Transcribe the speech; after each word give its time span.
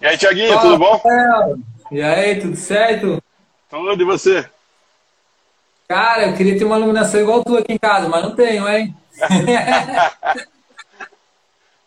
E 0.00 0.06
aí, 0.06 0.16
Tiaguinho, 0.16 0.60
tudo 0.60 0.78
bom? 0.78 1.02
E 1.90 2.00
aí, 2.00 2.40
tudo 2.40 2.56
certo? 2.56 3.20
Tudo, 3.68 4.00
e 4.00 4.04
você? 4.04 4.48
Cara, 5.88 6.28
eu 6.28 6.36
queria 6.36 6.56
ter 6.56 6.64
uma 6.64 6.76
iluminação 6.76 7.20
igual 7.20 7.42
tu 7.42 7.56
aqui 7.56 7.72
em 7.72 7.78
casa, 7.78 8.08
mas 8.08 8.22
não 8.22 8.36
tenho, 8.36 8.68
hein? 8.68 8.96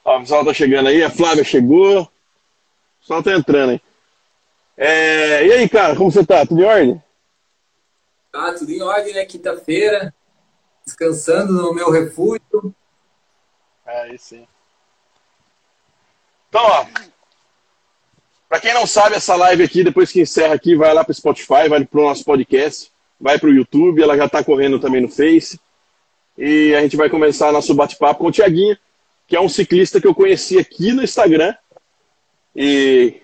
Ó, 0.04 0.18
o 0.18 0.20
pessoal 0.22 0.44
tá 0.44 0.54
chegando 0.54 0.90
aí, 0.90 1.02
a 1.04 1.10
Flávia 1.10 1.44
chegou. 1.44 2.02
O 2.02 2.10
pessoal 3.00 3.24
tá 3.24 3.32
entrando 3.32 3.72
aí. 3.72 3.82
É, 4.76 5.46
e 5.46 5.52
aí, 5.54 5.70
cara, 5.70 5.96
como 5.96 6.12
você 6.12 6.26
tá? 6.26 6.46
Tudo 6.46 6.62
em 6.62 6.66
ordem? 6.66 7.04
Tá, 8.32 8.54
tudo 8.56 8.72
em 8.72 8.82
ordem, 8.82 9.14
né? 9.14 9.24
Quinta-feira, 9.26 10.14
descansando 10.84 11.54
no 11.54 11.74
meu 11.74 11.90
refúgio. 11.92 12.76
É, 13.86 14.02
aí 14.02 14.18
sim. 14.18 14.46
Então, 16.50 16.62
ó, 16.62 16.86
pra 18.52 18.60
quem 18.60 18.74
não 18.74 18.86
sabe, 18.86 19.16
essa 19.16 19.34
live 19.38 19.64
aqui, 19.64 19.82
depois 19.82 20.12
que 20.12 20.20
encerra 20.20 20.54
aqui, 20.54 20.76
vai 20.76 20.94
lá 20.94 21.06
pro 21.06 21.14
Spotify, 21.14 21.70
vai 21.70 21.86
pro 21.86 22.02
nosso 22.02 22.26
podcast, 22.26 22.92
vai 23.18 23.40
pro 23.40 23.50
YouTube, 23.50 24.04
ela 24.04 24.18
já 24.18 24.28
tá 24.28 24.44
correndo 24.44 24.78
também 24.78 25.00
no 25.00 25.08
Face. 25.08 25.58
E 26.38 26.76
a 26.76 26.82
gente 26.82 26.98
vai 26.98 27.10
começar 27.10 27.54
nosso 27.54 27.74
bate-papo 27.74 28.20
com 28.20 28.28
o 28.28 28.32
Tiaguinho, 28.32 28.78
que 29.26 29.38
é 29.38 29.40
um 29.40 29.48
ciclista 29.48 30.02
que 30.02 30.08
eu 30.08 30.14
conheci 30.14 30.60
aqui 30.60 30.92
no 30.92 31.02
Instagram. 31.02 31.56
E, 32.54 33.22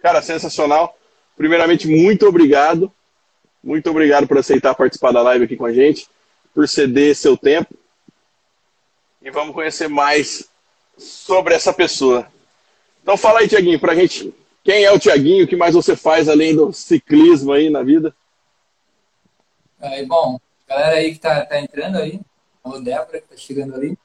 cara, 0.00 0.20
sensacional. 0.20 0.94
Primeiramente, 1.34 1.88
muito 1.88 2.26
obrigado. 2.26 2.92
Muito 3.64 3.88
obrigado 3.88 4.28
por 4.28 4.36
aceitar 4.36 4.74
participar 4.74 5.12
da 5.12 5.22
live 5.22 5.46
aqui 5.46 5.56
com 5.56 5.64
a 5.64 5.72
gente, 5.72 6.06
por 6.54 6.68
ceder 6.68 7.16
seu 7.16 7.38
tempo. 7.38 7.74
E 9.22 9.30
vamos 9.30 9.54
conhecer 9.54 9.88
mais 9.88 10.46
sobre 10.98 11.54
essa 11.54 11.72
pessoa. 11.72 12.30
Então 13.02 13.16
fala 13.16 13.40
aí, 13.40 13.48
Tiaguinho, 13.48 13.80
pra 13.80 13.94
gente, 13.94 14.34
quem 14.62 14.84
é 14.84 14.92
o 14.92 14.98
Tiaguinho, 14.98 15.44
o 15.44 15.48
que 15.48 15.56
mais 15.56 15.74
você 15.74 15.96
faz 15.96 16.28
além 16.28 16.54
do 16.54 16.72
ciclismo 16.72 17.52
aí 17.52 17.70
na 17.70 17.82
vida? 17.82 18.14
Aí, 19.80 20.04
bom, 20.04 20.38
galera 20.68 20.96
aí 20.96 21.14
que 21.14 21.18
tá, 21.18 21.44
tá 21.46 21.58
entrando 21.58 21.96
aí, 21.96 22.20
o 22.62 22.78
Débora 22.78 23.20
que 23.20 23.28
tá 23.28 23.36
chegando 23.36 23.74
ali. 23.74 23.96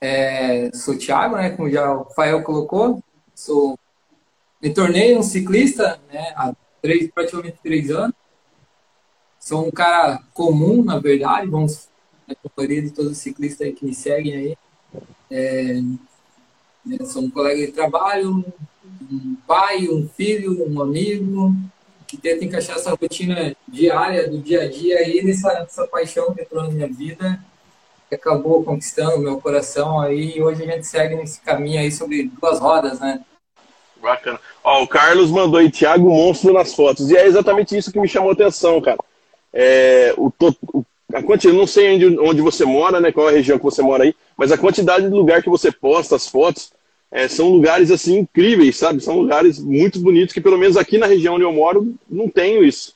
É, 0.00 0.70
sou 0.74 0.94
o 0.94 0.98
Thiago, 0.98 1.36
né, 1.36 1.50
como 1.50 1.70
já 1.70 1.92
o 1.92 2.06
Fael 2.10 2.42
colocou, 2.42 3.02
sou, 3.34 3.78
me 4.60 4.74
tornei 4.74 5.16
um 5.16 5.22
ciclista 5.22 6.00
né, 6.12 6.32
há 6.34 6.52
três, 6.82 7.08
praticamente 7.12 7.58
três 7.62 7.90
anos. 7.90 8.14
Sou 9.38 9.66
um 9.66 9.70
cara 9.70 10.20
comum, 10.34 10.84
na 10.84 10.98
verdade, 10.98 11.48
vamos, 11.48 11.88
na 12.26 12.34
maioria 12.56 12.82
de 12.82 12.90
todos 12.90 13.12
os 13.12 13.18
ciclistas 13.18 13.72
que 13.74 13.84
me 13.84 13.94
seguem 13.94 14.34
aí. 14.34 14.56
É, 15.30 15.80
sou 17.06 17.22
um 17.22 17.30
colega 17.30 17.66
de 17.66 17.72
trabalho, 17.72 18.44
um 19.10 19.36
pai, 19.46 19.88
um 19.88 20.08
filho, 20.08 20.66
um 20.68 20.80
amigo, 20.82 21.54
que 22.06 22.16
tenta 22.16 22.44
encaixar 22.44 22.76
essa 22.76 22.90
rotina 22.90 23.56
diária, 23.68 24.28
do 24.28 24.38
dia 24.38 24.62
a 24.62 24.68
dia 24.68 24.98
aí 24.98 25.22
nessa, 25.22 25.52
nessa 25.60 25.86
paixão 25.86 26.34
que 26.34 26.42
entrou 26.42 26.62
na 26.62 26.70
minha 26.70 26.88
vida 26.88 27.40
que 28.12 28.16
acabou 28.16 28.62
conquistando 28.62 29.18
meu 29.20 29.40
coração 29.40 29.98
aí 29.98 30.36
e 30.36 30.42
hoje 30.42 30.62
a 30.62 30.66
gente 30.66 30.86
segue 30.86 31.16
nesse 31.16 31.40
caminho 31.40 31.80
aí 31.80 31.90
sobre 31.90 32.24
duas 32.24 32.60
rodas, 32.60 33.00
né? 33.00 33.24
Bacana. 34.02 34.38
Ó, 34.62 34.82
o 34.82 34.86
Carlos 34.86 35.30
mandou 35.30 35.58
aí 35.58 35.70
Thiago 35.70 36.10
Monstro 36.10 36.52
nas 36.52 36.74
fotos. 36.74 37.10
E 37.10 37.16
é 37.16 37.24
exatamente 37.26 37.74
isso 37.74 37.90
que 37.90 37.98
me 37.98 38.06
chamou 38.06 38.28
a 38.28 38.32
atenção, 38.34 38.82
cara. 38.82 38.98
É, 39.50 40.12
o, 40.18 40.30
o, 40.74 40.84
a 41.14 41.22
quantidade, 41.22 41.58
não 41.58 41.66
sei 41.66 41.94
onde, 41.94 42.18
onde 42.18 42.40
você 42.40 42.64
mora, 42.64 43.00
né? 43.00 43.12
Qual 43.12 43.28
é 43.28 43.32
a 43.32 43.34
região 43.36 43.58
que 43.58 43.64
você 43.64 43.82
mora 43.82 44.04
aí, 44.04 44.14
mas 44.36 44.52
a 44.52 44.58
quantidade 44.58 45.04
de 45.04 45.14
lugar 45.14 45.42
que 45.42 45.50
você 45.50 45.70
posta 45.70 46.16
as 46.16 46.26
fotos 46.26 46.72
é, 47.10 47.28
são 47.28 47.48
lugares 47.50 47.90
assim 47.90 48.18
incríveis, 48.18 48.76
sabe? 48.76 49.00
São 49.00 49.18
lugares 49.18 49.58
muito 49.58 50.00
bonitos 50.00 50.32
que 50.32 50.40
pelo 50.40 50.58
menos 50.58 50.76
aqui 50.76 50.96
na 50.96 51.06
região 51.06 51.34
onde 51.34 51.44
eu 51.44 51.52
moro 51.52 51.94
não 52.08 52.28
tenho 52.28 52.64
isso. 52.64 52.94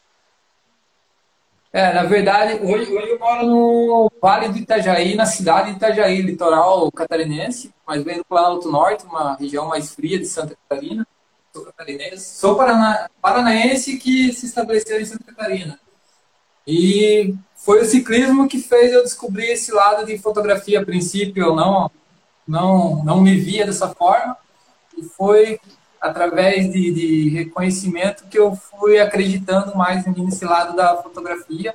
É, 1.73 1.93
na 1.93 2.05
verdade, 2.05 2.55
hoje, 2.65 2.91
hoje 2.91 3.11
eu 3.11 3.19
moro 3.19 3.47
no 3.47 4.11
Vale 4.23 4.49
do 4.49 4.57
Itajaí, 4.57 5.15
na 5.15 5.27
cidade 5.27 5.71
de 5.71 5.77
Itajaí, 5.77 6.23
litoral 6.23 6.91
catarinense, 6.91 7.71
mas 7.87 8.03
venho 8.03 8.19
do 8.19 8.25
Planalto 8.25 8.71
Norte, 8.71 9.05
uma 9.05 9.37
região 9.37 9.69
mais 9.69 9.95
fria 9.95 10.19
de 10.19 10.25
Santa 10.25 10.57
Catarina. 10.57 11.07
Sou 11.53 11.67
catarinense, 11.67 12.39
sou 12.39 12.57
parana, 12.57 13.11
paranaense 13.21 13.99
que 13.99 14.33
se 14.33 14.47
estabeleceu 14.47 14.99
em 14.99 15.05
Santa 15.05 15.25
Catarina. 15.25 15.79
E 16.67 17.35
foi 17.67 17.83
o 17.83 17.85
ciclismo 17.85 18.47
que 18.47 18.61
fez 18.61 18.93
eu 18.93 19.03
descobrir 19.03 19.51
esse 19.51 19.73
lado 19.73 20.07
de 20.07 20.17
fotografia. 20.19 20.81
A 20.81 20.85
princípio 20.85 21.43
eu 21.43 21.57
não, 21.57 21.91
não, 22.47 23.03
não 23.03 23.21
me 23.21 23.37
via 23.37 23.67
dessa 23.67 23.89
forma, 23.89 24.37
e 24.97 25.03
foi 25.03 25.59
através 26.01 26.73
de, 26.73 26.93
de, 26.93 27.29
reconhecimento 27.31 28.29
que 28.29 28.39
eu 28.39 28.55
fui 28.55 29.01
acreditando 29.01 29.77
mais 29.77 30.07
nesse 30.07 30.45
lado 30.45 30.77
da 30.77 30.97
fotografia 31.03 31.75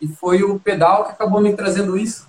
e 0.00 0.08
foi 0.08 0.42
o 0.42 0.58
pedal 0.58 1.04
que 1.04 1.12
acabou 1.12 1.40
me 1.40 1.54
trazendo 1.54 1.96
isso. 1.96 2.26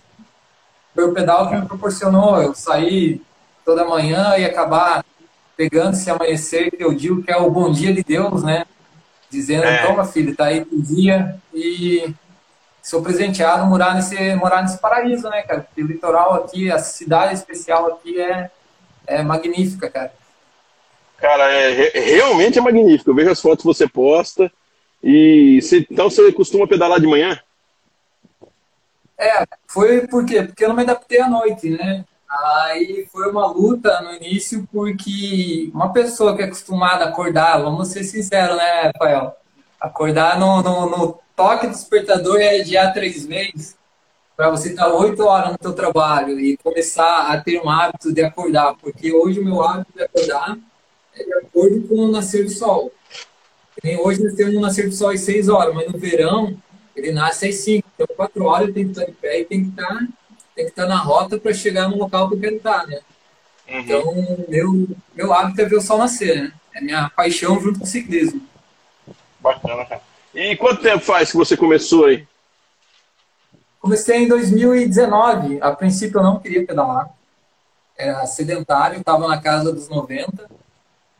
Foi 0.93 1.05
o 1.05 1.13
pedal 1.13 1.49
que 1.49 1.55
me 1.55 1.65
proporcionou 1.65 2.39
eu 2.39 2.53
sair 2.53 3.19
toda 3.65 3.83
manhã 3.83 4.37
e 4.37 4.45
acabar 4.45 5.03
pegando 5.57 5.93
esse 5.93 6.07
amanhecer 6.07 6.69
que 6.69 6.83
eu 6.83 6.93
digo 6.93 7.23
que 7.23 7.31
é 7.31 7.37
o 7.37 7.49
bom 7.49 7.71
dia 7.71 7.91
de 7.91 8.03
Deus, 8.03 8.43
né? 8.43 8.63
Dizendo, 9.27 9.63
é. 9.63 9.87
toma 9.87 10.05
filho, 10.05 10.35
tá 10.35 10.45
aí 10.45 10.67
o 10.71 10.81
dia 10.81 11.41
e 11.51 12.13
sou 12.81 13.01
presenteado 13.01 13.65
morar 13.65 13.95
nesse 13.95 14.35
morar 14.35 14.61
nesse 14.61 14.79
paraíso, 14.79 15.29
né, 15.29 15.41
cara? 15.43 15.61
Porque 15.61 15.83
o 15.83 15.87
litoral 15.87 16.35
aqui, 16.35 16.71
a 16.71 16.79
cidade 16.79 17.33
especial 17.33 17.87
aqui 17.87 18.19
é 18.19 18.49
é 19.07 19.23
magnífica, 19.23 19.89
cara. 19.89 20.13
Cara, 21.17 21.51
é, 21.51 21.99
realmente 21.99 22.57
é 22.57 22.61
magnífico. 22.61 23.11
Eu 23.11 23.15
vejo 23.15 23.31
as 23.31 23.41
fotos 23.41 23.59
que 23.59 23.67
você 23.67 23.87
posta. 23.87 24.51
E 25.03 25.59
você, 25.61 25.85
então 25.89 26.09
você 26.09 26.31
costuma 26.31 26.67
pedalar 26.67 26.99
de 26.99 27.07
manhã? 27.07 27.39
É, 29.17 29.45
foi 29.67 30.07
por 30.07 30.25
quê? 30.25 30.43
Porque 30.43 30.63
eu 30.63 30.69
não 30.69 30.75
me 30.75 30.83
adaptei 30.83 31.21
à 31.21 31.29
noite, 31.29 31.69
né? 31.69 32.05
Aí 32.29 33.07
foi 33.11 33.29
uma 33.29 33.45
luta 33.45 34.01
no 34.01 34.13
início, 34.13 34.67
porque 34.71 35.69
uma 35.73 35.91
pessoa 35.91 36.35
que 36.35 36.41
é 36.41 36.45
acostumada 36.45 37.05
a 37.05 37.09
acordar, 37.09 37.61
vamos 37.61 37.89
ser 37.89 38.03
sinceros, 38.03 38.55
né, 38.55 38.91
Rafael? 38.93 39.35
Acordar 39.79 40.39
no, 40.39 40.61
no, 40.61 40.89
no 40.89 41.19
toque 41.41 41.65
do 41.65 41.73
despertador 41.73 42.39
é 42.39 42.59
adiar 42.59 42.93
três 42.93 43.25
meses 43.25 43.75
para 44.37 44.51
você 44.51 44.69
estar 44.69 44.93
oito 44.93 45.23
horas 45.23 45.51
no 45.53 45.57
seu 45.59 45.73
trabalho 45.73 46.39
e 46.39 46.55
começar 46.57 47.31
a 47.31 47.41
ter 47.41 47.59
um 47.59 47.67
hábito 47.67 48.13
de 48.13 48.23
acordar, 48.23 48.75
porque 48.75 49.11
hoje 49.11 49.39
o 49.39 49.43
meu 49.43 49.63
hábito 49.63 49.91
de 49.95 50.03
acordar 50.03 50.57
é 51.15 51.23
de 51.23 51.33
acordo 51.33 51.87
com 51.87 51.95
o 51.95 52.11
nascer 52.11 52.45
do 52.45 52.51
sol. 52.51 52.91
Hoje 54.03 54.23
nós 54.23 54.35
temos 54.35 54.55
um 54.55 54.59
nascer 54.59 54.87
do 54.87 54.95
sol 54.95 55.09
às 55.09 55.21
6 55.21 55.49
horas, 55.49 55.73
mas 55.73 55.91
no 55.91 55.97
verão 55.97 56.55
ele 56.95 57.11
nasce 57.11 57.47
às 57.47 57.55
5. 57.55 57.87
Então, 57.95 58.07
4 58.15 58.43
horas 58.45 58.67
ele 58.67 58.73
tem 58.73 58.83
que 58.85 58.91
estar 58.91 59.05
de 59.05 59.11
pé 59.13 59.39
e 59.39 59.45
tem 59.45 59.63
que 59.63 59.69
estar, 59.69 59.99
tem 60.55 60.65
que 60.65 60.71
estar 60.71 60.85
na 60.85 60.97
rota 60.97 61.39
para 61.39 61.53
chegar 61.53 61.89
no 61.89 61.97
local 61.97 62.29
que 62.29 62.35
eu 62.35 62.39
quero 62.39 62.55
estar, 62.57 62.85
né? 62.85 62.99
Uhum. 63.67 63.79
Então, 63.79 64.45
meu, 64.47 64.87
meu 65.15 65.33
hábito 65.33 65.61
é 65.61 65.65
ver 65.65 65.77
o 65.77 65.81
sol 65.81 65.97
nascer, 65.97 66.35
né? 66.35 66.53
É 66.75 66.81
minha 66.81 67.09
paixão 67.09 67.59
junto 67.59 67.79
com 67.79 67.85
o 67.85 67.87
ciclismo. 67.87 68.41
Bacana, 69.39 69.85
cara. 69.85 70.10
E 70.33 70.55
quanto 70.55 70.81
tempo 70.81 71.03
faz 71.03 71.31
que 71.31 71.37
você 71.37 71.57
começou 71.57 72.05
aí? 72.05 72.25
Comecei 73.79 74.23
em 74.23 74.27
2019. 74.27 75.59
A 75.61 75.71
princípio 75.71 76.19
eu 76.19 76.23
não 76.23 76.39
queria 76.39 76.65
pedalar. 76.65 77.09
Era 77.97 78.25
sedentário, 78.25 78.99
estava 78.99 79.27
na 79.27 79.41
casa 79.41 79.73
dos 79.73 79.89
90 79.89 80.49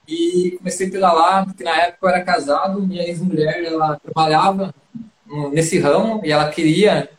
e 0.08 0.56
comecei 0.58 0.88
a 0.88 0.92
pedalar, 0.92 1.46
porque 1.46 1.64
na 1.64 1.76
época 1.76 2.06
eu 2.06 2.10
era 2.10 2.24
casado, 2.24 2.82
minha 2.82 3.04
ex-mulher, 3.04 3.64
ela 3.64 4.00
trabalhava 4.00 4.74
nesse 5.52 5.80
ramo 5.80 6.22
e 6.24 6.32
ela 6.32 6.50
queria, 6.50 7.10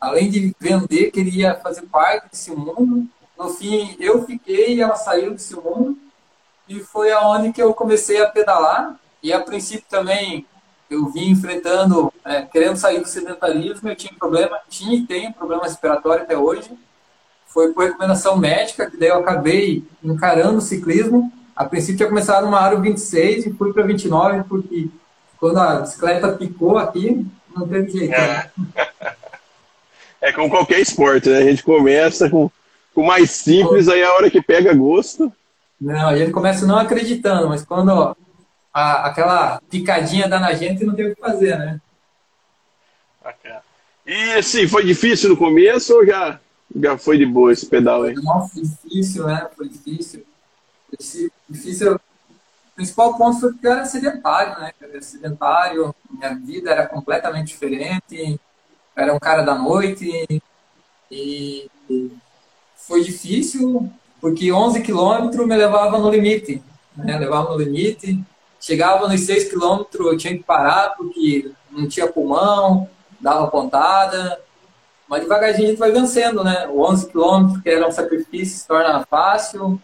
além 0.00 0.30
de 0.30 0.54
vender, 0.60 1.10
queria 1.10 1.54
fazer 1.54 1.82
parte 1.82 2.30
desse 2.30 2.50
mundo. 2.50 3.06
No 3.38 3.50
fim, 3.50 3.96
eu 4.00 4.24
fiquei 4.26 4.74
e 4.74 4.80
ela 4.80 4.96
saiu 4.96 5.32
desse 5.32 5.54
mundo. 5.54 5.96
E 6.68 6.80
foi 6.80 7.12
aonde 7.12 7.52
que 7.52 7.62
eu 7.62 7.72
comecei 7.72 8.20
a 8.20 8.28
pedalar. 8.28 8.98
E 9.22 9.32
a 9.32 9.40
princípio 9.40 9.86
também 9.88 10.46
eu 10.90 11.10
vim 11.10 11.30
enfrentando, 11.30 12.12
é, 12.24 12.42
querendo 12.42 12.76
sair 12.76 13.00
do 13.00 13.08
sedentarismo, 13.08 13.88
eu 13.88 13.96
tinha 13.96 14.12
problema, 14.18 14.58
tinha 14.68 14.96
e 14.96 15.06
tenho 15.06 15.32
problema 15.32 15.64
respiratório 15.64 16.22
até 16.22 16.36
hoje. 16.36 16.70
Foi 17.46 17.72
por 17.72 17.84
recomendação 17.84 18.36
médica, 18.36 18.90
que 18.90 18.96
daí 18.96 19.08
eu 19.08 19.18
acabei 19.18 19.84
encarando 20.02 20.58
o 20.58 20.62
ciclismo 20.62 21.32
a 21.58 21.64
princípio 21.64 21.96
tinha 21.96 22.08
começado 22.08 22.44
numa 22.44 22.60
aro 22.60 22.80
26 22.80 23.46
e 23.46 23.52
fui 23.52 23.72
para 23.72 23.82
29, 23.82 24.44
porque 24.44 24.88
quando 25.40 25.58
a 25.58 25.80
bicicleta 25.80 26.28
picou 26.28 26.78
aqui, 26.78 27.26
não 27.54 27.66
teve 27.66 27.90
jeito. 27.90 28.14
É, 28.14 28.28
né? 28.28 28.50
é 30.22 30.32
como 30.32 30.48
qualquer 30.48 30.78
esporte, 30.78 31.28
né? 31.28 31.38
A 31.38 31.42
gente 31.42 31.64
começa 31.64 32.30
com 32.30 32.48
o 32.94 33.04
mais 33.04 33.32
simples, 33.32 33.88
aí 33.88 34.04
a 34.04 34.12
hora 34.12 34.30
que 34.30 34.40
pega 34.40 34.72
gosto. 34.72 35.32
Não, 35.80 36.08
a 36.08 36.16
gente 36.16 36.30
começa 36.30 36.64
não 36.64 36.78
acreditando, 36.78 37.48
mas 37.48 37.64
quando 37.64 37.88
ó, 37.88 38.14
a, 38.78 39.06
aquela 39.06 39.60
picadinha 39.68 40.28
dá 40.28 40.38
na 40.38 40.52
gente, 40.52 40.84
não 40.84 40.94
tem 40.94 41.06
o 41.06 41.14
que 41.14 41.20
fazer, 41.20 41.58
né? 41.58 41.80
E 44.06 44.32
assim, 44.34 44.66
foi 44.68 44.84
difícil 44.84 45.30
no 45.30 45.36
começo 45.36 45.94
ou 45.94 46.06
já, 46.06 46.40
já 46.74 46.96
foi 46.96 47.18
de 47.18 47.26
boa 47.26 47.52
esse 47.52 47.66
pedal 47.66 48.04
aí? 48.04 48.14
Foi 48.14 48.62
difícil, 48.62 49.26
né? 49.26 49.48
Foi 49.56 49.68
difícil 49.68 50.24
difícil 51.48 52.00
principal 52.74 53.18
ponto 53.18 53.40
foi 53.40 53.52
que 53.52 53.66
eu 53.66 53.72
era 53.72 53.84
sedentário, 53.84 54.60
né? 54.60 54.72
Eu 54.80 54.90
era 54.90 55.02
sedentário, 55.02 55.94
minha 56.10 56.34
vida 56.34 56.70
era 56.70 56.86
completamente 56.86 57.48
diferente, 57.48 58.00
eu 58.16 58.38
era 58.96 59.12
um 59.12 59.18
cara 59.18 59.42
da 59.42 59.54
noite 59.54 60.40
e 61.10 61.68
foi 62.76 63.02
difícil 63.02 63.90
porque 64.20 64.52
11 64.52 64.82
quilômetros 64.82 65.46
me 65.46 65.56
levava 65.56 65.98
no 65.98 66.10
limite, 66.10 66.62
né? 66.96 67.18
Levava 67.18 67.50
no 67.50 67.58
limite, 67.58 68.24
chegava 68.60 69.08
nos 69.08 69.20
6 69.20 69.50
quilômetros 69.50 70.06
eu 70.06 70.16
tinha 70.16 70.36
que 70.36 70.42
parar 70.42 70.94
porque 70.96 71.50
não 71.70 71.88
tinha 71.88 72.06
pulmão, 72.06 72.88
dava 73.20 73.46
pontada, 73.48 74.40
mas 75.08 75.22
devagarzinho 75.22 75.68
a 75.68 75.70
gente 75.70 75.78
vai 75.78 75.90
vencendo, 75.90 76.44
né? 76.44 76.66
O 76.68 76.80
11 76.82 77.08
quilômetros, 77.08 77.62
que 77.62 77.70
era 77.70 77.86
um 77.86 77.92
sacrifício, 77.92 78.58
se 78.58 78.66
torna 78.66 79.04
fácil, 79.06 79.80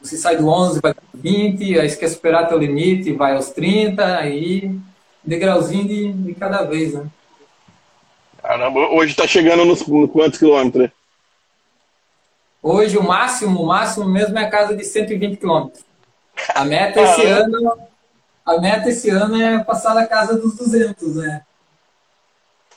você 0.00 0.16
sai 0.16 0.36
do 0.36 0.48
11, 0.48 0.80
vai 0.80 0.94
para 0.94 1.02
20, 1.12 1.78
aí 1.78 1.88
você 1.88 1.96
quer 1.96 2.08
superar 2.08 2.48
teu 2.48 2.58
limite, 2.58 3.12
vai 3.12 3.34
aos 3.34 3.50
30, 3.50 4.16
aí 4.16 4.78
degrauzinho 5.22 5.86
de, 5.86 6.12
de 6.12 6.34
cada 6.34 6.62
vez, 6.62 6.94
né? 6.94 7.06
Caramba, 8.42 8.80
hoje 8.92 9.12
está 9.12 9.26
chegando 9.26 9.64
nos, 9.64 9.82
quantos 9.82 10.38
quilômetros? 10.38 10.88
Hoje 12.62 12.96
o 12.96 13.02
máximo, 13.02 13.62
o 13.62 13.66
máximo 13.66 14.06
mesmo 14.06 14.38
é 14.38 14.44
a 14.44 14.50
casa 14.50 14.74
de 14.74 14.84
120 14.84 15.36
quilômetros. 15.36 15.84
A 16.54 16.64
meta 16.64 17.00
esse 17.00 17.26
ano, 17.26 17.78
a 18.50 18.60
meta 18.60 18.88
esse 18.88 19.08
ano 19.10 19.40
é 19.40 19.62
passar 19.62 19.94
da 19.94 20.06
casa 20.06 20.36
dos 20.36 20.56
200, 20.56 21.16
né? 21.16 21.42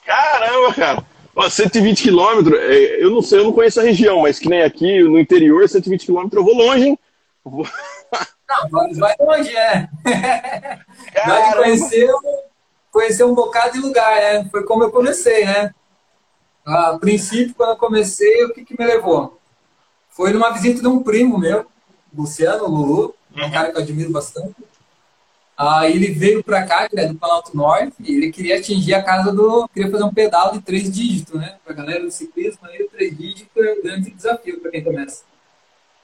Caramba, 0.06 0.74
cara! 0.74 1.04
Ó, 1.36 1.50
120 1.50 2.04
quilômetros, 2.04 2.60
é, 2.60 3.04
eu 3.04 3.10
não 3.10 3.22
sei, 3.22 3.40
eu 3.40 3.46
não 3.46 3.54
conheço 3.54 3.80
a 3.80 3.84
região, 3.84 4.22
mas 4.22 4.38
que 4.38 4.48
nem 4.48 4.62
aqui 4.62 5.02
no 5.02 5.20
interior, 5.20 5.68
120 5.68 6.06
quilômetros 6.06 6.40
eu 6.40 6.46
vou 6.46 6.56
longe, 6.56 6.90
hein? 6.90 7.00
Não, 8.72 8.94
vai 8.94 9.16
longe, 9.20 9.56
é. 9.56 9.90
Vai 11.26 11.56
conhecer, 11.56 12.08
conhecer 12.92 13.24
um 13.24 13.34
bocado 13.34 13.74
de 13.74 13.80
lugar, 13.80 14.16
né? 14.16 14.48
Foi 14.52 14.64
como 14.64 14.84
eu 14.84 14.92
comecei, 14.92 15.44
né? 15.44 15.74
A 16.64 17.00
princípio, 17.00 17.56
quando 17.56 17.72
eu 17.72 17.78
comecei, 17.78 18.46
o 18.46 18.54
que, 18.54 18.64
que 18.64 18.80
me 18.80 18.86
levou? 18.86 19.40
Foi 20.10 20.32
numa 20.32 20.52
visita 20.52 20.82
de 20.82 20.88
um 20.88 21.02
primo 21.02 21.40
meu, 21.40 21.66
Luciano 22.16 22.68
Lulu, 22.68 23.16
um 23.36 23.50
cara 23.50 23.72
que 23.72 23.78
eu 23.78 23.82
admiro 23.82 24.12
bastante. 24.12 24.54
Aí 25.56 25.94
ele 25.94 26.12
veio 26.12 26.44
para 26.44 26.66
cá, 26.66 26.90
que 26.90 27.00
é 27.00 27.08
do 27.08 27.16
Planalto 27.16 27.56
Norte, 27.56 27.94
e 28.00 28.16
ele 28.16 28.32
queria 28.32 28.58
atingir 28.58 28.96
a 28.96 29.04
casa 29.04 29.32
do. 29.32 29.68
queria 29.70 29.92
fazer 29.92 30.04
um 30.04 30.14
pedal 30.14 30.52
de 30.52 30.62
três 30.62 30.92
dígitos, 30.92 31.40
né? 31.40 31.56
Para 31.64 31.74
a 31.74 31.76
galera 31.76 32.04
do 32.04 32.12
ciclismo, 32.12 32.60
aí 32.64 32.88
três 32.90 33.16
dígitos 33.16 33.50
é 33.56 33.74
um 33.74 33.84
grande 33.84 34.12
desafio 34.12 34.60
para 34.60 34.72
quem 34.72 34.84
começa. 34.84 35.24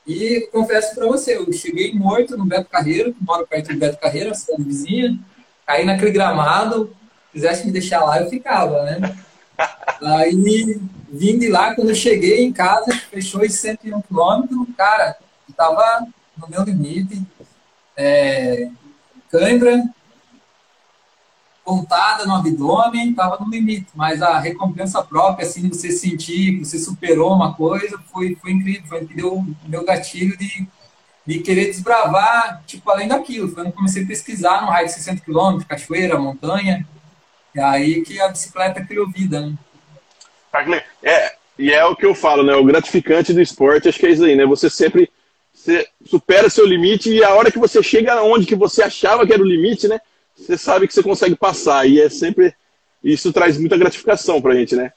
E 0.05 0.47
confesso 0.51 0.95
para 0.95 1.07
você, 1.07 1.37
eu 1.37 1.51
cheguei 1.51 1.93
morto 1.93 2.37
no 2.37 2.45
Beto 2.45 2.69
Carreiro, 2.69 3.13
que 3.13 3.23
moro 3.23 3.45
perto 3.45 3.73
do 3.73 3.79
Beto 3.79 3.99
Carreiro, 3.99 4.33
cidade 4.35 4.63
vizinha, 4.63 5.19
caí 5.65 5.85
naquele 5.85 6.11
gramado, 6.11 6.95
quisesse 7.31 7.65
me 7.65 7.71
deixar 7.71 8.03
lá, 8.03 8.21
eu 8.21 8.29
ficava, 8.29 8.83
né? 8.83 9.15
Aí 10.01 10.33
vim 11.11 11.37
de 11.37 11.47
lá, 11.47 11.75
quando 11.75 11.89
eu 11.89 11.95
cheguei 11.95 12.43
em 12.43 12.53
casa, 12.53 12.91
fechou 13.11 13.41
os 13.41 13.53
101 13.53 14.01
quilômetros, 14.01 14.59
cara, 14.77 15.17
estava 15.47 16.07
no 16.37 16.47
meu 16.47 16.63
limite, 16.63 17.21
é, 17.95 18.69
cãibra, 19.31 19.83
pontada 21.69 22.25
no 22.25 22.35
abdômen, 22.35 23.11
estava 23.11 23.37
no 23.37 23.49
limite, 23.49 23.87
mas 23.93 24.21
a 24.21 24.39
recompensa 24.39 25.03
própria, 25.03 25.45
assim, 25.45 25.69
você 25.69 25.91
sentir 25.91 26.57
que 26.57 26.65
você 26.65 26.79
superou 26.79 27.33
uma 27.33 27.53
coisa, 27.53 27.99
foi, 28.11 28.35
foi 28.41 28.51
incrível, 28.51 28.87
foi 28.87 29.05
que 29.05 29.13
deu 29.13 29.45
meu 29.67 29.85
gatilho 29.85 30.35
de, 30.35 30.67
de 31.25 31.39
querer 31.39 31.65
desbravar, 31.65 32.63
tipo, 32.65 32.89
além 32.89 33.07
daquilo. 33.07 33.47
Foi 33.49 33.63
quando 33.63 33.73
comecei 33.73 34.03
a 34.03 34.07
pesquisar 34.07 34.63
no 34.63 34.69
raio 34.69 34.87
de 34.87 34.93
60 34.93 35.21
km, 35.21 35.63
cachoeira, 35.67 36.17
montanha, 36.17 36.87
e 37.53 37.59
aí 37.59 38.01
que 38.01 38.19
a 38.19 38.29
bicicleta 38.29 38.83
criou 38.83 39.07
vida, 39.07 39.41
né? 39.41 39.53
É, 41.03 41.35
e 41.57 41.71
é 41.71 41.85
o 41.85 41.95
que 41.95 42.05
eu 42.05 42.15
falo, 42.15 42.41
né? 42.41 42.55
O 42.55 42.65
gratificante 42.65 43.31
do 43.31 43.41
esporte, 43.41 43.87
acho 43.87 43.99
que 43.99 44.07
é 44.07 44.11
isso 44.11 44.23
aí, 44.23 44.35
né? 44.35 44.45
Você 44.45 44.69
sempre 44.69 45.11
você 45.59 45.87
supera 46.05 46.49
seu 46.49 46.65
limite 46.65 47.09
e 47.09 47.23
a 47.23 47.33
hora 47.33 47.51
que 47.51 47.59
você 47.59 47.83
chega 47.83 48.21
onde 48.23 48.45
que 48.45 48.55
você 48.55 48.81
achava 48.81 49.25
que 49.25 49.33
era 49.33 49.41
o 49.41 49.45
limite, 49.45 49.87
né? 49.87 49.99
você 50.39 50.57
sabe 50.57 50.87
que 50.87 50.93
você 50.93 51.03
consegue 51.03 51.35
passar. 51.35 51.87
E 51.87 52.01
é 52.01 52.09
sempre. 52.09 52.55
Isso 53.03 53.31
traz 53.31 53.57
muita 53.57 53.77
gratificação 53.77 54.41
pra 54.41 54.53
gente, 54.55 54.75
né? 54.75 54.91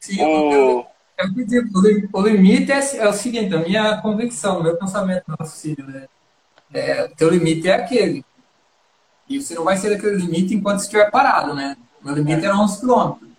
Sim, 0.00 0.22
o... 0.22 0.24
eu, 0.24 0.86
eu, 1.18 1.46
eu, 1.50 2.08
o 2.12 2.22
limite 2.22 2.72
é, 2.72 2.96
é, 2.96 3.08
o 3.08 3.12
seguinte, 3.12 3.54
a 3.54 3.58
minha 3.58 4.00
convicção, 4.00 4.60
o 4.60 4.62
meu 4.62 4.76
pensamento 4.76 5.24
no 5.28 5.36
raciocínio, 5.38 5.86
né? 5.86 6.06
É, 6.72 7.04
o 7.04 7.16
teu 7.16 7.28
limite 7.28 7.68
é 7.68 7.74
aquele. 7.74 8.24
E 9.28 9.40
você 9.40 9.54
não 9.54 9.64
vai 9.64 9.76
ser 9.76 9.94
aquele 9.94 10.16
limite 10.16 10.54
enquanto 10.54 10.80
estiver 10.80 11.10
parado, 11.10 11.54
né? 11.54 11.76
O 12.00 12.06
meu 12.06 12.14
limite 12.14 12.44
era 12.44 12.56
11 12.56 12.80
km. 12.80 13.31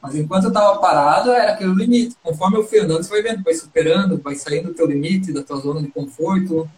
Mas 0.00 0.14
enquanto 0.14 0.44
eu 0.44 0.48
estava 0.48 0.78
parado, 0.78 1.32
era 1.32 1.52
aquele 1.52 1.74
limite. 1.74 2.16
Conforme 2.22 2.56
eu 2.56 2.64
fui 2.64 2.78
andando, 2.78 3.02
você 3.02 3.10
vai 3.10 3.22
vendo, 3.22 3.42
vai 3.42 3.54
superando, 3.54 4.18
vai 4.18 4.34
saindo 4.34 4.68
do 4.68 4.74
teu 4.74 4.86
limite, 4.86 5.32
da 5.32 5.42
tua 5.42 5.56
zona 5.58 5.82
de 5.82 5.88
conforto. 5.88 6.68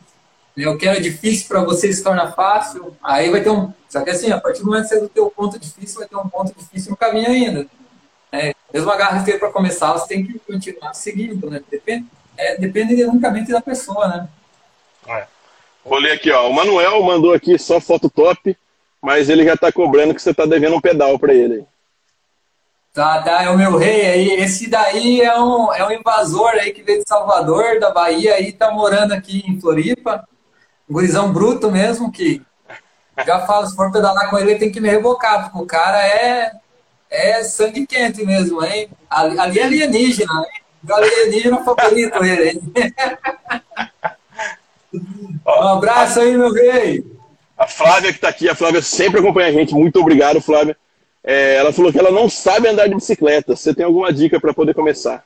Né? 0.57 0.67
O 0.69 0.79
que 0.79 0.89
era 0.89 1.01
difícil 1.01 1.47
para 1.47 1.63
você 1.63 1.93
se 1.93 2.03
torna 2.03 2.33
fácil. 2.33 2.97
Aí 3.03 3.31
vai 3.31 3.43
ter 3.43 3.51
um. 3.51 3.73
Só 3.89 4.01
que 4.03 4.11
assim, 4.11 4.31
a 4.31 4.41
partir 4.41 4.61
do 4.61 4.67
momento 4.67 4.85
que 4.85 4.89
você 4.89 4.97
é 4.97 5.01
do 5.01 5.09
teu 5.09 5.31
ponto 5.31 5.59
difícil, 5.59 5.99
vai 5.99 6.09
ter 6.09 6.17
um 6.17 6.29
ponto 6.29 6.55
difícil 6.57 6.91
no 6.91 6.97
caminho 6.97 7.29
ainda. 7.29 7.67
É, 8.33 8.55
mesmo 8.73 8.91
a 8.91 8.97
garra 8.97 9.25
para 9.39 9.51
começar, 9.51 9.93
você 9.93 10.09
tem 10.09 10.25
que 10.25 10.39
continuar 10.39 10.95
seguindo, 10.95 11.51
né? 11.51 11.61
Depende, 11.69 12.07
é, 12.37 12.57
depende 12.57 13.03
unicamente 13.05 13.51
da 13.51 13.61
pessoa, 13.61 14.09
né? 14.09 14.29
É. 15.09 15.27
Vou 15.85 15.99
ler 15.99 16.13
aqui, 16.13 16.31
ó. 16.31 16.49
O 16.49 16.55
Manuel 16.55 17.03
mandou 17.03 17.33
aqui 17.33 17.59
só 17.59 17.81
foto 17.81 18.09
top, 18.09 18.57
mas 19.03 19.29
ele 19.29 19.45
já 19.45 19.57
tá 19.57 19.73
cobrando 19.73 20.15
que 20.15 20.23
você 20.23 20.33
tá 20.33 20.47
devendo 20.47 20.77
um 20.77 20.81
pedal 20.81 21.19
para 21.19 21.35
ele. 21.35 21.65
Tá, 22.93 23.23
tá, 23.23 23.43
é 23.45 23.51
o 23.51 23.57
meu 23.57 23.77
rei 23.77 24.07
aí. 24.07 24.31
Esse 24.43 24.69
daí 24.69 25.21
é 25.21 25.39
um, 25.41 25.73
é 25.73 25.87
um 25.87 25.93
invasor 25.93 26.51
aí 26.55 26.73
que 26.73 26.83
veio 26.83 27.03
de 27.03 27.09
Salvador, 27.09 27.79
da 27.79 27.91
Bahia, 27.91 28.35
aí 28.35 28.53
tá 28.53 28.71
morando 28.71 29.13
aqui 29.13 29.45
em 29.47 29.61
Floripa 29.61 30.25
gurizão 30.91 31.33
bruto 31.33 31.71
mesmo, 31.71 32.11
que 32.11 32.43
já 33.25 33.47
falo, 33.47 33.67
se 33.67 33.77
for 33.77 33.93
pedalar 33.93 34.29
com 34.29 34.39
ele, 34.39 34.57
tem 34.57 34.73
que 34.73 34.81
me 34.81 34.91
rebocar, 34.91 35.45
porque 35.45 35.63
o 35.63 35.67
cara 35.67 36.05
é, 36.05 36.51
é 37.09 37.45
sangue 37.45 37.87
quente 37.87 38.25
mesmo, 38.25 38.65
hein? 38.65 38.89
Ali, 39.09 39.39
ali 39.39 39.59
é 39.61 39.65
alienígena, 39.65 40.33
hein? 40.33 40.63
O 40.89 40.93
alienígena 40.93 41.63
favorito 41.63 42.25
ele, 42.25 42.51
hein? 42.51 42.61
um 45.47 45.69
abraço 45.69 46.21
aí, 46.21 46.37
meu 46.37 46.53
rei! 46.53 47.05
A 47.57 47.69
Flávia 47.69 48.11
que 48.11 48.19
está 48.19 48.31
aqui, 48.31 48.49
a 48.49 48.55
Flávia 48.55 48.83
sempre 48.83 49.21
acompanha 49.21 49.49
a 49.49 49.53
gente, 49.53 49.75
muito 49.75 50.01
obrigado, 50.01 50.41
Flávia. 50.41 50.77
É, 51.31 51.55
ela 51.55 51.73
falou 51.73 51.93
que 51.93 51.99
ela 51.99 52.11
não 52.11 52.29
sabe 52.29 52.67
andar 52.67 52.89
de 52.89 52.95
bicicleta. 52.97 53.55
Você 53.55 53.73
tem 53.73 53.85
alguma 53.85 54.13
dica 54.13 54.41
para 54.41 54.53
poder 54.53 54.75
começar? 54.75 55.25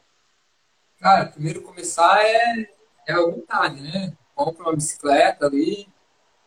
Cara, 1.00 1.24
primeiro 1.24 1.62
começar 1.62 2.22
é, 2.22 2.68
é 3.08 3.12
a 3.14 3.22
vontade, 3.22 3.80
né? 3.80 4.12
compra 4.34 4.64
uma 4.64 4.74
bicicleta 4.74 5.46
ali, 5.46 5.88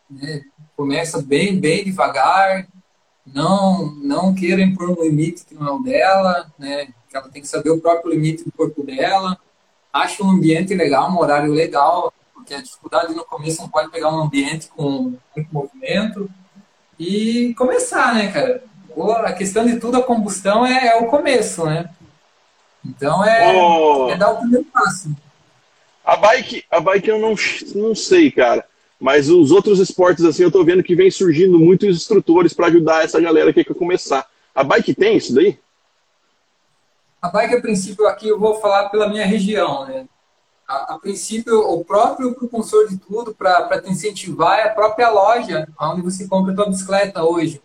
né? 0.08 0.42
começa 0.76 1.20
bem, 1.20 1.58
bem 1.58 1.84
devagar, 1.84 2.68
não, 3.26 3.86
não 3.96 4.32
queira 4.32 4.62
impor 4.62 4.90
um 4.90 5.02
limite 5.02 5.44
que 5.44 5.56
não 5.56 5.66
é 5.66 5.72
o 5.72 5.78
dela, 5.80 6.52
né? 6.56 6.88
Ela 7.12 7.28
tem 7.28 7.42
que 7.42 7.48
saber 7.48 7.70
o 7.70 7.80
próprio 7.80 8.12
limite 8.12 8.44
do 8.44 8.52
corpo 8.52 8.84
dela. 8.84 9.36
Acha 9.92 10.22
um 10.22 10.30
ambiente 10.30 10.72
legal, 10.72 11.10
um 11.10 11.18
horário 11.18 11.52
legal, 11.52 12.12
porque 12.32 12.54
a 12.54 12.62
dificuldade 12.62 13.12
no 13.12 13.24
começo 13.24 13.60
não 13.60 13.68
pode 13.68 13.90
pegar 13.90 14.14
um 14.14 14.20
ambiente 14.20 14.68
com 14.68 15.14
muito 15.34 15.52
movimento 15.52 16.30
e 16.96 17.54
começar, 17.54 18.14
né, 18.14 18.30
cara? 18.30 18.62
A 19.02 19.32
questão 19.32 19.66
de 19.66 19.78
tudo, 19.78 19.96
a 19.96 20.02
combustão 20.02 20.66
é, 20.66 20.88
é 20.88 20.96
o 20.96 21.06
começo, 21.06 21.64
né? 21.64 21.90
Então 22.84 23.24
é, 23.24 23.54
oh. 23.54 24.10
é 24.10 24.16
dar 24.16 24.30
o 24.30 24.38
primeiro 24.38 24.64
passo. 24.66 25.14
A 26.04 26.16
bike, 26.16 26.64
a 26.70 26.80
bike 26.80 27.08
eu 27.08 27.18
não, 27.18 27.34
não 27.74 27.94
sei, 27.94 28.30
cara. 28.30 28.64
Mas 28.98 29.28
os 29.28 29.50
outros 29.50 29.78
esportes, 29.78 30.24
assim, 30.24 30.42
eu 30.42 30.50
tô 30.50 30.64
vendo 30.64 30.82
que 30.82 30.94
vem 30.94 31.10
surgindo 31.10 31.58
muitos 31.58 31.96
instrutores 31.96 32.52
para 32.52 32.66
ajudar 32.66 33.04
essa 33.04 33.20
galera 33.20 33.52
que 33.52 33.62
quer 33.62 33.74
começar. 33.74 34.26
A 34.54 34.64
bike 34.64 34.94
tem 34.94 35.16
isso 35.16 35.34
daí? 35.34 35.58
A 37.20 37.28
bike, 37.28 37.56
a 37.56 37.60
princípio, 37.60 38.06
aqui 38.06 38.28
eu 38.28 38.38
vou 38.38 38.60
falar 38.60 38.88
pela 38.88 39.08
minha 39.08 39.26
região, 39.26 39.86
né? 39.86 40.06
A, 40.66 40.94
a 40.94 40.98
princípio, 40.98 41.60
o 41.60 41.84
próprio 41.84 42.34
propulsor 42.34 42.88
de 42.88 42.96
tudo 42.96 43.34
para 43.34 43.80
te 43.80 43.90
incentivar 43.90 44.58
é 44.58 44.62
a 44.64 44.74
própria 44.74 45.10
loja 45.10 45.68
onde 45.80 46.02
você 46.02 46.26
compra 46.26 46.52
a 46.52 46.56
tua 46.56 46.68
bicicleta 46.68 47.22
hoje. 47.22 47.60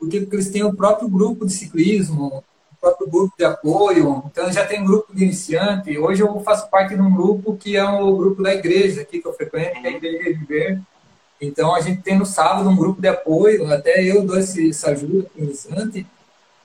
Porque, 0.00 0.20
porque 0.20 0.36
eles 0.36 0.50
têm 0.50 0.64
o 0.64 0.74
próprio 0.74 1.08
grupo 1.08 1.46
de 1.46 1.52
ciclismo, 1.52 2.42
próprio 2.80 3.08
grupo 3.08 3.34
de 3.38 3.44
apoio. 3.44 4.24
Então, 4.26 4.50
já 4.50 4.66
tem 4.66 4.84
grupo 4.84 5.14
de 5.14 5.22
iniciante. 5.22 5.96
Hoje 5.98 6.22
eu 6.22 6.40
faço 6.40 6.68
parte 6.70 6.94
de 6.94 7.02
um 7.02 7.14
grupo 7.14 7.56
que 7.56 7.76
é 7.76 7.84
o 7.84 8.16
grupo 8.16 8.42
da 8.42 8.54
igreja 8.54 9.02
aqui 9.02 9.20
que 9.20 9.28
eu 9.28 9.34
frequento, 9.34 9.80
que 9.80 9.86
é 9.86 9.90
a 9.90 9.96
Igreja 9.96 10.38
Viver. 10.38 10.80
Então, 11.40 11.74
a 11.74 11.80
gente 11.80 12.02
tem 12.02 12.18
no 12.18 12.24
sábado 12.24 12.68
um 12.68 12.76
grupo 12.76 13.00
de 13.00 13.08
apoio, 13.08 13.70
até 13.70 14.02
eu 14.02 14.24
dou 14.24 14.38
esse, 14.38 14.70
essa 14.70 14.90
ajuda 14.90 15.24
para 15.24 15.42
o 15.42 15.44
iniciante, 15.44 16.06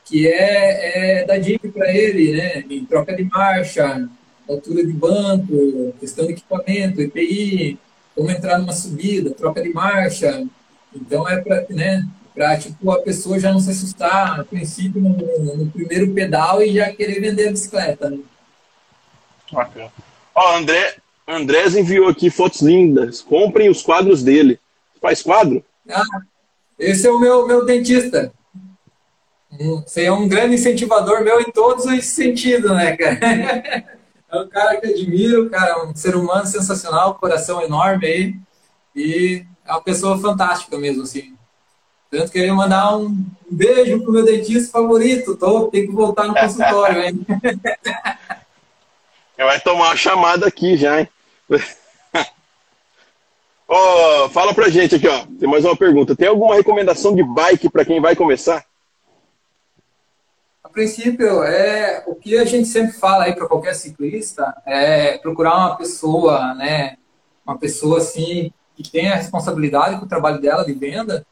que 0.05 0.27
é, 0.27 1.19
é 1.21 1.25
dar 1.25 1.37
dica 1.37 1.67
para 1.69 1.93
ele, 1.93 2.37
né? 2.37 2.63
Em 2.69 2.85
troca 2.85 3.13
de 3.13 3.23
marcha, 3.25 4.07
altura 4.47 4.85
de 4.85 4.93
banco, 4.93 5.93
questão 5.99 6.25
de 6.25 6.33
equipamento, 6.33 7.01
EPI, 7.01 7.79
como 8.13 8.31
entrar 8.31 8.57
numa 8.57 8.73
subida, 8.73 9.31
troca 9.31 9.61
de 9.61 9.73
marcha. 9.73 10.45
Então 10.93 11.27
é 11.27 11.41
para 11.41 11.65
né, 11.69 12.05
para 12.35 12.57
tipo, 12.57 12.91
a 12.91 13.01
pessoa 13.01 13.39
já 13.39 13.51
não 13.51 13.61
se 13.61 13.71
assustar, 13.71 14.41
a 14.41 14.43
princípio, 14.43 15.01
no, 15.01 15.55
no, 15.55 15.71
primeiro 15.71 16.13
pedal 16.13 16.61
e 16.61 16.73
já 16.73 16.91
querer 16.91 17.21
vender 17.21 17.47
a 17.47 17.51
bicicleta. 17.51 18.09
Né? 18.09 18.19
Bacana. 19.49 19.91
Ó, 20.35 20.57
André, 20.57 20.97
Andrés 21.25 21.75
enviou 21.75 22.09
aqui 22.09 22.29
fotos 22.29 22.61
lindas. 22.61 23.21
Comprem 23.21 23.69
os 23.69 23.81
quadros 23.81 24.21
dele. 24.21 24.59
Faz 25.01 25.23
quadro? 25.23 25.63
Ah, 25.89 26.03
esse 26.77 27.07
é 27.07 27.11
o 27.11 27.19
meu, 27.19 27.47
meu 27.47 27.65
dentista. 27.65 28.33
Você 29.85 30.03
é 30.03 30.11
um 30.11 30.27
grande 30.27 30.55
incentivador 30.55 31.23
meu 31.23 31.39
em 31.39 31.49
todos 31.51 31.85
os 31.85 32.05
sentidos, 32.05 32.71
né, 32.71 32.97
cara? 32.97 33.95
É 34.27 34.39
um 34.39 34.49
cara 34.49 34.81
que 34.81 34.87
admiro, 34.87 35.49
cara, 35.49 35.85
um 35.85 35.95
ser 35.95 36.13
humano 36.13 36.45
sensacional, 36.45 37.15
coração 37.15 37.61
enorme 37.61 38.05
aí. 38.05 38.35
E 38.93 39.45
é 39.65 39.71
uma 39.71 39.81
pessoa 39.81 40.17
fantástica 40.17 40.77
mesmo, 40.77 41.03
assim. 41.03 41.34
Tanto 42.15 42.31
que 42.31 42.39
eu 42.39 42.45
ia 42.45 42.53
mandar 42.53 42.95
um 42.95 43.25
beijo 43.51 44.01
pro 44.01 44.13
meu 44.13 44.23
dentista 44.23 44.71
favorito. 44.71 45.35
Tô, 45.35 45.67
tem 45.67 45.85
que 45.85 45.91
voltar 45.91 46.27
no 46.27 46.33
consultório, 46.39 47.03
hein? 47.03 47.25
Vai 49.37 49.59
tomar 49.59 49.87
uma 49.87 49.97
chamada 49.97 50.47
aqui 50.47 50.77
já, 50.77 51.01
hein? 51.01 51.09
oh, 53.67 54.29
fala 54.29 54.53
pra 54.53 54.69
gente 54.69 54.95
aqui, 54.95 55.09
ó. 55.09 55.25
Tem 55.37 55.47
mais 55.47 55.65
uma 55.65 55.75
pergunta. 55.75 56.15
Tem 56.15 56.29
alguma 56.29 56.55
recomendação 56.55 57.13
de 57.13 57.21
bike 57.21 57.69
para 57.69 57.83
quem 57.83 57.99
vai 57.99 58.15
começar? 58.15 58.63
A 60.63 60.69
princípio, 60.69 61.43
é 61.43 62.01
o 62.07 62.15
que 62.15 62.37
a 62.37 62.45
gente 62.45 62.69
sempre 62.69 62.93
fala 62.93 63.25
aí 63.25 63.35
para 63.35 63.45
qualquer 63.45 63.75
ciclista 63.75 64.55
é 64.65 65.17
procurar 65.17 65.57
uma 65.57 65.75
pessoa, 65.75 66.53
né? 66.53 66.95
Uma 67.45 67.57
pessoa 67.57 67.97
assim 67.97 68.53
que 68.73 68.89
tenha 68.89 69.13
a 69.13 69.17
responsabilidade 69.17 69.99
com 69.99 70.05
o 70.05 70.09
trabalho 70.09 70.39
dela 70.39 70.63
de 70.63 70.71
venda 70.71 71.25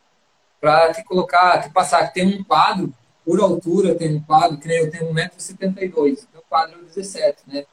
para 0.64 0.94
te 0.94 1.04
colocar, 1.04 1.62
te 1.62 1.70
passar 1.72 2.08
que 2.08 2.14
tem 2.14 2.40
um 2.40 2.42
quadro 2.42 2.94
por 3.26 3.38
altura, 3.42 3.96
tem 3.96 4.16
um 4.16 4.22
quadro 4.22 4.58
que 4.58 4.66
nem 4.66 4.78
eu 4.78 4.90
tenho 4.90 5.14
1,72m, 5.14 6.20
meu 6.32 6.42
quadro 6.50 6.80
é 6.80 6.84
17, 6.86 7.40
né? 7.48 7.66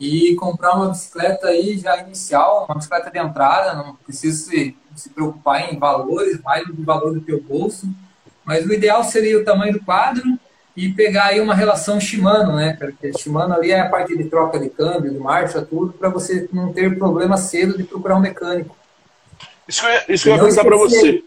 e 0.00 0.34
comprar 0.36 0.74
uma 0.74 0.88
bicicleta 0.88 1.48
aí 1.48 1.76
já 1.76 1.98
inicial, 1.98 2.64
uma 2.66 2.76
bicicleta 2.76 3.10
de 3.10 3.18
entrada, 3.18 3.74
não 3.74 3.94
precisa 3.96 4.50
se, 4.50 4.74
se 4.96 5.10
preocupar 5.10 5.70
em 5.70 5.78
valores, 5.78 6.40
mais 6.40 6.66
do 6.66 6.82
valor 6.82 7.12
do 7.12 7.20
teu 7.20 7.42
bolso, 7.42 7.86
mas 8.42 8.64
o 8.64 8.72
ideal 8.72 9.04
seria 9.04 9.38
o 9.38 9.44
tamanho 9.44 9.74
do 9.74 9.84
quadro 9.84 10.24
e 10.74 10.88
pegar 10.88 11.26
aí 11.26 11.42
uma 11.42 11.54
relação 11.54 12.00
Shimano, 12.00 12.56
né, 12.56 12.74
porque 12.78 13.12
Shimano 13.18 13.52
ali 13.52 13.70
é 13.70 13.80
a 13.80 13.90
parte 13.90 14.16
de 14.16 14.24
troca 14.24 14.58
de 14.58 14.70
câmbio, 14.70 15.12
de 15.12 15.18
marcha, 15.18 15.60
tudo, 15.60 15.92
para 15.92 16.08
você 16.08 16.48
não 16.50 16.72
ter 16.72 16.96
problema 16.96 17.36
cedo 17.36 17.76
de 17.76 17.84
procurar 17.84 18.16
um 18.16 18.20
mecânico. 18.20 18.74
Isso 19.68 19.82
que 19.82 19.86
eu, 19.86 20.14
isso 20.14 20.24
que 20.24 20.30
eu 20.30 20.34
ia 20.36 20.40
perguntar 20.40 20.64
para 20.64 20.76
você. 20.78 21.22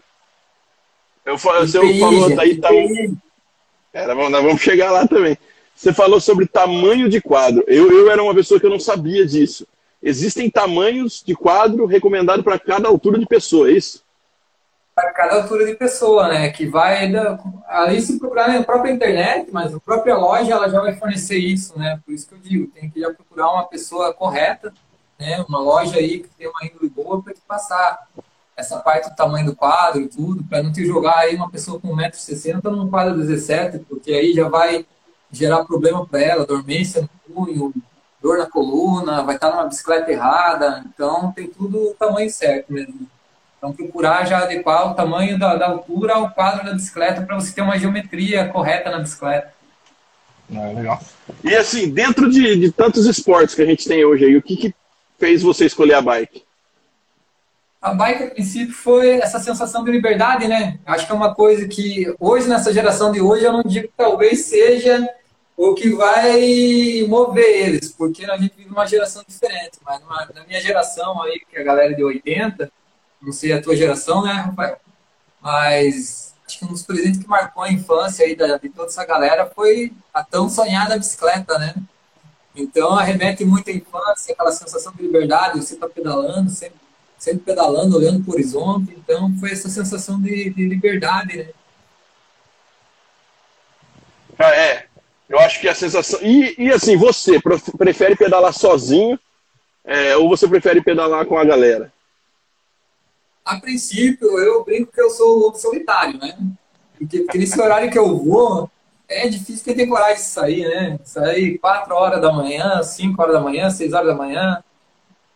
Eu, 1.28 1.36
você 1.36 1.98
falou 1.98 2.40
aí, 2.40 2.56
tá... 2.56 2.70
É, 3.92 4.06
nós 4.06 4.42
vamos 4.42 4.62
chegar 4.62 4.90
lá 4.90 5.06
também. 5.06 5.36
Você 5.74 5.92
falou 5.92 6.18
sobre 6.20 6.46
tamanho 6.46 7.06
de 7.06 7.20
quadro. 7.20 7.62
Eu, 7.66 7.92
eu 7.92 8.10
era 8.10 8.22
uma 8.22 8.34
pessoa 8.34 8.58
que 8.58 8.64
eu 8.64 8.70
não 8.70 8.80
sabia 8.80 9.26
disso. 9.26 9.66
Existem 10.02 10.48
tamanhos 10.48 11.22
de 11.22 11.34
quadro 11.34 11.84
recomendado 11.84 12.42
para 12.42 12.58
cada 12.58 12.88
altura 12.88 13.18
de 13.18 13.26
pessoa, 13.26 13.68
é 13.68 13.72
isso? 13.72 14.02
Para 14.94 15.12
cada 15.12 15.42
altura 15.42 15.66
de 15.66 15.74
pessoa, 15.74 16.28
né? 16.28 16.48
Que 16.48 16.66
vai 16.66 17.12
da, 17.12 17.38
ali 17.68 18.00
se 18.00 18.18
procurar 18.18 18.48
na 18.48 18.62
própria 18.62 18.90
internet, 18.90 19.50
mas 19.52 19.74
a 19.74 19.80
própria 19.80 20.16
loja 20.16 20.52
ela 20.52 20.70
já 20.70 20.80
vai 20.80 20.96
fornecer 20.96 21.36
isso, 21.36 21.78
né? 21.78 22.00
Por 22.06 22.14
isso 22.14 22.26
que 22.26 22.34
eu 22.34 22.38
digo, 22.38 22.72
tem 22.72 22.88
que 22.88 23.00
já 23.00 23.12
procurar 23.12 23.52
uma 23.52 23.64
pessoa 23.64 24.14
correta, 24.14 24.72
né? 25.18 25.44
Uma 25.46 25.60
loja 25.60 25.98
aí 25.98 26.20
que 26.20 26.28
tem 26.38 26.48
uma 26.48 26.64
índole 26.64 26.88
boa 26.88 27.22
para 27.22 27.34
te 27.34 27.40
passar 27.46 28.08
essa 28.58 28.80
parte 28.80 29.08
do 29.08 29.14
tamanho 29.14 29.46
do 29.46 29.54
quadro 29.54 30.00
e 30.00 30.08
tudo, 30.08 30.42
para 30.42 30.60
não 30.60 30.72
te 30.72 30.84
jogar 30.84 31.18
aí 31.18 31.36
uma 31.36 31.48
pessoa 31.48 31.80
com 31.80 31.94
1,60m 31.96 32.64
num 32.64 32.90
quadro 32.90 33.16
17, 33.16 33.78
porque 33.88 34.12
aí 34.12 34.32
já 34.32 34.48
vai 34.48 34.84
gerar 35.30 35.64
problema 35.64 36.04
para 36.04 36.20
ela, 36.20 36.44
dormência 36.44 37.02
no 37.02 37.34
punho, 37.34 37.72
dor 38.20 38.38
na 38.38 38.46
coluna, 38.46 39.22
vai 39.22 39.36
estar 39.36 39.50
numa 39.50 39.68
bicicleta 39.68 40.10
errada. 40.10 40.84
Então, 40.92 41.30
tem 41.30 41.46
tudo 41.46 41.90
o 41.90 41.94
tamanho 41.94 42.28
certo 42.30 42.72
mesmo. 42.72 43.06
Então, 43.56 43.72
procurar 43.72 44.26
já 44.26 44.38
adequar 44.38 44.90
o 44.90 44.94
tamanho 44.94 45.38
da, 45.38 45.54
da 45.54 45.68
altura 45.68 46.14
ao 46.14 46.30
quadro 46.30 46.64
da 46.64 46.74
bicicleta 46.74 47.22
para 47.22 47.36
você 47.36 47.52
ter 47.52 47.62
uma 47.62 47.78
geometria 47.78 48.48
correta 48.48 48.90
na 48.90 48.98
bicicleta. 48.98 49.52
Ah, 50.52 50.72
legal. 50.74 51.00
E 51.44 51.54
assim, 51.54 51.90
dentro 51.90 52.28
de, 52.28 52.56
de 52.56 52.72
tantos 52.72 53.06
esportes 53.06 53.54
que 53.54 53.62
a 53.62 53.66
gente 53.66 53.86
tem 53.86 54.04
hoje 54.04 54.24
aí, 54.24 54.36
o 54.36 54.42
que, 54.42 54.56
que 54.56 54.74
fez 55.16 55.42
você 55.42 55.66
escolher 55.66 55.94
a 55.94 56.02
bike? 56.02 56.47
A 57.80 57.94
bike, 57.94 58.24
a 58.24 58.30
princípio, 58.30 58.74
foi 58.74 59.20
essa 59.20 59.38
sensação 59.38 59.84
de 59.84 59.90
liberdade, 59.90 60.48
né? 60.48 60.80
Acho 60.84 61.06
que 61.06 61.12
é 61.12 61.14
uma 61.14 61.34
coisa 61.34 61.66
que 61.68 62.12
hoje, 62.18 62.48
nessa 62.48 62.72
geração 62.72 63.12
de 63.12 63.20
hoje, 63.20 63.44
eu 63.44 63.52
não 63.52 63.62
digo 63.62 63.86
que 63.86 63.94
talvez 63.96 64.46
seja 64.46 65.08
o 65.56 65.74
que 65.74 65.90
vai 65.90 67.04
mover 67.08 67.66
eles, 67.66 67.92
porque 67.92 68.24
a 68.24 68.36
gente 68.36 68.54
vive 68.56 68.70
uma 68.70 68.86
geração 68.86 69.24
diferente. 69.26 69.78
Mas 69.84 70.00
numa, 70.00 70.28
na 70.34 70.44
minha 70.44 70.60
geração 70.60 71.22
aí, 71.22 71.40
que 71.48 71.56
é 71.56 71.60
a 71.60 71.64
galera 71.64 71.94
de 71.94 72.02
80, 72.02 72.70
não 73.22 73.32
sei 73.32 73.52
a 73.52 73.62
tua 73.62 73.76
geração, 73.76 74.22
né, 74.24 74.32
Rafael? 74.32 74.78
Mas 75.40 76.34
acho 76.46 76.58
que 76.58 76.64
um 76.64 76.68
dos 76.68 76.82
presentes 76.82 77.20
que 77.20 77.28
marcou 77.28 77.62
a 77.62 77.70
infância 77.70 78.24
aí 78.24 78.34
da, 78.34 78.56
de 78.56 78.68
toda 78.70 78.88
essa 78.88 79.04
galera 79.04 79.46
foi 79.46 79.92
a 80.14 80.24
tão 80.24 80.48
sonhada 80.48 80.98
bicicleta, 80.98 81.58
né? 81.58 81.74
Então 82.54 82.96
arremete 82.96 83.44
muito 83.44 83.70
à 83.70 83.72
infância, 83.72 84.32
aquela 84.32 84.50
sensação 84.50 84.92
de 84.92 85.02
liberdade, 85.02 85.58
você 85.58 85.76
tá 85.76 85.88
pedalando, 85.88 86.50
sempre, 86.50 86.78
sempre 87.18 87.40
pedalando, 87.40 87.96
olhando 87.96 88.22
para 88.22 88.30
o 88.30 88.34
horizonte. 88.34 88.94
Então 88.96 89.34
foi 89.38 89.50
essa 89.50 89.68
sensação 89.68 90.20
de, 90.20 90.50
de 90.50 90.66
liberdade, 90.66 91.36
né? 91.36 91.48
Ah, 94.38 94.54
é, 94.54 94.86
eu 95.28 95.38
acho 95.40 95.60
que 95.60 95.68
a 95.68 95.74
sensação. 95.74 96.20
E, 96.22 96.54
e 96.56 96.72
assim, 96.72 96.96
você 96.96 97.40
prefere 97.76 98.14
pedalar 98.14 98.52
sozinho 98.52 99.18
é, 99.84 100.16
ou 100.16 100.28
você 100.28 100.46
prefere 100.46 100.82
pedalar 100.82 101.26
com 101.26 101.36
a 101.36 101.44
galera? 101.44 101.92
A 103.44 103.58
princípio, 103.58 104.38
eu 104.38 104.62
brinco 104.64 104.92
que 104.92 105.00
eu 105.00 105.10
sou 105.10 105.36
o 105.36 105.38
lobo 105.40 105.58
solitário, 105.58 106.18
né? 106.18 106.36
Porque, 106.96 107.20
porque 107.20 107.38
nesse 107.38 107.58
horário 107.60 107.90
que 107.90 107.98
eu 107.98 108.16
vou, 108.16 108.70
é 109.08 109.26
difícil 109.28 109.64
quem 109.64 109.74
tem 109.74 109.88
coragem 109.88 110.16
de 110.16 110.28
sair, 110.28 110.68
né? 110.68 111.00
Sair 111.02 111.58
4 111.58 111.94
horas 111.94 112.20
da 112.20 112.30
manhã, 112.30 112.82
5 112.82 113.20
horas 113.20 113.34
da 113.34 113.40
manhã, 113.40 113.70
6 113.70 113.92
horas 113.94 114.08
da 114.08 114.14
manhã. 114.14 114.62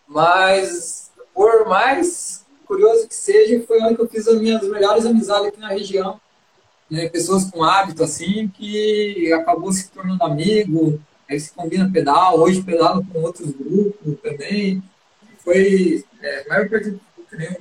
Mas, 0.06 1.01
por 1.34 1.66
mais 1.66 2.44
curioso 2.66 3.08
que 3.08 3.14
seja, 3.14 3.62
foi 3.66 3.80
onde 3.80 3.96
que 3.96 4.02
eu 4.02 4.08
fiz 4.08 4.26
as 4.26 4.40
minhas 4.40 4.66
melhores 4.68 5.04
amizades 5.04 5.48
aqui 5.48 5.60
na 5.60 5.68
região 5.68 6.20
né, 6.92 7.08
pessoas 7.08 7.50
com 7.50 7.64
hábito 7.64 8.04
assim 8.04 8.48
que 8.48 9.32
acabou 9.32 9.72
se 9.72 9.88
tornando 9.88 10.22
amigo, 10.22 11.00
aí 11.26 11.40
se 11.40 11.50
combina 11.50 11.90
pedal, 11.90 12.38
hoje 12.38 12.62
pedalo 12.62 13.02
com 13.10 13.20
outros 13.20 13.50
grupos 13.50 14.20
também. 14.22 14.82
Foi 15.38 16.04
é, 16.20 16.42
a 16.42 16.48
maior 16.50 16.68
parte 16.68 16.90
do 16.90 17.00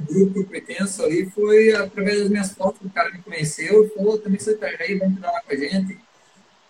grupo 0.02 0.34
que 0.34 0.40
eu 0.40 0.46
pertenço 0.48 1.02
ali 1.02 1.30
foi 1.30 1.74
através 1.74 2.20
das 2.20 2.30
minhas 2.30 2.52
fotos, 2.52 2.82
o 2.86 2.90
cara 2.90 3.10
me 3.10 3.22
conheceu 3.22 3.86
e 3.86 3.90
falou, 3.92 4.18
também 4.18 4.38
você 4.38 4.54
tá 4.54 4.68
aí, 4.68 5.00
vamos 5.00 5.16
pedalar 5.16 5.42
com 5.46 5.54
a 5.54 5.56
gente. 5.56 5.98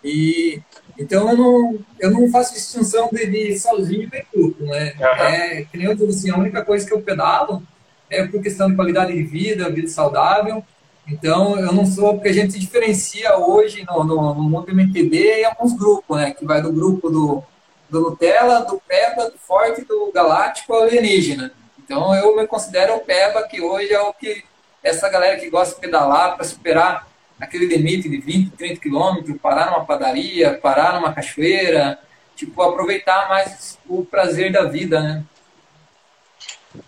E 0.04 0.62
então 0.98 1.30
eu 1.30 1.38
não, 1.38 1.80
eu 2.00 2.12
não 2.12 2.30
faço 2.30 2.54
distinção 2.54 3.10
de, 3.12 3.26
de 3.26 3.60
sozinho 3.60 4.10
e 4.14 4.26
grupo, 4.36 4.64
né? 4.64 4.94
Uhum. 5.00 5.06
É, 5.06 5.66
que 5.72 5.78
nem 5.78 5.88
eu 5.88 5.96
digo 5.96 6.10
assim, 6.10 6.30
a 6.30 6.38
única 6.38 6.64
coisa 6.64 6.86
que 6.86 6.94
eu 6.94 7.02
pedalo 7.02 7.64
é 8.10 8.26
por 8.28 8.42
questão 8.42 8.70
de 8.70 8.76
qualidade 8.76 9.14
de 9.14 9.24
vida, 9.24 9.70
vida 9.70 9.88
saudável, 9.88 10.64
então, 11.08 11.60
eu 11.60 11.74
não 11.74 11.86
sou, 11.86 12.14
porque 12.14 12.30
a 12.30 12.34
gente 12.34 12.54
se 12.54 12.60
diferencia 12.60 13.38
hoje 13.38 13.86
no, 13.86 14.04
no, 14.04 14.34
no 14.34 14.44
mundo 14.44 14.74
MTB 14.74 15.42
em 15.42 15.46
alguns 15.46 15.74
grupos, 15.74 16.18
né? 16.18 16.32
Que 16.32 16.46
vai 16.46 16.62
do 16.62 16.72
grupo 16.72 17.10
do, 17.10 17.44
do 17.90 18.02
Nutella, 18.02 18.62
do 18.62 18.82
Peba, 18.88 19.30
do 19.30 19.38
Forte, 19.38 19.84
do 19.84 20.12
Galáctico 20.14 20.74
ao 20.74 20.84
Alienígena. 20.84 21.52
Então, 21.84 22.14
eu 22.16 22.36
me 22.36 22.48
considero 22.48 22.96
o 22.96 23.00
Peba, 23.02 23.44
que 23.44 23.60
hoje 23.60 23.92
é 23.92 24.02
o 24.02 24.14
que 24.14 24.44
essa 24.84 25.10
galera 25.10 25.38
que 25.38 25.50
gosta 25.50 25.76
de 25.76 25.82
pedalar 25.82 26.36
para 26.36 26.46
superar 26.46 27.08
aquele 27.42 27.66
limite 27.66 28.08
de 28.08 28.18
20, 28.18 28.52
30 28.52 28.80
quilômetros, 28.80 29.42
parar 29.42 29.72
numa 29.72 29.84
padaria, 29.84 30.60
parar 30.62 30.94
numa 30.94 31.12
cachoeira, 31.12 32.00
tipo, 32.36 32.62
aproveitar 32.62 33.28
mais 33.28 33.80
o 33.90 34.06
prazer 34.06 34.52
da 34.52 34.64
vida, 34.66 35.02
né? 35.02 35.24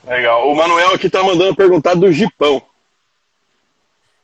Legal. 0.06 0.50
O 0.50 0.56
Manuel 0.56 0.94
aqui 0.94 1.10
tá 1.10 1.24
mandando 1.24 1.56
perguntar 1.56 1.96
do 1.96 2.12
Gipão. 2.12 2.62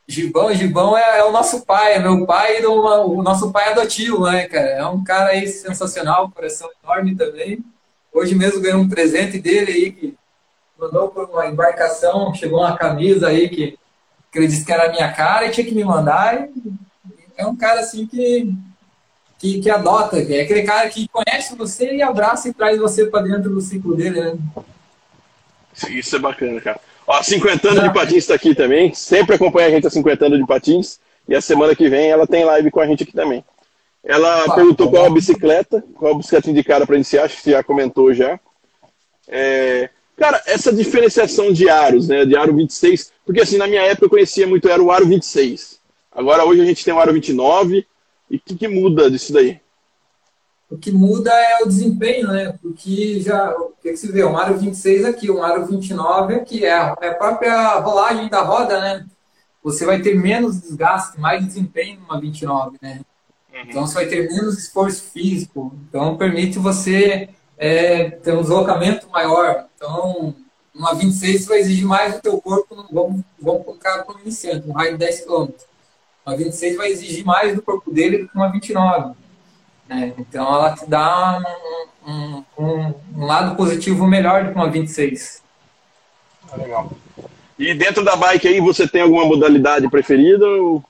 Gibão, 0.07 0.53
Gibão 0.53 0.97
é, 0.97 1.19
é, 1.19 1.23
o 1.23 1.31
nosso 1.31 1.65
pai, 1.65 1.93
é 1.93 1.99
meu 1.99 2.25
pai, 2.25 2.61
do, 2.61 2.71
o 2.73 3.21
nosso 3.21 3.51
pai 3.51 3.71
adotivo, 3.71 4.25
né, 4.25 4.47
cara? 4.47 4.69
É 4.69 4.85
um 4.85 5.03
cara 5.03 5.31
aí 5.31 5.47
sensacional, 5.47 6.31
coração 6.31 6.69
enorme 6.83 7.15
também. 7.15 7.59
Hoje 8.11 8.33
mesmo 8.33 8.61
ganhei 8.61 8.75
um 8.75 8.89
presente 8.89 9.37
dele 9.39 9.71
aí, 9.71 9.91
que 9.91 10.15
mandou 10.79 11.09
por 11.09 11.29
uma 11.29 11.45
embarcação, 11.47 12.33
chegou 12.33 12.59
uma 12.59 12.75
camisa 12.75 13.27
aí 13.27 13.49
que, 13.49 13.77
que 14.31 14.37
ele 14.37 14.47
disse 14.47 14.65
que 14.65 14.71
era 14.71 14.87
a 14.87 14.91
minha 14.91 15.11
cara 15.11 15.45
e 15.45 15.51
tinha 15.51 15.65
que 15.65 15.75
me 15.75 15.83
mandar. 15.83 16.47
E, 16.47 16.79
é 17.37 17.45
um 17.45 17.55
cara 17.55 17.79
assim 17.79 18.05
que, 18.05 18.53
que, 19.37 19.61
que 19.61 19.69
adota, 19.69 20.17
é 20.17 20.41
aquele 20.41 20.63
cara 20.63 20.89
que 20.89 21.07
conhece 21.07 21.55
você 21.55 21.95
e 21.95 22.01
abraça 22.01 22.49
e 22.49 22.53
traz 22.53 22.77
você 22.77 23.05
para 23.05 23.23
dentro 23.23 23.49
do 23.49 23.61
ciclo 23.61 23.95
dele, 23.95 24.21
né? 24.21 24.37
Isso 25.89 26.15
é 26.15 26.19
bacana, 26.19 26.59
cara. 26.59 26.79
Ó, 27.07 27.23
50 27.23 27.69
anos 27.69 27.83
de 27.83 27.93
patins 27.93 28.17
está 28.17 28.35
aqui 28.35 28.53
também. 28.53 28.93
Sempre 28.93 29.35
acompanha 29.35 29.67
a 29.67 29.71
gente 29.71 29.87
a 29.87 29.89
50 29.89 30.25
anos 30.25 30.39
de 30.39 30.45
patins. 30.45 30.99
E 31.27 31.35
a 31.35 31.41
semana 31.41 31.75
que 31.75 31.87
vem 31.87 32.09
ela 32.09 32.27
tem 32.27 32.43
live 32.43 32.69
com 32.69 32.81
a 32.81 32.87
gente 32.87 33.03
aqui 33.03 33.13
também. 33.13 33.43
Ela 34.03 34.53
perguntou 34.53 34.87
tá 34.87 34.91
qual 34.91 35.05
a 35.05 35.09
bicicleta, 35.09 35.83
qual 35.95 36.13
a 36.13 36.17
bicicleta 36.17 36.49
indicada 36.49 36.85
para 36.85 36.95
iniciar, 36.95 37.23
acho 37.23 37.37
que 37.37 37.43
você 37.43 37.51
já 37.51 37.63
comentou 37.63 38.13
já. 38.13 38.39
É, 39.27 39.89
cara, 40.19 40.43
essa 40.45 40.71
diferenciação 40.73 41.51
de 41.51 41.69
aros, 41.69 42.09
né, 42.09 42.25
de 42.25 42.35
aro 42.35 42.53
26, 42.53 43.11
porque 43.25 43.41
assim, 43.41 43.57
na 43.57 43.67
minha 43.67 43.81
época 43.81 44.05
eu 44.05 44.09
conhecia 44.09 44.45
muito 44.45 44.67
era 44.67 44.83
o 44.83 44.91
aro 44.91 45.07
26. 45.07 45.79
Agora 46.11 46.43
hoje 46.43 46.61
a 46.61 46.65
gente 46.65 46.83
tem 46.83 46.93
o 46.93 46.99
aro 46.99 47.13
29, 47.13 47.87
e 48.29 48.35
o 48.35 48.39
que, 48.39 48.55
que 48.55 48.67
muda 48.67 49.09
disso 49.09 49.31
daí? 49.31 49.59
O 50.69 50.77
que 50.77 50.91
muda 50.91 51.31
é 51.31 51.63
o 51.63 51.67
desempenho, 51.67 52.27
né? 52.27 52.53
Porque 52.61 53.19
já, 53.21 53.51
o 53.55 53.73
que, 53.81 53.89
que 53.89 53.97
se 53.97 54.11
vê? 54.11 54.23
Um 54.23 54.37
aro 54.37 54.57
26 54.59 55.05
aqui, 55.05 55.31
um 55.31 55.41
aro 55.41 55.65
29 55.65 56.35
aqui, 56.35 56.63
é, 56.63 56.69
é 57.01 57.07
a 57.07 57.15
própria 57.15 57.79
rolagem 57.79 58.29
da 58.29 58.41
roda, 58.41 58.79
né? 58.79 59.05
Você 59.63 59.85
vai 59.85 60.01
ter 60.01 60.15
menos 60.15 60.61
desgaste, 60.61 61.19
mais 61.19 61.43
desempenho 61.43 61.99
numa 62.01 62.21
29, 62.21 62.77
né? 62.81 63.01
Uhum. 63.51 63.61
Então 63.67 63.87
você 63.87 63.95
vai 63.95 64.05
ter 64.05 64.29
menos 64.29 64.59
esforço 64.59 65.03
físico, 65.11 65.73
então 65.87 66.17
permite 66.17 66.59
você 66.59 67.29
é, 67.59 68.09
ter 68.09 68.33
um 68.33 68.41
deslocamento 68.41 69.09
maior. 69.09 69.65
Então, 69.75 70.33
uma 70.73 70.95
26 70.95 71.45
vai 71.45 71.59
exigir 71.59 71.85
mais 71.85 72.15
do 72.15 72.21
teu 72.21 72.41
corpo, 72.41 72.87
vamos, 72.89 73.21
vamos 73.39 73.65
colocar 73.65 74.03
como 74.03 74.21
iniciante, 74.21 74.67
um 74.67 74.71
raio 74.71 74.93
de 74.93 74.99
10 74.99 75.25
km. 75.25 75.49
Uma 76.25 76.37
26 76.37 76.77
vai 76.77 76.89
exigir 76.89 77.25
mais 77.25 77.53
do 77.53 77.61
corpo 77.61 77.91
dele 77.91 78.19
do 78.19 78.29
que 78.29 78.35
uma 78.35 78.49
29. 78.49 79.13
Né? 79.89 80.13
Então 80.17 80.47
ela 80.47 80.73
te 80.73 80.85
dá 80.85 81.41
um, 82.05 82.11
um, 82.11 82.43
um, 82.57 82.93
um, 83.17 83.25
lado 83.25 83.57
positivo 83.57 84.07
melhor 84.07 84.45
do 84.45 84.51
que 84.51 84.55
uma 84.55 84.69
26. 84.69 85.43
Ah, 86.51 86.55
legal. 86.55 86.91
E 87.57 87.73
dentro 87.73 88.05
da 88.05 88.15
bike 88.15 88.47
aí 88.47 88.61
você 88.61 88.87
tem 88.87 89.01
alguma 89.01 89.25
modalidade 89.25 89.89
preferida 89.89 90.45
ou, 90.45 90.83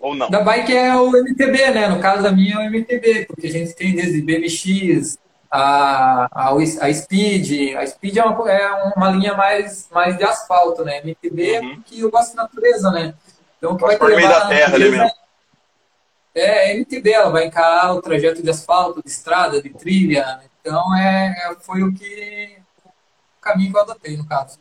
ou 0.00 0.14
não? 0.14 0.30
Da 0.30 0.40
bike 0.40 0.74
é 0.74 0.96
o 0.96 1.10
MTB, 1.10 1.70
né? 1.72 1.88
No 1.88 2.00
caso 2.00 2.22
da 2.22 2.32
minha 2.32 2.54
é 2.54 2.58
o 2.58 2.70
MTB, 2.70 3.26
porque 3.26 3.48
a 3.48 3.52
gente 3.52 3.74
tem 3.74 3.94
desde 3.94 4.22
BMX, 4.22 5.18
a, 5.50 6.28
a, 6.30 6.52
a 6.52 6.94
Speed. 6.94 7.74
A 7.76 7.86
Speed 7.86 8.16
é 8.16 8.24
uma, 8.24 8.50
é 8.50 8.92
uma 8.96 9.10
linha 9.10 9.34
mais, 9.34 9.88
mais 9.90 10.16
de 10.16 10.24
asfalto, 10.24 10.84
né? 10.84 11.00
MTB 11.02 11.50
é 11.50 11.60
uhum. 11.60 11.72
é 11.72 11.74
porque 11.76 12.04
eu 12.04 12.10
gosto 12.10 12.30
de 12.30 12.36
natureza, 12.36 12.90
né? 12.90 13.14
Então, 13.58 13.76
que 13.76 13.82
vai 13.82 13.98
ter 13.98 14.16
meio 14.16 14.28
da 14.28 14.48
terra 14.48 14.74
ali 14.74 14.90
mesmo. 14.90 15.10
É, 16.34 16.70
é 16.70 16.76
MTB, 16.76 17.10
ela 17.10 17.30
vai 17.30 17.46
encarar 17.46 17.92
o 17.92 18.00
trajeto 18.00 18.42
de 18.42 18.48
asfalto, 18.48 19.02
de 19.02 19.10
estrada, 19.10 19.60
de 19.60 19.70
trilha. 19.70 20.40
Então, 20.60 20.96
é, 20.96 21.34
é, 21.36 21.56
foi 21.60 21.82
o 21.82 21.92
que 21.92 22.56
o 22.86 23.40
caminho 23.40 23.72
que 23.72 23.76
eu 23.76 23.82
adotei, 23.82 24.16
no 24.16 24.26
caso. 24.26 24.58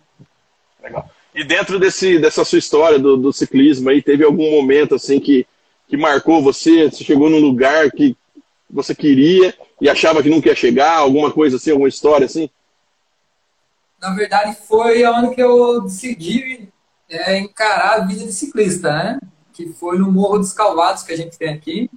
Legal. 0.82 1.10
E 1.36 1.44
dentro 1.44 1.80
desse, 1.80 2.18
dessa 2.18 2.44
sua 2.44 2.58
história 2.58 2.98
do, 2.98 3.16
do 3.16 3.32
ciclismo 3.32 3.90
aí, 3.90 4.02
teve 4.02 4.24
algum 4.24 4.50
momento 4.50 4.96
assim 4.96 5.20
que, 5.20 5.46
que 5.88 5.96
marcou 5.96 6.42
você? 6.42 6.90
Você 6.90 7.04
chegou 7.04 7.30
num 7.30 7.40
lugar 7.40 7.92
que 7.92 8.18
você 8.70 8.94
queria 8.94 9.54
e 9.82 9.90
achava 9.90 10.22
que 10.22 10.30
nunca 10.30 10.50
ia 10.50 10.56
chegar? 10.56 10.98
Alguma 10.98 11.32
coisa 11.32 11.58
assim, 11.58 11.72
alguma 11.72 11.90
história 11.90 12.26
assim? 12.26 12.50
Na 14.00 14.12
verdade, 14.12 14.56
foi 14.56 15.06
onde 15.06 15.36
que 15.36 15.42
eu 15.42 15.82
decidi 15.82 16.70
é, 17.10 17.38
encarar 17.40 17.96
a 17.96 18.06
vida 18.06 18.26
de 18.26 18.32
ciclista, 18.32 18.92
né? 18.92 19.20
Que 19.54 19.68
foi 19.74 19.98
no 19.98 20.12
Morro 20.12 20.38
dos 20.38 20.54
Calvados 20.54 21.04
que 21.04 21.12
a 21.12 21.18
gente 21.18 21.38
tem 21.38 21.50
aqui. 21.50 21.90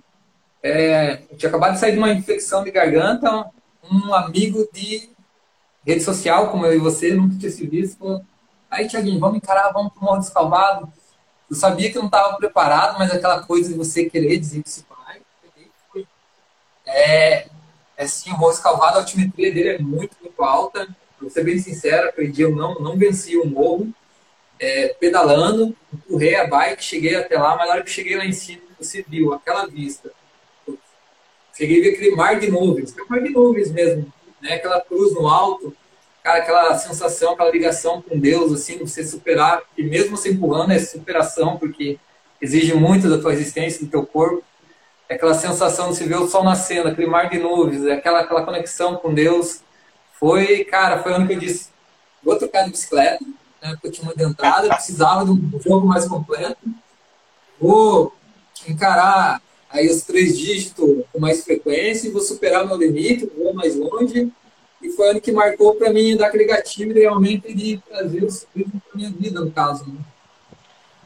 É, 0.62 1.22
eu 1.30 1.36
tinha 1.36 1.48
acabado 1.48 1.74
de 1.74 1.80
sair 1.80 1.92
de 1.92 1.98
uma 1.98 2.12
infecção 2.12 2.64
de 2.64 2.70
garganta, 2.70 3.50
um 3.90 4.14
amigo 4.14 4.68
de 4.72 5.10
rede 5.84 6.02
social, 6.02 6.50
como 6.50 6.64
eu 6.64 6.74
e 6.74 6.78
você, 6.78 7.12
nunca 7.14 7.36
tinha 7.36 7.50
se 7.50 7.66
visto, 7.66 8.24
aí 8.70 8.86
Tiaguinho, 8.86 9.18
vamos 9.18 9.36
encarar, 9.36 9.72
vamos 9.72 9.92
pro 9.92 10.04
Morro 10.04 10.18
dos 10.18 10.30
Calvados. 10.30 10.88
Eu 11.50 11.56
sabia 11.56 11.90
que 11.90 11.98
eu 11.98 12.02
não 12.02 12.06
estava 12.06 12.36
preparado, 12.36 12.98
mas 12.98 13.10
aquela 13.10 13.42
coisa 13.42 13.68
de 13.68 13.76
você 13.76 14.08
querer 14.08 14.38
dizer 14.38 14.62
que 14.62 14.70
se 14.70 14.84
é, 16.86 17.46
é 17.96 18.06
sim, 18.06 18.30
o 18.30 18.38
Morro 18.38 18.52
dos 18.52 18.60
Calvados, 18.60 18.96
a 18.96 19.00
altimetria 19.00 19.52
dele 19.52 19.68
é 19.70 19.78
muito, 19.78 20.16
muito 20.20 20.42
alta. 20.42 20.88
Vou 21.20 21.30
ser 21.30 21.44
bem 21.44 21.58
sincero, 21.58 22.08
aquele 22.08 22.32
dia 22.32 22.46
eu 22.46 22.54
não, 22.54 22.74
não 22.76 22.96
venci 22.96 23.36
o 23.36 23.46
morro, 23.46 23.92
é, 24.58 24.88
pedalando, 24.88 25.74
empurrei 25.92 26.34
a 26.34 26.46
bike, 26.46 26.82
cheguei 26.82 27.14
até 27.14 27.38
lá, 27.38 27.56
mas 27.56 27.68
na 27.68 27.74
hora 27.74 27.82
que 27.82 27.90
cheguei 27.90 28.16
lá 28.16 28.24
em 28.24 28.32
cima, 28.32 28.62
você 28.78 29.04
viu 29.06 29.32
aquela 29.32 29.66
vista. 29.66 30.10
Cheguei 31.56 31.80
a 31.80 31.82
ver 31.84 31.94
aquele 31.94 32.16
mar 32.16 32.40
de 32.40 32.50
nuvens, 32.50 32.96
é 32.96 33.02
um 33.02 33.08
mar 33.08 33.22
de 33.22 33.30
nuvens 33.30 33.70
mesmo, 33.70 34.12
né? 34.40 34.54
aquela 34.54 34.80
cruz 34.80 35.14
no 35.14 35.28
alto, 35.28 35.76
cara, 36.22 36.38
aquela 36.38 36.78
sensação, 36.78 37.34
aquela 37.34 37.50
ligação 37.50 38.02
com 38.02 38.18
Deus, 38.18 38.52
assim, 38.52 38.78
você 38.78 39.04
superar, 39.04 39.62
e 39.76 39.82
mesmo 39.82 40.16
você 40.16 40.30
empurrando 40.30 40.72
é 40.72 40.78
superação, 40.78 41.56
porque 41.56 41.98
exige 42.40 42.74
muito 42.74 43.08
da 43.08 43.18
tua 43.18 43.32
existência, 43.32 43.84
do 43.84 43.90
teu 43.90 44.04
corpo. 44.04 44.42
É 45.12 45.14
aquela 45.14 45.34
sensação 45.34 45.90
de 45.90 45.96
se 45.96 46.04
ver 46.04 46.16
o 46.16 46.26
sol 46.26 46.42
nascendo, 46.42 46.88
aquele 46.88 47.06
mar 47.06 47.28
de 47.28 47.38
nuvens, 47.38 47.84
é 47.84 47.92
aquela, 47.92 48.20
aquela 48.20 48.46
conexão 48.46 48.96
com 48.96 49.12
Deus. 49.12 49.60
Foi, 50.18 50.64
cara, 50.64 51.02
foi 51.02 51.12
ano 51.12 51.26
que 51.26 51.34
eu 51.34 51.38
disse, 51.38 51.68
vou 52.22 52.34
trocar 52.36 52.64
de 52.64 52.70
bicicleta, 52.70 53.22
né, 53.60 53.72
porque 53.72 53.88
eu 53.88 53.92
tinha 53.92 54.04
uma 54.04 54.14
dentada, 54.14 54.70
precisava 54.70 55.26
de 55.26 55.30
um 55.32 55.60
jogo 55.62 55.86
mais 55.86 56.06
completo. 56.06 56.56
Vou 57.60 58.14
encarar 58.66 59.42
aí 59.68 59.86
os 59.90 60.00
três 60.00 60.38
dígitos 60.38 61.04
com 61.12 61.20
mais 61.20 61.44
frequência, 61.44 62.10
vou 62.10 62.22
superar 62.22 62.66
meu 62.66 62.78
limite, 62.78 63.30
vou 63.36 63.52
mais 63.52 63.76
longe. 63.76 64.32
E 64.80 64.90
foi 64.92 65.10
ano 65.10 65.20
que 65.20 65.30
marcou 65.30 65.74
para 65.74 65.92
mim 65.92 66.16
dar 66.16 66.28
aquele 66.28 66.44
gatilho 66.44 66.94
realmente 66.94 67.52
de 67.52 67.76
trazer 67.86 68.24
o 68.24 68.30
ciclismo 68.30 68.80
para 68.80 68.96
minha 68.96 69.10
vida, 69.10 69.40
no 69.40 69.50
caso. 69.50 69.84
Né? 69.86 70.00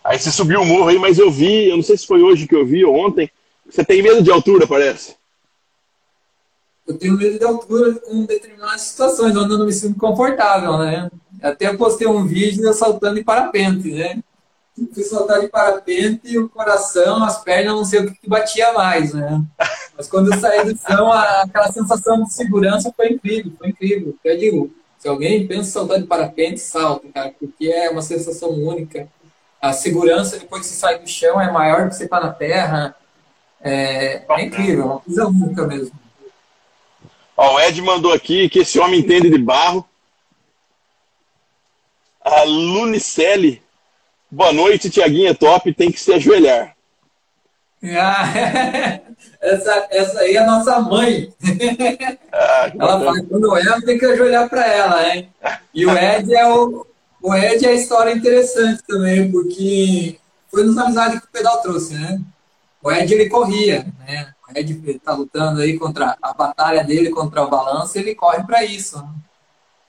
Aí 0.05 0.17
você 0.17 0.31
subiu 0.31 0.61
o 0.61 0.65
morro 0.65 0.91
aí, 0.91 0.99
mas 1.01 1.19
eu 1.19 1.29
vi, 1.29 1.69
eu 1.69 1.75
não 1.75 1.83
sei 1.83 1.97
se 1.97 2.07
foi 2.07 2.23
hoje 2.23 2.47
que 2.47 2.55
eu 2.55 2.65
vi 2.65 2.85
ou 2.85 2.95
ontem, 2.95 3.29
você 3.69 3.85
tem 3.85 4.03
medo 4.03 4.23
de 4.23 4.31
altura, 4.31 4.67
parece. 4.67 5.17
Eu 6.87 6.97
tenho 6.97 7.17
medo 7.17 7.39
de 7.39 7.45
altura 7.45 8.01
em 8.09 8.25
determinadas 8.25 8.83
situações, 8.83 9.37
onde 9.37 9.53
eu 9.53 9.59
não 9.59 9.67
me 9.67 9.73
sinto 9.73 9.99
confortável, 9.99 10.79
né? 10.79 11.11
Até 11.43 11.77
postei 11.77 12.07
um 12.07 12.25
vídeo 12.27 12.73
saltando 12.73 13.17
de 13.17 13.25
parapente, 13.25 13.91
né? 13.91 14.23
Fui 14.93 15.03
saltar 15.03 15.41
de 15.41 15.49
parapente, 15.49 16.39
o 16.39 16.49
coração, 16.49 17.25
as 17.25 17.43
pernas, 17.43 17.75
não 17.75 17.85
sei 17.85 18.01
o 18.01 18.13
que 18.13 18.29
batia 18.29 18.73
mais, 18.73 19.13
né? 19.13 19.43
Mas 19.97 20.07
quando 20.07 20.33
eu 20.33 20.39
saí 20.39 20.65
do 20.65 20.79
chão, 20.79 21.11
aquela 21.11 21.73
sensação 21.73 22.23
de 22.23 22.33
segurança 22.33 22.93
foi 22.95 23.09
incrível, 23.09 23.53
foi 23.59 23.71
incrível. 23.71 24.15
Eu 24.23 24.39
digo, 24.39 24.71
se 24.99 25.09
alguém 25.09 25.47
pensa 25.47 25.69
em 25.69 25.73
saltar 25.73 25.99
de 25.99 26.07
parapente, 26.07 26.61
salta, 26.61 27.09
cara, 27.09 27.35
porque 27.39 27.69
é 27.69 27.89
uma 27.91 28.03
sensação 28.03 28.51
única. 28.51 29.09
A 29.61 29.73
segurança 29.73 30.39
depois 30.39 30.63
que 30.63 30.69
você 30.69 30.75
sai 30.75 30.99
do 30.99 31.09
chão 31.09 31.41
é 31.41 31.51
maior 31.51 31.85
do 31.85 31.89
que 31.89 31.97
você 31.97 32.05
está 32.05 32.21
na 32.21 32.31
terra. 32.33 32.95
É, 33.61 34.23
é 34.29 34.45
incrível, 34.45 34.83
é 34.83 34.87
uma 34.87 35.01
coisa 35.01 35.27
única 35.27 35.67
mesmo. 35.67 35.93
Ó, 37.37 37.55
o 37.55 37.61
Ed 37.61 37.81
mandou 37.83 38.13
aqui 38.13 38.49
que 38.49 38.61
esse 38.61 38.79
homem 38.79 39.01
entende 39.01 39.29
de 39.29 39.39
barro 39.39 39.87
a 42.27 42.43
Lunicelli. 42.43 43.63
Boa 44.31 44.53
noite, 44.53 44.91
Tiaguinha 44.91 45.35
Top. 45.35 45.73
Tem 45.73 45.93
que 45.93 46.01
se 46.01 46.13
ajoelhar. 46.13 46.75
Ah, 47.85 48.25
essa, 49.41 49.87
essa 49.91 50.21
aí 50.21 50.35
é 50.35 50.39
a 50.39 50.47
nossa 50.47 50.81
mãe. 50.81 51.33
Ah, 52.33 52.73
ela 52.79 53.01
fala 53.01 53.23
quando 53.23 53.57
ela 53.57 53.81
tem 53.83 53.99
que 53.99 54.07
ajoelhar 54.07 54.49
para 54.49 54.67
ela, 54.67 55.09
hein? 55.09 55.29
E 55.73 55.87
o 55.87 55.97
Ed 55.97 56.35
é 56.35 56.49
o, 56.49 56.87
o 57.23 57.35
Ed 57.35 57.65
é 57.65 57.69
a 57.69 57.75
história 57.75 58.13
interessante 58.13 58.83
também, 58.87 59.31
porque 59.31 60.19
foi 60.51 60.65
nos 60.65 60.77
amizades 60.77 61.21
que 61.21 61.27
o 61.27 61.31
pedal 61.31 61.63
trouxe, 61.63 61.95
né? 61.95 62.21
O 62.87 62.93
Ed 62.93 63.13
ele 63.13 63.29
corria, 63.29 63.85
né? 63.99 64.33
O 64.49 64.57
Ed 64.57 64.81
está 64.93 65.13
lutando 65.13 65.61
aí 65.61 65.77
contra 65.77 66.17
a 66.23 66.33
batalha 66.33 66.85
dele 66.85 67.11
contra 67.11 67.43
o 67.43 67.51
balanço, 67.51 67.99
ele 67.99 68.15
corre 68.15 68.45
para 68.45 68.65
isso. 68.65 68.97
Né? 68.99 69.09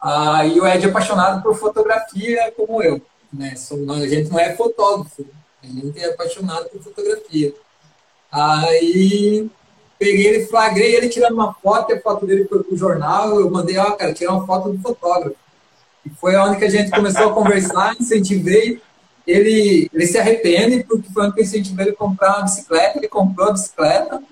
Ah, 0.01 0.43
e 0.47 0.59
o 0.59 0.65
Ed 0.65 0.83
é 0.83 0.89
apaixonado 0.89 1.43
por 1.43 1.55
fotografia 1.55 2.51
como 2.57 2.81
eu. 2.81 2.99
Né? 3.31 3.53
A 3.53 4.07
gente 4.07 4.31
não 4.31 4.39
é 4.39 4.55
fotógrafo, 4.55 5.23
a 5.63 5.67
gente 5.67 5.99
é 5.99 6.09
apaixonado 6.09 6.69
por 6.69 6.81
fotografia. 6.81 7.53
Aí 8.31 9.47
peguei 9.99 10.25
ele, 10.25 10.47
flagrei 10.47 10.95
ele 10.95 11.07
tirando 11.07 11.33
uma 11.33 11.53
foto, 11.53 11.93
a 11.93 11.99
foto 11.99 12.25
dele 12.25 12.45
foi 12.45 12.63
pro 12.63 12.75
jornal, 12.75 13.39
eu 13.39 13.51
mandei, 13.51 13.77
ó, 13.77 13.91
cara, 13.91 14.11
tirar 14.11 14.33
uma 14.33 14.47
foto 14.47 14.69
do 14.69 14.81
fotógrafo. 14.81 15.35
E 16.03 16.09
foi 16.09 16.35
onde 16.35 16.57
que 16.57 16.65
a 16.65 16.69
gente 16.69 16.89
começou 16.89 17.29
a 17.29 17.33
conversar, 17.35 17.93
incentivei. 18.01 18.81
Ele, 19.27 19.89
ele 19.93 20.07
se 20.07 20.17
arrepende, 20.17 20.85
porque 20.85 21.11
foi 21.11 21.27
eu 21.27 21.33
incentivei 21.37 21.87
ele 21.87 21.95
comprar 21.95 22.37
uma 22.37 22.43
bicicleta, 22.43 22.97
ele 22.97 23.09
comprou 23.09 23.49
a 23.49 23.51
bicicleta, 23.51 24.23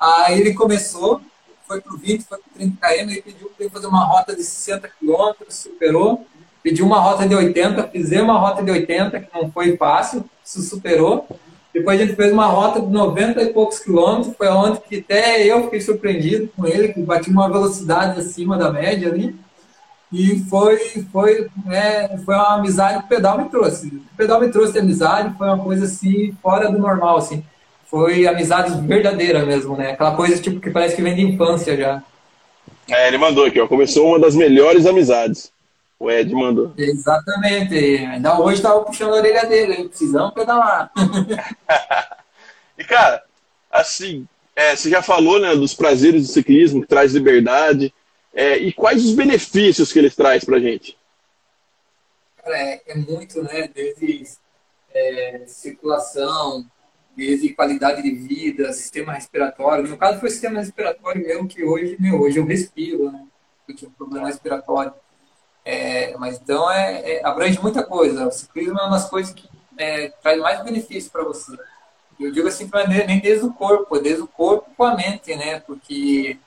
aí 0.00 0.40
ele 0.40 0.54
começou, 0.54 1.20
foi 1.68 1.80
para 1.80 1.94
20, 1.94 2.24
foi 2.24 2.38
para 2.38 2.54
30 2.54 2.76
km, 2.80 3.10
ele 3.10 3.22
pediu 3.22 3.52
para 3.56 3.70
fazer 3.70 3.86
uma 3.86 4.04
rota 4.04 4.34
de 4.34 4.42
60 4.42 4.88
km, 4.88 5.32
superou. 5.48 6.26
Pediu 6.62 6.86
uma 6.86 7.00
rota 7.00 7.28
de 7.28 7.34
80, 7.34 7.88
fizemos 7.88 8.24
uma 8.24 8.38
rota 8.38 8.62
de 8.62 8.70
80, 8.70 9.20
que 9.20 9.28
não 9.34 9.50
foi 9.50 9.76
fácil, 9.76 10.24
se 10.44 10.62
superou. 10.62 11.26
Depois 11.74 12.00
a 12.00 12.04
gente 12.04 12.16
fez 12.16 12.32
uma 12.32 12.46
rota 12.46 12.80
de 12.80 12.86
90 12.86 13.42
e 13.42 13.52
poucos 13.52 13.78
quilômetros, 13.78 14.36
foi 14.36 14.48
onde 14.48 14.80
que 14.80 14.98
até 14.98 15.44
eu 15.44 15.64
fiquei 15.64 15.80
surpreendido 15.80 16.48
com 16.54 16.66
ele, 16.66 16.92
que 16.92 17.00
bati 17.00 17.30
uma 17.30 17.50
velocidade 17.50 18.20
acima 18.20 18.56
da 18.56 18.70
média 18.70 19.08
ali. 19.10 19.34
E 20.12 20.40
foi, 20.40 20.78
foi, 21.10 21.48
é, 21.70 22.18
foi 22.18 22.34
uma 22.34 22.56
amizade 22.56 22.98
que 22.98 23.04
o 23.04 23.08
pedal 23.08 23.38
me 23.38 23.48
trouxe. 23.48 23.86
O 23.86 24.16
pedal 24.16 24.40
me 24.40 24.50
trouxe 24.50 24.74
de 24.74 24.78
amizade, 24.80 25.34
foi 25.38 25.46
uma 25.46 25.58
coisa 25.58 25.86
assim, 25.86 26.36
fora 26.42 26.70
do 26.70 26.78
normal, 26.78 27.16
assim. 27.16 27.42
Foi 27.86 28.26
amizade 28.26 28.78
verdadeira 28.86 29.44
mesmo, 29.46 29.76
né? 29.76 29.92
Aquela 29.92 30.14
coisa 30.14 30.40
tipo 30.40 30.60
que 30.60 30.70
parece 30.70 30.96
que 30.96 31.02
vem 31.02 31.14
de 31.14 31.22
infância 31.22 31.76
já. 31.76 32.02
É, 32.90 33.08
ele 33.08 33.18
mandou 33.18 33.46
aqui, 33.46 33.58
ó. 33.58 33.66
Começou 33.66 34.08
uma 34.08 34.18
das 34.18 34.34
melhores 34.34 34.86
amizades. 34.86 35.50
O 35.98 36.10
Ed 36.10 36.34
mandou. 36.34 36.72
Exatamente. 36.76 37.74
Ainda 37.74 38.38
hoje 38.38 38.56
estava 38.56 38.80
puxando 38.80 39.14
a 39.14 39.16
orelha 39.16 39.46
dele, 39.46 39.74
hein? 39.74 39.88
Precisamos 39.88 40.34
pedalar. 40.34 40.90
e, 42.76 42.84
cara, 42.84 43.22
assim, 43.70 44.26
é, 44.56 44.74
você 44.74 44.90
já 44.90 45.00
falou 45.00 45.40
né, 45.40 45.54
dos 45.54 45.74
prazeres 45.74 46.26
do 46.26 46.32
ciclismo, 46.32 46.82
que 46.82 46.88
traz 46.88 47.14
liberdade. 47.14 47.94
É, 48.34 48.56
e 48.56 48.72
quais 48.72 49.04
os 49.04 49.14
benefícios 49.14 49.92
que 49.92 49.98
ele 49.98 50.10
traz 50.10 50.44
pra 50.44 50.58
gente? 50.58 50.96
Cara, 52.42 52.58
é, 52.58 52.82
é 52.86 52.94
muito, 52.94 53.42
né? 53.42 53.68
Desde 53.68 54.24
é, 54.94 55.42
circulação, 55.46 56.66
desde 57.16 57.54
qualidade 57.54 58.02
de 58.02 58.10
vida, 58.10 58.72
sistema 58.72 59.12
respiratório. 59.12 59.88
No 59.88 59.96
caso 59.96 60.18
foi 60.18 60.28
o 60.28 60.32
sistema 60.32 60.58
respiratório 60.58 61.22
mesmo, 61.22 61.46
que 61.46 61.62
hoje, 61.62 61.96
meu, 62.00 62.20
hoje 62.20 62.38
eu 62.38 62.46
respiro, 62.46 63.12
né? 63.12 63.26
Eu 63.68 63.76
tinha 63.76 63.88
um 63.88 63.94
problema 63.94 64.26
respiratório. 64.26 64.92
É, 65.64 66.16
mas 66.18 66.40
então 66.40 66.70
é, 66.70 67.12
é, 67.12 67.26
abrange 67.26 67.60
muita 67.60 67.84
coisa. 67.84 68.26
O 68.26 68.32
ciclismo 68.32 68.78
é 68.78 68.82
uma 68.82 68.92
das 68.92 69.08
coisas 69.08 69.32
que 69.32 69.48
é, 69.78 70.08
traz 70.22 70.40
mais 70.40 70.64
benefício 70.64 71.10
para 71.10 71.22
você. 71.22 71.56
Eu 72.18 72.32
digo 72.32 72.48
assim, 72.48 72.68
nem 73.06 73.20
desde 73.20 73.44
o 73.44 73.52
corpo, 73.52 73.98
desde 73.98 74.22
o 74.22 74.28
corpo 74.28 74.70
com 74.76 74.84
a 74.84 74.94
mente, 74.94 75.34
né? 75.34 75.60
Porque 75.60 76.38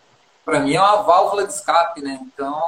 para 0.45 0.59
mim 0.59 0.75
é 0.75 0.79
uma 0.79 1.01
válvula 1.01 1.45
de 1.45 1.53
escape, 1.53 2.01
né? 2.01 2.19
Então 2.21 2.61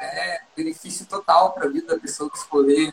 é 0.00 0.40
benefício 0.56 1.06
total 1.06 1.52
para 1.52 1.66
a 1.66 1.70
vida 1.70 1.94
da 1.94 2.00
pessoa 2.00 2.30
que 2.30 2.36
escolher. 2.36 2.92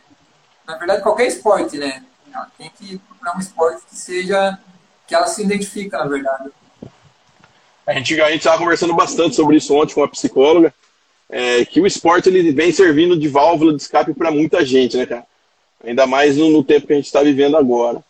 Na 0.65 0.77
verdade, 0.77 1.03
qualquer 1.03 1.27
esporte, 1.27 1.77
né? 1.77 2.03
Ela 2.33 2.49
tem 2.57 2.71
que 2.75 2.97
procurar 2.97 3.35
um 3.35 3.39
esporte 3.39 3.83
que 3.87 3.95
seja 3.95 4.57
que 5.05 5.13
ela 5.13 5.27
se 5.27 5.43
identifica, 5.43 5.97
na 5.97 6.05
verdade. 6.05 6.49
A 7.85 7.93
gente 7.93 8.19
a 8.21 8.31
estava 8.31 8.57
conversando 8.57 8.95
bastante 8.95 9.35
sobre 9.35 9.57
isso 9.57 9.75
ontem 9.75 9.93
com 9.93 10.03
a 10.03 10.07
psicóloga 10.07 10.73
é, 11.29 11.65
que 11.65 11.81
o 11.81 11.87
esporte 11.87 12.29
ele 12.29 12.51
vem 12.51 12.71
servindo 12.71 13.17
de 13.17 13.27
válvula 13.27 13.73
de 13.73 13.81
escape 13.81 14.13
para 14.13 14.29
muita 14.29 14.63
gente, 14.63 14.95
né, 14.95 15.05
cara? 15.05 15.25
Ainda 15.83 16.05
mais 16.05 16.37
no, 16.37 16.49
no 16.49 16.63
tempo 16.63 16.85
que 16.85 16.93
a 16.93 16.95
gente 16.95 17.07
está 17.07 17.23
vivendo 17.23 17.57
agora. 17.57 18.03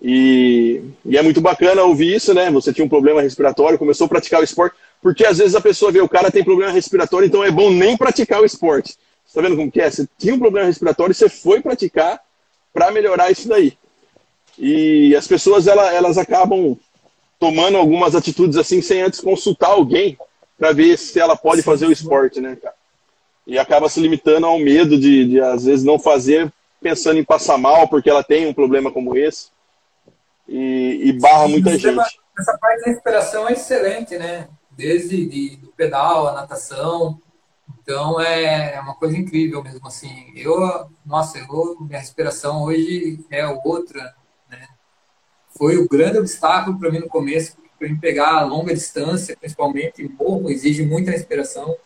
E, 0.00 0.82
e, 1.04 1.16
é 1.16 1.22
muito 1.22 1.40
bacana 1.40 1.82
ouvir 1.82 2.14
isso, 2.14 2.32
né? 2.34 2.50
Você 2.50 2.72
tinha 2.72 2.84
um 2.84 2.88
problema 2.88 3.22
respiratório, 3.22 3.78
começou 3.78 4.04
a 4.04 4.08
praticar 4.08 4.40
o 4.40 4.44
esporte, 4.44 4.76
porque 5.02 5.24
às 5.24 5.38
vezes 5.38 5.54
a 5.54 5.60
pessoa 5.60 5.92
vê 5.92 6.00
o 6.00 6.08
cara 6.08 6.30
tem 6.30 6.44
problema 6.44 6.72
respiratório, 6.72 7.26
então 7.26 7.42
é 7.42 7.50
bom 7.50 7.70
nem 7.70 7.96
praticar 7.96 8.40
o 8.40 8.44
esporte. 8.44 8.96
Você 9.24 9.34
tá 9.34 9.42
vendo 9.42 9.56
como 9.56 9.70
que 9.70 9.80
é? 9.80 9.90
Você 9.90 10.08
tinha 10.18 10.34
um 10.34 10.38
problema 10.38 10.66
respiratório 10.66 11.12
e 11.12 11.14
você 11.14 11.28
foi 11.28 11.60
praticar 11.60 12.20
para 12.72 12.90
melhorar 12.90 13.30
isso 13.30 13.48
daí. 13.48 13.78
E 14.58 15.14
as 15.16 15.26
pessoas 15.26 15.66
elas, 15.66 15.94
elas 15.94 16.18
acabam 16.18 16.76
tomando 17.38 17.78
algumas 17.78 18.14
atitudes 18.14 18.58
assim 18.58 18.82
sem 18.82 19.00
antes 19.00 19.20
consultar 19.20 19.70
alguém 19.70 20.18
para 20.58 20.72
ver 20.72 20.98
se 20.98 21.18
ela 21.18 21.34
pode 21.34 21.62
fazer 21.62 21.86
o 21.86 21.92
esporte, 21.92 22.40
né, 22.40 22.56
cara? 22.56 22.74
E 23.46 23.58
acaba 23.58 23.88
se 23.88 23.98
limitando 23.98 24.46
ao 24.46 24.58
medo 24.58 24.98
de, 24.98 25.24
de, 25.24 25.40
às 25.40 25.64
vezes, 25.64 25.82
não 25.82 25.98
fazer, 25.98 26.52
pensando 26.80 27.18
em 27.18 27.24
passar 27.24 27.56
mal, 27.56 27.88
porque 27.88 28.10
ela 28.10 28.22
tem 28.22 28.46
um 28.46 28.52
problema 28.52 28.92
como 28.92 29.16
esse. 29.16 29.48
E, 30.46 31.00
e 31.04 31.12
barra 31.14 31.48
muita 31.48 31.76
gente. 31.78 31.98
Essa 32.38 32.58
parte 32.58 32.84
da 32.84 32.90
respiração 32.90 33.48
é 33.48 33.52
excelente, 33.52 34.18
né? 34.18 34.48
Desde 34.80 35.26
de, 35.26 35.56
do 35.56 35.68
pedal, 35.72 36.26
a 36.26 36.32
natação. 36.32 37.20
Então 37.82 38.18
é, 38.18 38.76
é 38.76 38.80
uma 38.80 38.94
coisa 38.94 39.14
incrível 39.14 39.62
mesmo, 39.62 39.86
assim. 39.86 40.32
Eu, 40.34 40.56
nossa, 41.04 41.36
eu, 41.38 41.76
minha 41.80 41.98
respiração 41.98 42.62
hoje 42.62 43.22
é 43.30 43.46
outra, 43.46 44.16
né? 44.48 44.66
Foi 45.50 45.76
o 45.76 45.86
grande 45.86 46.16
obstáculo 46.16 46.78
para 46.78 46.90
mim 46.90 47.00
no 47.00 47.10
começo, 47.10 47.58
para 47.78 47.90
mim 47.90 47.98
pegar 47.98 48.38
a 48.38 48.44
longa 48.46 48.72
distância, 48.72 49.36
principalmente 49.36 50.08
morro, 50.18 50.48
exige 50.48 50.82
muita 50.82 51.10
respiração. 51.10 51.76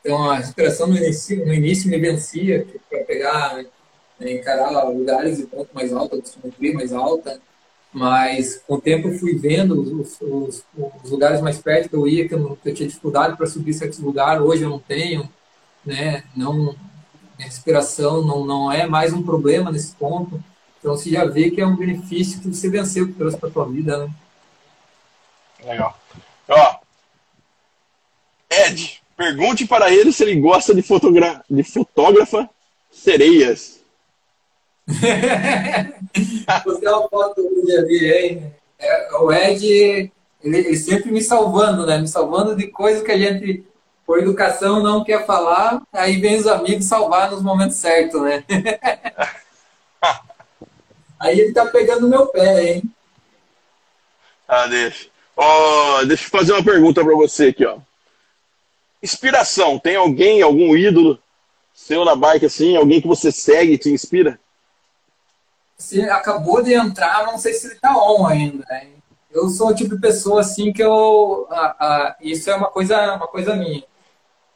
Então 0.00 0.30
a 0.30 0.36
respiração 0.36 0.86
no 0.86 0.98
início, 0.98 1.46
no 1.46 1.54
início 1.54 1.88
me 1.88 1.98
vencia 1.98 2.66
para 2.90 3.04
pegar, 3.04 3.56
né, 4.20 4.32
encarar 4.32 4.86
lugares 4.90 5.38
de 5.38 5.46
ponto 5.46 5.74
mais 5.74 5.94
alto, 5.94 6.16
altimetria 6.16 6.74
mais 6.74 6.92
alta. 6.92 7.40
Mas 7.92 8.62
com 8.66 8.74
o 8.74 8.80
tempo 8.80 9.18
fui 9.18 9.36
vendo 9.36 9.80
os, 9.80 10.20
os, 10.20 10.64
os, 11.02 11.10
lugares 11.10 11.40
mais 11.40 11.58
perto 11.58 11.88
que 11.88 11.96
eu 11.96 12.06
ia, 12.06 12.28
que 12.28 12.34
eu, 12.34 12.56
que 12.62 12.68
eu 12.68 12.74
tinha 12.74 12.88
dificuldade 12.88 13.36
para 13.36 13.46
subir 13.46 13.72
certos 13.72 13.98
lugares, 13.98 14.42
hoje 14.42 14.62
eu 14.62 14.68
não 14.68 14.78
tenho, 14.78 15.28
né? 15.84 16.24
Não, 16.36 16.76
minha 17.36 17.48
respiração 17.48 18.22
não, 18.22 18.44
não 18.44 18.70
é 18.70 18.86
mais 18.86 19.12
um 19.12 19.22
problema 19.22 19.72
nesse 19.72 19.94
ponto. 19.96 20.42
Então 20.78 20.96
você 20.96 21.10
já 21.10 21.24
vê 21.24 21.50
que 21.50 21.60
é 21.60 21.66
um 21.66 21.76
benefício 21.76 22.40
que 22.40 22.48
você 22.48 22.68
venceu, 22.68 23.06
que 23.06 23.14
trouxe 23.14 23.38
para 23.38 23.48
a 23.48 23.52
tua 23.52 23.66
vida, 23.66 24.06
né? 24.06 24.10
Legal. 25.64 25.98
Ó, 26.48 26.76
Ed, 28.50 29.02
pergunte 29.16 29.66
para 29.66 29.92
ele 29.92 30.12
se 30.12 30.22
ele 30.22 30.40
gosta 30.40 30.74
de, 30.74 30.82
fotogra 30.82 31.44
de 31.48 31.62
fotógrafa 31.62 32.48
sereias. 32.90 33.80
Você 36.64 36.86
é 36.86 36.90
uma 36.90 37.08
foto 37.08 37.42
do 37.42 37.78
ali, 37.78 38.10
hein? 38.10 38.54
É, 38.78 39.14
o 39.16 39.30
Ed, 39.30 40.10
ele, 40.42 40.42
ele, 40.42 40.76
sempre 40.76 41.12
me 41.12 41.20
salvando, 41.20 41.86
né? 41.86 41.98
Me 41.98 42.08
salvando 42.08 42.56
de 42.56 42.68
coisas 42.68 43.02
que 43.02 43.12
a 43.12 43.18
gente, 43.18 43.64
por 44.06 44.18
educação, 44.18 44.82
não 44.82 45.04
quer 45.04 45.26
falar. 45.26 45.82
Aí 45.92 46.18
vem 46.20 46.36
os 46.36 46.46
amigos 46.46 46.86
salvar 46.86 47.30
nos 47.30 47.42
momentos 47.42 47.76
certos, 47.76 48.22
né? 48.22 48.42
aí 51.20 51.38
ele 51.38 51.52
tá 51.52 51.66
pegando 51.66 52.08
meu 52.08 52.26
pé, 52.26 52.72
hein? 52.72 52.82
Ah, 54.46 54.66
deixa. 54.66 55.08
Oh, 55.36 56.04
deixa 56.06 56.24
eu 56.24 56.30
fazer 56.30 56.52
uma 56.52 56.64
pergunta 56.64 57.04
para 57.04 57.14
você 57.14 57.48
aqui, 57.48 57.66
ó. 57.66 57.78
Inspiração, 59.02 59.78
tem 59.78 59.96
alguém, 59.96 60.40
algum 60.42 60.74
ídolo 60.74 61.18
seu 61.74 62.04
na 62.04 62.16
bike 62.16 62.44
assim, 62.44 62.76
alguém 62.76 63.00
que 63.00 63.06
você 63.06 63.30
segue 63.30 63.74
e 63.74 63.78
te 63.78 63.88
inspira? 63.88 64.40
Você 65.78 66.02
acabou 66.02 66.62
de 66.62 66.74
entrar, 66.74 67.24
não 67.24 67.38
sei 67.38 67.54
se 67.54 67.68
ele 67.68 67.76
tá 67.76 67.96
on 67.96 68.26
ainda. 68.26 68.64
Né? 68.68 68.88
Eu 69.30 69.48
sou 69.48 69.68
o 69.68 69.74
tipo 69.74 69.94
de 69.94 70.00
pessoa 70.00 70.40
assim 70.40 70.72
que 70.72 70.82
eu, 70.82 71.46
ah, 71.50 71.76
ah, 71.78 72.16
isso 72.20 72.50
é 72.50 72.56
uma 72.56 72.70
coisa, 72.70 73.14
uma 73.14 73.28
coisa 73.28 73.54
minha. 73.54 73.84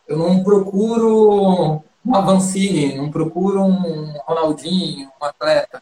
Eu 0.06 0.18
não 0.18 0.42
procuro 0.42 1.82
um 2.04 2.14
Avancini, 2.14 2.96
não 2.96 3.11
procuro 3.11 3.62
um 3.62 4.12
Ronaldinho, 4.26 5.11
um 5.20 5.24
atleta 5.24 5.80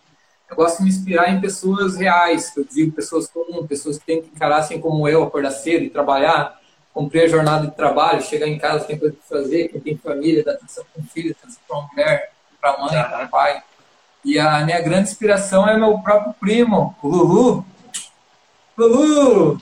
eu 0.50 0.56
gosto 0.56 0.78
de 0.78 0.82
me 0.82 0.88
inspirar 0.88 1.30
em 1.30 1.40
pessoas 1.40 1.96
reais, 1.96 2.50
que 2.50 2.58
eu 2.58 2.64
digo, 2.64 2.92
pessoas 2.92 3.28
comuns, 3.28 3.68
pessoas 3.68 3.98
que 3.98 4.04
têm 4.04 4.20
que 4.20 4.28
encarar 4.34 4.58
assim 4.58 4.80
como 4.80 5.08
eu, 5.08 5.22
acordar 5.22 5.52
cedo 5.52 5.84
e 5.84 5.90
trabalhar, 5.90 6.58
cumprir 6.92 7.22
a 7.22 7.28
jornada 7.28 7.68
de 7.68 7.76
trabalho, 7.76 8.20
chegar 8.20 8.48
em 8.48 8.58
casa, 8.58 8.84
tem 8.84 8.98
coisa 8.98 9.14
para 9.14 9.38
fazer, 9.38 9.68
quem 9.68 9.80
tem 9.80 9.96
família, 9.96 10.42
dá 10.42 10.52
atenção 10.52 10.84
para 10.92 11.02
o 11.02 11.06
filho, 11.06 11.36
atenção 11.38 11.62
para 11.68 11.78
a 11.78 11.82
mulher, 11.86 12.32
para 12.60 12.70
a 12.70 12.78
mãe, 12.80 12.90
para 12.90 13.24
o 13.26 13.28
pai. 13.28 13.62
E 14.24 14.38
a 14.38 14.64
minha 14.64 14.80
grande 14.80 15.08
inspiração 15.08 15.68
é 15.68 15.78
meu 15.78 15.98
próprio 15.98 16.34
primo, 16.34 16.94
o 17.02 17.08
Lulu. 17.08 17.64
Lulu! 18.76 19.60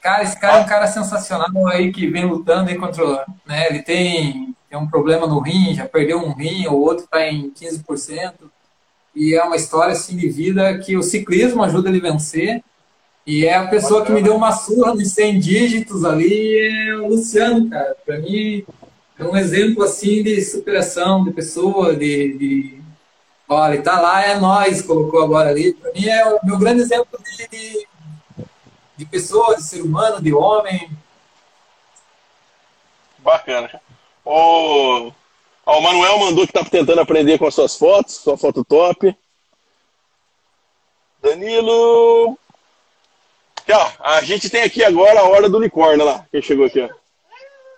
Cara, 0.00 0.22
esse 0.22 0.38
cara 0.38 0.58
é 0.58 0.60
um 0.60 0.66
cara 0.66 0.86
sensacional 0.86 1.66
aí 1.66 1.92
que 1.92 2.06
vem 2.06 2.24
lutando 2.24 2.70
aí 2.70 2.76
contra. 2.76 3.26
Né, 3.46 3.68
ele 3.68 3.82
tem, 3.82 4.54
tem 4.70 4.78
um 4.78 4.88
problema 4.88 5.26
no 5.26 5.40
rim, 5.40 5.74
já 5.74 5.86
perdeu 5.86 6.18
um 6.18 6.32
rim, 6.32 6.66
o 6.66 6.78
outro 6.78 7.04
está 7.04 7.26
em 7.26 7.50
15% 7.50 8.32
e 9.18 9.34
é 9.34 9.42
uma 9.42 9.56
história 9.56 9.92
assim 9.92 10.16
de 10.16 10.28
vida 10.28 10.78
que 10.78 10.96
o 10.96 11.02
ciclismo 11.02 11.62
ajuda 11.64 11.88
ele 11.88 11.98
a 11.98 12.12
vencer. 12.12 12.62
E 13.26 13.44
é 13.44 13.56
a 13.56 13.66
pessoa 13.66 14.04
que 14.04 14.12
me 14.12 14.22
deu 14.22 14.34
uma 14.34 14.52
surra 14.52 14.94
nos 14.94 15.10
100 15.12 15.40
dígitos 15.40 16.04
ali, 16.04 16.56
é 16.56 16.94
o 16.94 17.08
Luciano, 17.08 17.68
cara. 17.68 17.96
Para 18.06 18.18
mim, 18.20 18.64
é 19.18 19.24
um 19.24 19.36
exemplo 19.36 19.82
assim 19.82 20.22
de 20.22 20.40
superação 20.40 21.24
de 21.24 21.32
pessoa, 21.32 21.94
de, 21.94 22.38
de... 22.38 22.77
olha, 23.48 23.82
tá 23.82 24.00
lá, 24.00 24.24
é 24.24 24.38
nós, 24.38 24.82
colocou 24.82 25.22
agora 25.22 25.50
ali. 25.50 25.72
Para 25.74 25.92
mim 25.92 26.06
é 26.06 26.26
o 26.26 26.38
meu 26.44 26.58
grande 26.58 26.82
exemplo 26.82 27.18
de, 27.22 27.48
de, 27.48 27.88
de 28.96 29.04
pessoa, 29.06 29.56
de 29.56 29.62
ser 29.62 29.82
humano, 29.82 30.22
de 30.22 30.32
homem. 30.32 30.90
Bacana. 33.18 33.80
O 34.24 35.12
o 35.70 35.82
Manuel 35.82 36.18
mandou 36.18 36.46
que 36.46 36.52
tá 36.52 36.64
tentando 36.64 36.98
aprender 36.98 37.38
com 37.38 37.46
as 37.46 37.54
suas 37.54 37.76
fotos, 37.76 38.14
sua 38.14 38.38
foto 38.38 38.64
top. 38.64 39.14
Danilo. 41.22 42.38
Aqui, 43.58 43.72
ó, 43.72 43.90
a 44.00 44.22
gente 44.22 44.48
tem 44.48 44.62
aqui 44.62 44.82
agora 44.82 45.20
a 45.20 45.24
hora 45.24 45.46
do 45.46 45.58
unicórnio, 45.58 46.06
lá. 46.06 46.24
Quem 46.32 46.40
chegou 46.40 46.64
aqui, 46.64 46.80
ó. 46.80 46.88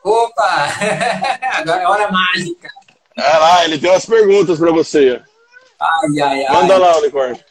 Opa! 0.08 0.68
Agora 1.52 1.82
é 1.82 1.86
hora 1.86 2.12
mágica. 2.12 2.70
É 3.16 3.36
lá, 3.38 3.64
ele 3.64 3.78
tem 3.78 3.90
umas 3.90 4.06
perguntas 4.06 4.58
para 4.58 4.70
você. 4.70 5.20
Ai, 5.80 6.20
ai, 6.20 6.44
ai. 6.44 6.54
Manda 6.54 6.76
lá, 6.76 6.98
unicórnio. 6.98 7.42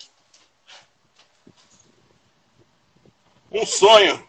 Um 3.52 3.66
sonho. 3.66 4.24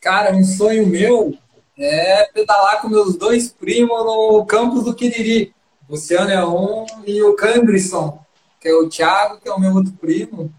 Cara, 0.00 0.34
um 0.34 0.44
sonho 0.44 0.86
meu 0.86 1.38
é 1.78 2.24
pedalar 2.24 2.80
com 2.80 2.88
meus 2.88 3.16
dois 3.16 3.52
primos 3.52 4.04
no 4.04 4.44
campus 4.44 4.84
do 4.84 4.94
Quiriri. 4.94 5.54
O 5.88 5.92
Luciano 5.92 6.30
é 6.30 6.44
um 6.44 6.84
e 7.06 7.22
o 7.22 7.36
Cambrisson, 7.36 8.20
que 8.60 8.68
é 8.68 8.74
o 8.74 8.88
Thiago, 8.88 9.40
que 9.40 9.48
é 9.48 9.52
o 9.52 9.60
meu 9.60 9.72
outro 9.74 9.92
primo. 9.92 10.52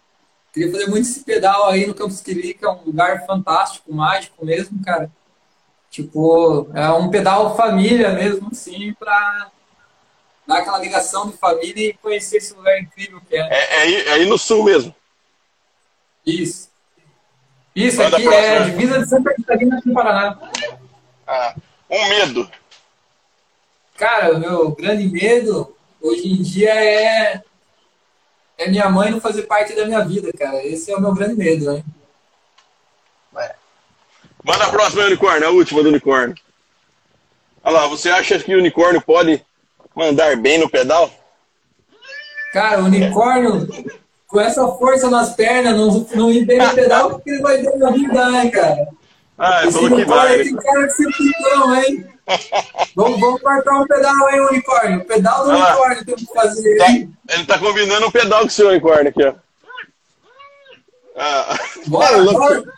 Queria 0.54 0.72
fazer 0.72 0.88
muito 0.88 1.08
esse 1.08 1.24
pedal 1.24 1.68
aí 1.68 1.86
no 1.86 1.94
Campus 1.94 2.22
Quiriri, 2.22 2.54
que 2.54 2.66
é 2.66 2.70
um 2.70 2.84
lugar 2.86 3.26
fantástico, 3.26 3.94
mágico 3.94 4.46
mesmo, 4.46 4.82
cara. 4.84 5.12
Tipo, 5.90 6.70
é 6.74 6.90
um 6.92 7.10
pedal 7.10 7.56
família 7.58 8.14
mesmo, 8.14 8.50
assim, 8.52 8.94
pra 8.94 9.52
dar 10.48 10.60
aquela 10.60 10.80
ligação 10.80 11.30
de 11.30 11.38
família 11.38 11.90
e 11.90 11.94
conhecer 11.94 12.38
esse 12.38 12.54
lugar 12.54 12.80
incrível 12.80 13.22
que 13.28 13.36
é. 13.36 13.42
É, 13.42 13.76
é, 13.76 13.82
aí, 13.82 13.96
é 13.96 14.12
aí 14.14 14.26
no 14.26 14.38
sul 14.38 14.64
mesmo. 14.64 14.96
Isso. 16.26 16.70
Isso, 17.76 17.98
Manda 17.98 18.18
aqui 18.18 18.28
é 18.28 18.60
divisa 18.62 19.00
de 19.00 19.10
Santa 19.10 19.36
Catarina 19.36 19.80
com 19.82 19.92
o 19.92 19.94
Paraná. 19.94 20.40
Ah, 21.28 21.56
um 21.90 22.10
medo. 22.10 22.50
Cara, 23.96 24.36
o 24.36 24.40
meu 24.40 24.72
grande 24.72 25.08
medo 25.08 25.76
hoje 26.02 26.28
em 26.28 26.42
dia 26.42 26.74
é 26.74 27.44
é 28.58 28.68
minha 28.68 28.90
mãe 28.90 29.12
não 29.12 29.22
fazer 29.22 29.44
parte 29.44 29.76
da 29.76 29.86
minha 29.86 30.04
vida, 30.04 30.32
cara. 30.34 30.66
Esse 30.66 30.92
é 30.92 30.96
o 30.96 31.02
meu 31.02 31.14
grande 31.14 31.36
medo, 31.36 31.72
né? 31.72 31.84
É. 33.38 33.56
Manda 34.44 34.66
a 34.66 34.70
próxima 34.70 35.04
unicórnio, 35.04 35.48
a 35.48 35.52
última 35.52 35.84
do 35.84 35.90
unicórnio. 35.90 36.36
Olha 37.64 37.82
lá, 37.82 37.88
você 37.88 38.10
acha 38.10 38.40
que 38.40 38.56
o 38.56 38.60
unicórnio 38.60 39.02
pode 39.02 39.46
mandar 39.98 40.38
bem 40.38 40.60
no 40.60 40.70
pedal? 40.70 41.10
Cara, 42.54 42.82
o 42.82 42.86
unicórnio, 42.86 43.68
com 44.28 44.40
essa 44.40 44.66
força 44.68 45.10
nas 45.10 45.34
pernas, 45.36 45.76
não, 45.76 46.08
não 46.16 46.32
ir 46.32 46.46
bem 46.46 46.60
no 46.60 46.74
pedal, 46.74 47.10
porque 47.10 47.32
ele 47.32 47.42
vai 47.42 47.62
na 47.62 47.92
vida, 47.92 48.32
né, 48.32 48.50
cara? 48.50 48.88
Ah, 49.38 49.66
Esse 49.66 49.74
falou 49.74 49.98
que 49.98 50.06
vai. 50.06 50.44
Tem 50.44 50.56
cara 50.56 50.88
que 50.88 50.94
se 50.94 51.04
pintou, 51.04 51.76
hein? 51.76 52.08
vamos, 52.96 53.20
vamos 53.20 53.42
marcar 53.42 53.82
um 53.82 53.88
pedal 53.88 54.28
aí, 54.28 54.40
unicórnio. 54.40 55.06
Pedal 55.06 55.46
do 55.46 55.52
ah, 55.52 55.56
unicórnio 55.56 56.06
tem 56.06 56.16
que 56.16 56.26
fazer. 56.34 56.78
Tá, 56.78 56.92
ele 57.36 57.46
tá 57.46 57.60
combinando 57.60 58.08
um 58.08 58.12
pedal 58.12 58.42
com 58.42 58.48
o 58.48 58.52
seu 58.52 58.70
unicórnio 58.70 59.10
aqui, 59.10 59.24
ó. 59.24 59.34
Ah, 61.16 61.60
bora, 61.88 62.22
bora. 62.32 62.64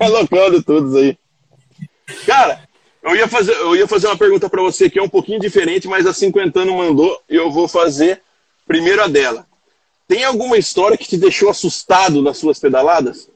É 0.00 0.08
loucando 0.08 0.62
todos 0.62 0.96
aí. 0.96 1.18
Cara, 2.24 2.62
eu 3.02 3.16
ia 3.16 3.26
fazer, 3.26 3.52
eu 3.52 3.74
ia 3.74 3.88
fazer 3.88 4.06
uma 4.06 4.16
pergunta 4.16 4.48
para 4.48 4.62
você 4.62 4.90
que 4.90 4.98
é 4.98 5.02
um 5.02 5.08
pouquinho 5.08 5.40
diferente, 5.40 5.88
mas 5.88 6.06
a 6.06 6.12
Cinquentano 6.12 6.76
mandou 6.76 7.20
e 7.28 7.34
eu 7.34 7.50
vou 7.50 7.66
fazer 7.66 8.22
primeiro 8.66 9.02
a 9.02 9.08
dela. 9.08 9.46
Tem 10.06 10.24
alguma 10.24 10.58
história 10.58 10.98
que 10.98 11.08
te 11.08 11.16
deixou 11.16 11.48
assustado 11.48 12.20
nas 12.20 12.36
suas 12.36 12.58
pedaladas? 12.58 13.30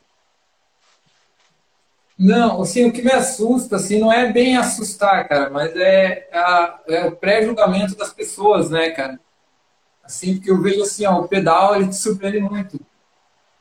Não, 2.19 2.63
assim, 2.63 2.85
o 2.85 2.93
que 2.93 3.03
me 3.03 3.11
assusta, 3.11 3.77
assim, 3.77 3.99
não 3.99 4.13
é 4.13 4.33
bem 4.33 4.57
assustar, 4.57 5.29
cara, 5.29 5.51
mas 5.51 5.75
é, 5.77 6.29
a, 6.33 6.81
é 6.87 7.07
o 7.07 7.13
pré-julgamento 7.17 7.97
das 7.97 8.13
pessoas, 8.13 8.71
né, 8.71 8.91
cara? 8.91 9.19
Assim, 10.03 10.37
porque 10.37 10.51
eu 10.51 10.61
vejo 10.61 10.83
assim, 10.83 11.07
ó, 11.07 11.21
o 11.21 11.29
pedal, 11.29 11.75
ele 11.75 11.89
te 11.89 11.97
surpreende 11.97 12.41
muito. 12.41 12.79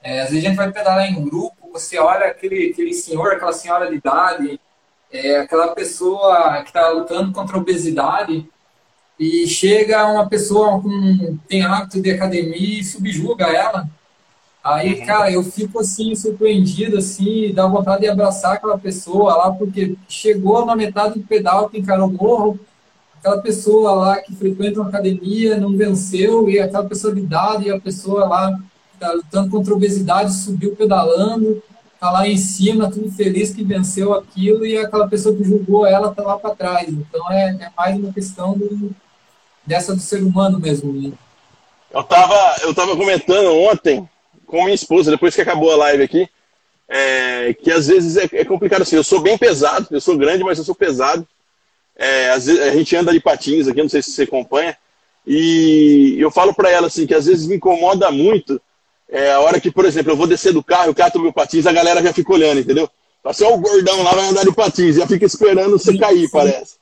É, 0.01 0.21
às 0.21 0.29
vezes 0.29 0.43
a 0.43 0.47
gente 0.49 0.57
vai 0.57 0.71
pedalar 0.71 1.09
em 1.09 1.23
grupo, 1.23 1.71
você 1.71 1.97
olha 1.97 2.27
aquele, 2.27 2.71
aquele 2.71 2.93
senhor, 2.93 3.33
aquela 3.33 3.53
senhora 3.53 3.89
de 3.89 3.95
idade, 3.95 4.59
é, 5.13 5.37
aquela 5.37 5.69
pessoa 5.69 6.61
que 6.63 6.69
está 6.69 6.89
lutando 6.89 7.31
contra 7.31 7.55
a 7.55 7.59
obesidade, 7.61 8.45
e 9.17 9.47
chega 9.47 10.05
uma 10.07 10.27
pessoa 10.27 10.81
com 10.81 11.37
tem 11.47 11.63
hábito 11.63 12.01
de 12.01 12.11
academia 12.11 12.79
e 12.79 12.83
subjuga 12.83 13.45
ela, 13.45 13.87
Aí, 14.63 15.01
uhum. 15.01 15.05
cara, 15.05 15.29
eu 15.29 15.43
fico 15.43 15.79
assim, 15.79 16.15
surpreendido, 16.15 16.97
assim, 16.97 17.51
dá 17.53 17.67
vontade 17.67 18.03
de 18.03 18.07
abraçar 18.07 18.53
aquela 18.53 18.77
pessoa 18.77 19.35
lá, 19.35 19.51
porque 19.51 19.97
chegou 20.07 20.65
na 20.65 20.73
metade 20.73 21.19
do 21.19 21.27
pedal 21.27 21.69
que 21.69 21.79
encarou 21.79 22.07
o 22.07 22.13
morro, 22.13 22.57
aquela 23.19 23.41
pessoa 23.41 23.91
lá 23.91 24.21
que 24.21 24.33
frequenta 24.33 24.79
uma 24.79 24.87
academia, 24.87 25.57
não 25.57 25.75
venceu, 25.75 26.49
e 26.49 26.61
aquela 26.61 26.85
pessoa 26.85 27.13
de 27.13 27.19
idade, 27.19 27.65
e 27.65 27.71
a 27.71 27.79
pessoa 27.79 28.25
lá 28.25 28.57
tá 28.97 29.11
lutando 29.11 29.49
contra 29.49 29.73
a 29.73 29.75
obesidade, 29.75 30.33
subiu 30.33 30.73
pedalando, 30.77 31.61
tá 32.03 32.11
lá 32.11 32.27
em 32.27 32.35
cima, 32.35 32.91
tudo 32.91 33.09
feliz 33.09 33.53
que 33.53 33.63
venceu 33.63 34.13
aquilo, 34.13 34.65
e 34.65 34.77
aquela 34.77 35.07
pessoa 35.07 35.33
que 35.33 35.41
julgou 35.41 35.87
ela 35.87 36.13
tá 36.13 36.21
lá 36.21 36.37
para 36.37 36.53
trás. 36.53 36.89
Então 36.89 37.31
é, 37.31 37.57
é, 37.61 37.69
mais 37.77 37.97
uma 37.97 38.11
questão 38.11 38.57
do, 38.57 38.93
dessa 39.65 39.95
do 39.95 40.01
ser 40.01 40.21
humano 40.21 40.59
mesmo. 40.59 40.91
Né? 40.91 41.13
Eu 41.93 42.03
tava, 42.03 42.55
eu 42.63 42.75
tava 42.75 42.97
comentando 42.97 43.55
ontem 43.55 44.05
com 44.45 44.63
minha 44.63 44.75
esposa, 44.75 45.11
depois 45.11 45.33
que 45.33 45.41
acabou 45.41 45.71
a 45.71 45.77
live 45.77 46.03
aqui, 46.03 46.29
é, 46.89 47.53
que 47.53 47.71
às 47.71 47.87
vezes 47.87 48.17
é, 48.17 48.27
é, 48.33 48.43
complicado 48.43 48.81
assim. 48.81 48.97
Eu 48.97 49.03
sou 49.03 49.21
bem 49.21 49.37
pesado, 49.37 49.87
eu 49.89 50.01
sou 50.01 50.17
grande, 50.17 50.43
mas 50.43 50.57
eu 50.57 50.65
sou 50.65 50.75
pesado. 50.75 51.25
É, 51.95 52.31
às 52.31 52.47
vezes, 52.47 52.61
a 52.61 52.71
gente 52.71 52.93
anda 52.97 53.13
de 53.13 53.21
patins 53.21 53.65
aqui, 53.65 53.81
não 53.81 53.87
sei 53.87 54.01
se 54.01 54.11
você 54.11 54.23
acompanha, 54.23 54.77
e 55.25 56.17
eu 56.19 56.29
falo 56.29 56.53
para 56.53 56.69
ela 56.69 56.87
assim 56.87 57.07
que 57.07 57.13
às 57.13 57.27
vezes 57.27 57.47
me 57.47 57.55
incomoda 57.55 58.11
muito 58.11 58.61
é, 59.09 59.31
a 59.31 59.39
hora 59.39 59.59
que, 59.59 59.71
por 59.71 59.85
exemplo, 59.85 60.11
eu 60.11 60.17
vou 60.17 60.27
descer 60.27 60.53
do 60.53 60.63
carro, 60.63 60.87
eu 60.87 60.95
cato 60.95 61.19
meu 61.19 61.33
patins, 61.33 61.65
a 61.65 61.71
galera 61.71 62.01
já 62.01 62.13
fica 62.13 62.33
olhando, 62.33 62.59
entendeu? 62.59 62.89
Ó, 63.23 63.53
o 63.53 63.57
gordão 63.57 64.03
lá 64.03 64.11
vai 64.11 64.27
andar 64.27 64.43
de 64.43 64.53
patins, 64.53 64.95
já 64.95 65.07
fica 65.07 65.25
esperando 65.25 65.77
você 65.77 65.97
cair, 65.97 66.29
parece. 66.29 66.75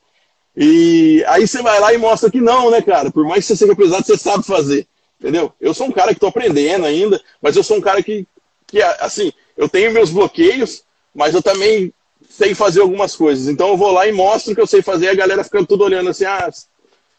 E 0.55 1.23
aí 1.27 1.47
você 1.47 1.61
vai 1.61 1.79
lá 1.79 1.93
e 1.93 1.97
mostra 1.97 2.29
que 2.29 2.41
não, 2.41 2.71
né, 2.71 2.81
cara? 2.81 3.11
Por 3.11 3.25
mais 3.25 3.39
que 3.39 3.45
você 3.47 3.55
seja 3.57 3.75
pesado, 3.75 4.05
você 4.05 4.17
sabe 4.17 4.45
fazer. 4.45 4.87
Entendeu? 5.19 5.53
Eu 5.61 5.73
sou 5.73 5.87
um 5.87 5.91
cara 5.91 6.09
que 6.09 6.15
estou 6.15 6.29
aprendendo 6.29 6.85
ainda, 6.85 7.21
mas 7.41 7.55
eu 7.55 7.63
sou 7.63 7.77
um 7.77 7.81
cara 7.81 8.01
que, 8.01 8.25
que, 8.65 8.81
assim, 8.81 9.31
eu 9.55 9.69
tenho 9.69 9.91
meus 9.91 10.09
bloqueios, 10.09 10.83
mas 11.13 11.35
eu 11.35 11.43
também 11.43 11.93
sei 12.27 12.55
fazer 12.55 12.81
algumas 12.81 13.15
coisas. 13.15 13.47
Então 13.47 13.69
eu 13.69 13.77
vou 13.77 13.91
lá 13.91 14.07
e 14.07 14.11
mostro 14.11 14.55
que 14.55 14.61
eu 14.61 14.65
sei 14.65 14.81
fazer, 14.81 15.05
e 15.05 15.09
a 15.09 15.15
galera 15.15 15.43
fica 15.43 15.63
tudo 15.63 15.83
olhando 15.83 16.09
assim, 16.09 16.25
ah, 16.25 16.49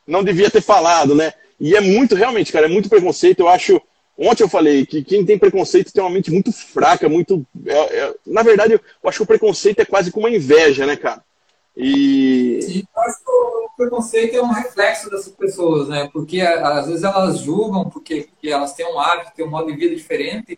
não 0.07 0.25
devia 0.25 0.51
ter 0.51 0.61
falado, 0.61 1.15
né? 1.15 1.33
E 1.61 1.77
é 1.77 1.81
muito, 1.81 2.17
realmente, 2.17 2.51
cara, 2.51 2.67
é 2.67 2.69
muito 2.69 2.89
preconceito. 2.89 3.41
Eu 3.41 3.49
acho. 3.49 3.81
Ontem 4.23 4.45
eu 4.45 4.49
falei 4.49 4.87
que 4.87 5.03
quem 5.03 5.25
tem 5.25 5.37
preconceito 5.37 5.93
tem 5.93 6.03
uma 6.03 6.11
mente 6.11 6.31
muito 6.31 6.53
fraca, 6.53 7.09
muito. 7.09 7.45
É, 7.67 7.73
é, 7.75 8.15
na 8.25 8.43
verdade, 8.43 8.75
eu 8.75 8.81
acho 9.09 9.19
que 9.19 9.23
o 9.25 9.27
preconceito 9.27 9.81
é 9.81 9.85
quase 9.85 10.13
como 10.13 10.27
uma 10.27 10.35
inveja, 10.35 10.87
né, 10.87 10.97
cara? 10.97 11.25
E. 11.77 12.61
Sim, 12.63 12.85
eu 12.95 13.03
acho 13.03 13.19
que 13.19 13.31
o 13.31 13.69
preconceito 13.77 14.37
é 14.37 14.43
um 14.43 14.53
reflexo 14.53 15.11
dessas 15.11 15.33
pessoas, 15.33 15.89
né? 15.89 16.09
Porque 16.13 16.41
às 16.41 16.87
vezes 16.87 17.03
elas 17.03 17.41
julgam 17.41 17.91
porque, 17.91 18.29
porque 18.31 18.49
elas 18.49 18.75
têm 18.75 18.87
um 18.87 19.01
hábito, 19.01 19.33
têm 19.35 19.45
um 19.45 19.51
modo 19.51 19.73
de 19.73 19.77
vida 19.77 19.97
diferente. 19.97 20.57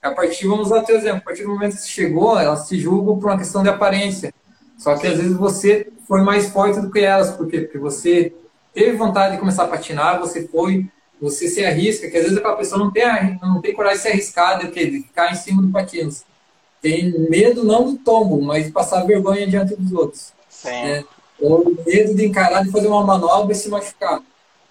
A 0.00 0.10
partir, 0.10 0.46
vamos 0.46 0.70
o 0.70 0.82
teu 0.82 0.96
exemplo, 0.96 1.18
a 1.18 1.24
partir 1.24 1.42
do 1.42 1.50
momento 1.50 1.74
que 1.74 1.82
você 1.82 1.88
chegou, 1.88 2.38
elas 2.38 2.66
se 2.66 2.78
julgam 2.78 3.18
por 3.18 3.30
uma 3.30 3.38
questão 3.38 3.62
de 3.62 3.68
aparência. 3.68 4.32
Só 4.78 4.96
que 4.96 5.06
às 5.06 5.18
vezes 5.18 5.36
você 5.36 5.92
foi 6.08 6.22
mais 6.22 6.48
forte 6.48 6.80
do 6.80 6.90
que 6.90 7.00
elas, 7.00 7.30
por 7.32 7.46
quê? 7.48 7.60
Porque 7.62 7.78
você 7.78 8.34
teve 8.72 8.96
vontade 8.96 9.34
de 9.34 9.40
começar 9.40 9.64
a 9.64 9.68
patinar, 9.68 10.20
você 10.20 10.46
foi, 10.48 10.86
você 11.24 11.48
se 11.48 11.64
arrisca, 11.64 12.10
que 12.10 12.16
às 12.18 12.24
vezes 12.24 12.36
aquela 12.36 12.56
pessoa 12.56 12.78
não 12.78 12.90
tem, 12.90 13.38
não 13.40 13.60
tem 13.60 13.72
coragem 13.72 13.96
de 13.96 14.02
se 14.02 14.08
arriscar, 14.08 14.58
de, 14.58 14.70
de 14.70 15.02
ficar 15.02 15.32
em 15.32 15.34
cima 15.34 15.62
do 15.62 15.72
patins. 15.72 16.22
Tem 16.82 17.18
medo 17.30 17.64
não 17.64 17.92
do 17.92 17.96
tombo, 17.96 18.42
mas 18.42 18.66
de 18.66 18.72
passar 18.72 19.06
vergonha 19.06 19.46
diante 19.46 19.74
dos 19.74 19.90
outros. 19.92 20.32
Né? 20.62 21.02
Ou 21.40 21.74
medo 21.86 22.14
de 22.14 22.26
encarar, 22.26 22.62
de 22.62 22.70
fazer 22.70 22.88
uma 22.88 23.02
manobra 23.02 23.52
e 23.52 23.56
se 23.56 23.70
machucar. 23.70 24.20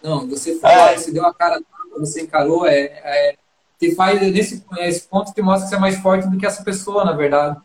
Não, 0.03 0.27
você 0.27 0.55
foi 0.55 0.69
é. 0.69 0.95
você 0.95 1.11
deu 1.11 1.25
a 1.25 1.33
cara, 1.33 1.59
você 1.97 2.21
encarou, 2.21 2.67
é, 2.67 2.81
é, 2.81 3.35
te 3.79 3.95
faz 3.95 4.21
nesse, 4.21 4.63
nesse 4.73 5.07
ponto 5.07 5.33
que 5.33 5.41
mostra 5.41 5.63
que 5.63 5.69
você 5.69 5.75
é 5.75 5.79
mais 5.79 5.97
forte 5.97 6.29
do 6.29 6.37
que 6.37 6.45
essa 6.45 6.63
pessoa, 6.63 7.03
na 7.03 7.13
verdade. 7.13 7.57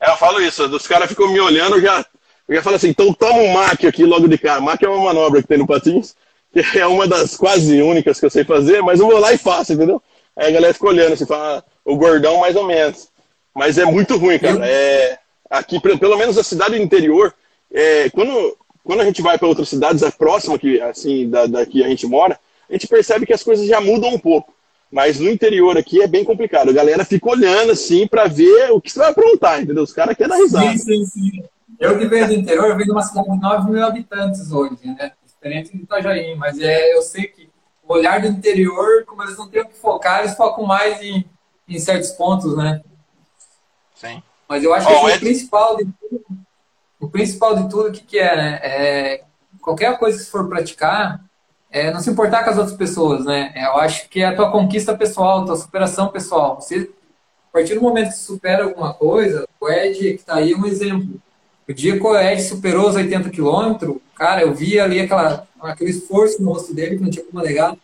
É, 0.00 0.10
eu 0.10 0.16
falo 0.16 0.40
isso, 0.40 0.64
os 0.64 0.86
caras 0.86 1.08
ficam 1.08 1.30
me 1.30 1.40
olhando, 1.40 1.78
já, 1.82 2.02
eu 2.48 2.56
já 2.56 2.62
falo 2.62 2.76
assim, 2.76 2.88
então 2.88 3.12
toma 3.12 3.40
um 3.40 3.52
MAC 3.52 3.86
aqui 3.86 4.06
logo 4.06 4.26
de 4.26 4.38
cara. 4.38 4.62
MAC 4.62 4.82
é 4.82 4.88
uma 4.88 5.04
manobra 5.04 5.42
que 5.42 5.48
tem 5.48 5.58
no 5.58 5.66
patins, 5.66 6.14
é 6.78 6.86
uma 6.86 7.06
das 7.06 7.36
quase 7.36 7.82
únicas 7.82 8.20
que 8.20 8.26
eu 8.26 8.30
sei 8.30 8.44
fazer, 8.44 8.82
mas 8.82 9.00
eu 9.00 9.06
vou 9.06 9.18
lá 9.18 9.32
e 9.32 9.38
faço, 9.38 9.72
entendeu? 9.72 10.02
Aí 10.36 10.48
a 10.48 10.52
galera 10.52 10.74
fica 10.74 10.86
olhando 10.86 11.12
assim, 11.12 11.26
fala, 11.26 11.58
ah, 11.58 11.64
o 11.84 11.96
gordão 11.96 12.40
mais 12.40 12.56
ou 12.56 12.64
menos. 12.64 13.08
Mas 13.54 13.78
é 13.78 13.84
muito 13.84 14.16
ruim, 14.16 14.38
cara. 14.38 14.66
É, 14.66 15.18
aqui, 15.48 15.80
pelo 15.80 16.16
menos 16.16 16.36
a 16.36 16.42
cidade 16.42 16.80
interior, 16.80 17.32
é, 17.72 18.10
quando, 18.10 18.56
quando 18.82 19.00
a 19.00 19.04
gente 19.04 19.22
vai 19.22 19.38
para 19.38 19.48
outras 19.48 19.68
cidades 19.68 20.02
é 20.02 20.10
próximas 20.10 20.60
que 20.60 20.80
assim 20.80 21.28
da, 21.28 21.46
daqui 21.46 21.84
a 21.84 21.88
gente 21.88 22.06
mora, 22.06 22.38
a 22.68 22.72
gente 22.72 22.88
percebe 22.88 23.26
que 23.26 23.32
as 23.32 23.42
coisas 23.42 23.66
já 23.66 23.80
mudam 23.80 24.14
um 24.14 24.18
pouco. 24.18 24.52
Mas 24.90 25.18
no 25.18 25.28
interior 25.28 25.76
aqui 25.76 26.02
é 26.02 26.06
bem 26.06 26.24
complicado. 26.24 26.70
A 26.70 26.72
galera 26.72 27.04
fica 27.04 27.28
olhando 27.28 27.72
assim 27.72 28.06
para 28.06 28.26
ver 28.26 28.70
o 28.70 28.80
que 28.80 28.90
você 28.90 29.00
vai 29.00 29.10
aprontar, 29.10 29.60
entendeu? 29.60 29.82
Os 29.82 29.92
caras 29.92 30.16
querem 30.16 30.30
dar 30.30 30.38
risada. 30.38 30.70
Sim, 30.70 30.78
sim, 30.78 31.04
sim. 31.06 31.44
Eu 31.80 31.98
que 31.98 32.06
venho 32.06 32.28
do 32.28 32.32
interior, 32.32 32.68
eu 32.68 32.76
venho 32.76 32.86
de 32.86 32.92
uma 32.92 33.02
cidade 33.02 33.28
de 33.28 33.40
9 33.40 33.70
mil 33.72 33.84
habitantes 33.84 34.52
hoje, 34.52 34.76
né? 34.84 35.12
Diferente 35.44 35.76
de 35.76 35.82
Itajaí, 35.82 36.34
mas 36.36 36.58
é, 36.58 36.96
eu 36.96 37.02
sei 37.02 37.24
que 37.24 37.50
o 37.82 37.92
olhar 37.92 38.18
do 38.18 38.28
interior, 38.28 39.04
como 39.04 39.22
eles 39.22 39.36
não 39.36 39.46
têm 39.46 39.60
o 39.60 39.68
que 39.68 39.76
focar, 39.76 40.20
eles 40.20 40.34
focam 40.34 40.64
mais 40.64 41.02
em, 41.02 41.22
em 41.68 41.78
certos 41.78 42.12
pontos, 42.12 42.56
né? 42.56 42.80
Sim. 43.94 44.22
Mas 44.48 44.64
eu 44.64 44.72
acho 44.72 44.86
que 44.86 44.94
oh, 44.94 45.06
é... 45.06 45.16
o 45.16 45.20
principal 45.20 45.76
de 45.76 45.84
tudo, 45.84 46.24
o 46.98 47.10
principal 47.10 47.56
de 47.56 47.68
tudo, 47.68 47.88
o 47.90 47.92
que, 47.92 48.00
que 48.00 48.18
é, 48.18 48.34
né? 48.34 48.60
É, 48.62 49.24
qualquer 49.60 49.98
coisa 49.98 50.24
que 50.24 50.30
for 50.30 50.48
praticar, 50.48 51.22
é 51.70 51.92
não 51.92 52.00
se 52.00 52.08
importar 52.08 52.42
com 52.42 52.48
as 52.48 52.56
outras 52.56 52.76
pessoas, 52.78 53.26
né? 53.26 53.52
É, 53.54 53.66
eu 53.66 53.76
acho 53.76 54.08
que 54.08 54.22
é 54.22 54.26
a 54.28 54.34
tua 54.34 54.50
conquista 54.50 54.96
pessoal, 54.96 55.42
a 55.42 55.44
tua 55.44 55.56
superação 55.56 56.08
pessoal. 56.08 56.58
Você, 56.58 56.90
a 57.50 57.52
partir 57.52 57.74
do 57.74 57.82
momento 57.82 58.08
que 58.08 58.14
você 58.14 58.32
supera 58.32 58.64
alguma 58.64 58.94
coisa, 58.94 59.46
o 59.60 59.68
Ed, 59.68 59.98
que 59.98 60.06
está 60.14 60.36
aí, 60.36 60.52
é 60.52 60.56
um 60.56 60.64
exemplo. 60.64 61.20
O 61.68 61.72
dia 61.72 61.98
que 61.98 62.06
o 62.06 62.18
Ed 62.18 62.42
superou 62.42 62.88
os 62.88 62.94
80 62.94 63.30
quilômetros, 63.30 63.96
cara, 64.14 64.42
eu 64.42 64.52
vi 64.52 64.78
ali 64.78 65.00
aquela, 65.00 65.46
aquele 65.60 65.90
esforço 65.90 66.42
no 66.42 66.52
rosto 66.52 66.74
dele 66.74 66.96
que 66.96 67.02
não 67.02 67.10
tinha 67.10 67.24
como 67.24 67.42
negar, 67.42 67.74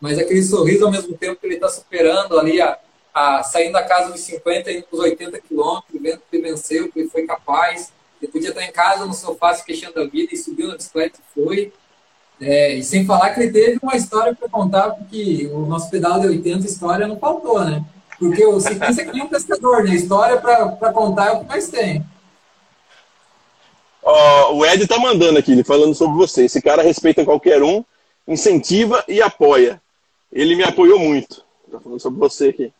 mas 0.00 0.18
aquele 0.18 0.42
sorriso 0.42 0.84
ao 0.84 0.90
mesmo 0.90 1.16
tempo 1.16 1.40
que 1.40 1.46
ele 1.46 1.54
está 1.54 1.68
superando 1.68 2.38
ali, 2.38 2.60
a, 2.60 2.78
a, 3.14 3.42
saindo 3.42 3.72
da 3.72 3.82
casa 3.82 4.10
dos 4.10 4.20
50 4.20 4.70
e 4.70 4.84
os 4.90 4.98
80 4.98 5.40
quilômetros, 5.40 6.02
vendo 6.02 6.18
que 6.18 6.36
ele 6.36 6.50
venceu, 6.50 6.90
que 6.90 7.00
ele 7.00 7.08
foi 7.08 7.26
capaz. 7.26 7.92
Ele 8.20 8.30
podia 8.30 8.50
estar 8.50 8.62
em 8.62 8.72
casa 8.72 9.06
no 9.06 9.14
sofá 9.14 9.54
se 9.54 9.64
queixando 9.64 9.94
da 9.94 10.04
vida 10.04 10.34
e 10.34 10.36
subiu 10.36 10.68
na 10.68 10.76
bicicleta 10.76 11.18
e 11.18 11.40
foi. 11.40 11.72
É, 12.40 12.74
e 12.74 12.82
sem 12.82 13.04
falar 13.04 13.30
que 13.30 13.40
ele 13.40 13.52
teve 13.52 13.78
uma 13.82 13.96
história 13.96 14.34
para 14.34 14.48
contar, 14.48 14.90
porque 14.90 15.48
o 15.52 15.60
nosso 15.60 15.90
pedal 15.90 16.20
de 16.20 16.26
80 16.26 16.66
história 16.66 17.06
não 17.06 17.18
faltou, 17.18 17.62
né? 17.62 17.84
Porque 18.18 18.44
o 18.44 18.60
ciclista 18.60 19.02
é 19.02 19.04
que 19.04 19.12
nem 19.12 19.22
um 19.22 19.28
pescador, 19.28 19.84
né? 19.84 19.94
História 19.94 20.38
para 20.38 20.92
contar 20.92 21.28
é 21.28 21.32
o 21.32 21.40
que 21.40 21.46
mais 21.46 21.68
tem. 21.68 22.04
Oh, 24.12 24.56
o 24.56 24.66
Ed 24.66 24.84
tá 24.88 24.98
mandando 24.98 25.38
aqui, 25.38 25.62
falando 25.62 25.94
sobre 25.94 26.16
você. 26.16 26.44
Esse 26.44 26.60
cara 26.60 26.82
respeita 26.82 27.24
qualquer 27.24 27.62
um, 27.62 27.84
incentiva 28.26 29.04
e 29.06 29.22
apoia. 29.22 29.80
Ele 30.32 30.56
me 30.56 30.64
apoiou 30.64 30.98
muito. 30.98 31.44
Tá 31.70 31.78
falando 31.78 32.00
sobre 32.00 32.18
você 32.18 32.48
aqui. 32.48 32.72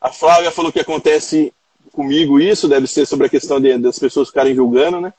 A 0.00 0.12
Flávia 0.12 0.52
falou 0.52 0.70
que 0.70 0.78
acontece 0.78 1.52
comigo 1.92 2.38
isso, 2.38 2.68
deve 2.68 2.86
ser 2.86 3.06
sobre 3.06 3.26
a 3.26 3.30
questão 3.30 3.60
de, 3.60 3.76
das 3.78 3.98
pessoas 3.98 4.28
ficarem 4.28 4.54
julgando, 4.54 5.00
né? 5.00 5.12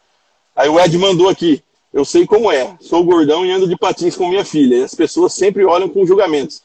Aí 0.55 0.69
o 0.69 0.79
Ed 0.79 0.97
mandou 0.97 1.27
aqui. 1.27 1.61
Eu 1.91 2.05
sei 2.05 2.25
como 2.25 2.49
é. 2.49 2.77
Sou 2.79 3.03
gordão 3.03 3.45
e 3.45 3.51
ando 3.51 3.67
de 3.67 3.77
patins 3.77 4.15
com 4.15 4.29
minha 4.29 4.45
filha. 4.45 4.77
E 4.77 4.83
as 4.83 4.95
pessoas 4.95 5.33
sempre 5.33 5.65
olham 5.65 5.89
com 5.89 6.05
julgamentos. 6.05 6.61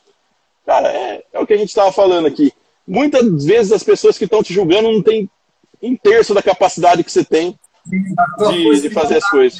Cara, 0.64 0.88
é, 0.88 1.24
é 1.32 1.40
o 1.40 1.46
que 1.46 1.54
a 1.54 1.56
gente 1.56 1.70
estava 1.70 1.90
falando 1.90 2.26
aqui. 2.26 2.52
Muitas 2.86 3.44
vezes 3.44 3.72
as 3.72 3.82
pessoas 3.82 4.16
que 4.16 4.24
estão 4.24 4.42
te 4.42 4.54
julgando 4.54 4.92
não 4.92 5.02
têm 5.02 5.28
um 5.82 5.96
terço 5.96 6.32
da 6.32 6.42
capacidade 6.42 7.02
que 7.02 7.10
você 7.10 7.24
tem 7.24 7.58
de, 7.86 8.80
de 8.82 8.90
fazer 8.90 9.16
as 9.16 9.28
coisas. 9.30 9.58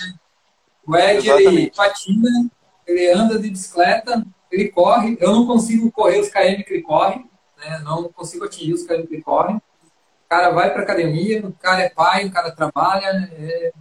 O 0.87 0.97
Ed, 0.97 1.29
ele 1.29 1.71
patina, 1.71 2.51
ele 2.87 3.11
anda 3.13 3.39
de 3.39 3.51
bicicleta, 3.51 4.25
ele 4.51 4.69
corre. 4.69 5.17
Eu 5.21 5.33
não 5.33 5.47
consigo 5.47 5.91
correr 5.93 6.21
os 6.21 6.29
KM 6.29 6.65
que 6.65 6.75
ele 6.75 6.83
corre, 6.83 7.25
né? 7.59 7.81
não 7.85 8.05
consigo 8.13 8.45
atingir 8.45 8.75
os 8.75 8.83
KM 8.85 9.07
que 9.07 9.15
ele 9.15 9.23
corre. 9.23 9.55
O 9.55 10.29
cara 10.29 10.51
vai 10.51 10.73
para 10.73 10.83
academia, 10.83 11.47
o 11.47 11.53
cara 11.53 11.83
é 11.83 11.89
pai, 11.89 12.27
o 12.27 12.33
cara 12.33 12.51
trabalha. 12.51 13.31
É... 13.33 13.73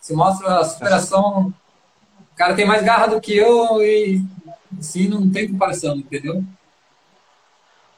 Se 0.00 0.14
mostra 0.14 0.60
a 0.60 0.64
superação. 0.64 1.52
O 2.32 2.36
cara 2.36 2.54
tem 2.54 2.66
mais 2.66 2.84
garra 2.84 3.08
do 3.08 3.20
que 3.20 3.36
eu 3.36 3.82
e 3.82 4.22
assim 4.78 5.08
não 5.08 5.28
tem 5.28 5.48
comparação, 5.50 5.96
entendeu? 5.96 6.42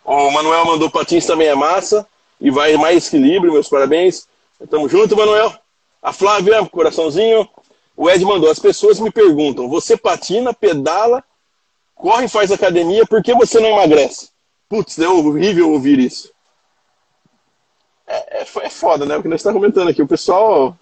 O 0.05 0.31
Manuel 0.31 0.65
mandou 0.65 0.91
patins 0.91 1.27
também 1.27 1.47
é 1.47 1.55
massa 1.55 2.07
e 2.41 2.51
vai 2.51 2.77
mais 2.77 3.07
equilíbrio, 3.07 3.53
meus 3.53 3.69
parabéns. 3.69 4.27
Tamo 4.69 4.89
junto, 4.89 5.17
Manuel. 5.17 5.55
A 6.03 6.13
Flávia, 6.13 6.65
coraçãozinho. 6.67 7.49
O 7.97 8.09
Ed 8.11 8.25
mandou. 8.25 8.51
As 8.51 8.59
pessoas 8.59 9.01
me 9.01 9.11
perguntam: 9.11 9.69
você 9.69 9.97
patina, 9.97 10.53
pedala, 10.53 11.25
corre 11.95 12.29
faz 12.29 12.51
academia, 12.53 13.07
por 13.07 13.23
que 13.23 13.35
você 13.35 13.61
não 13.61 13.71
emagrece? 13.71 14.31
Putz, 14.69 14.99
é 14.99 15.09
horrível 15.09 15.71
ouvir 15.73 15.99
isso. 15.99 16.33
É, 18.07 18.41
é, 18.41 18.47
é 18.63 18.71
foda, 18.71 19.07
né? 19.07 19.17
O 19.17 19.23
que 19.23 19.29
nós 19.29 19.41
estamos 19.41 19.61
comentando 19.61 19.89
aqui. 19.89 20.03
O 20.03 20.09
pessoal. 20.09 20.77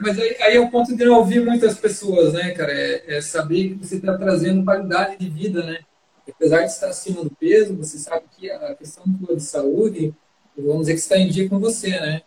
Mas 0.00 0.18
aí, 0.18 0.36
aí 0.40 0.56
é 0.56 0.60
o 0.60 0.70
ponto 0.70 0.94
de 0.94 1.04
não 1.04 1.18
ouvir 1.18 1.44
muitas 1.44 1.78
pessoas, 1.78 2.34
né, 2.34 2.50
cara? 2.50 2.72
É, 2.72 3.16
é 3.16 3.20
saber 3.20 3.70
que 3.70 3.86
você 3.86 3.96
está 3.96 4.16
trazendo 4.16 4.64
qualidade 4.64 5.16
de 5.16 5.28
vida, 5.28 5.62
né? 5.62 5.80
Apesar 6.28 6.62
de 6.62 6.72
estar 6.72 6.88
acima 6.88 7.22
do 7.22 7.30
peso, 7.30 7.76
você 7.76 7.98
sabe 7.98 8.26
que 8.36 8.50
a 8.50 8.74
questão 8.74 9.04
de 9.06 9.40
saúde 9.40 10.14
vamos 10.56 10.80
dizer 10.80 10.94
que 10.94 11.00
está 11.00 11.18
em 11.18 11.28
dia 11.28 11.48
com 11.48 11.58
você, 11.58 11.90
né? 11.90 12.22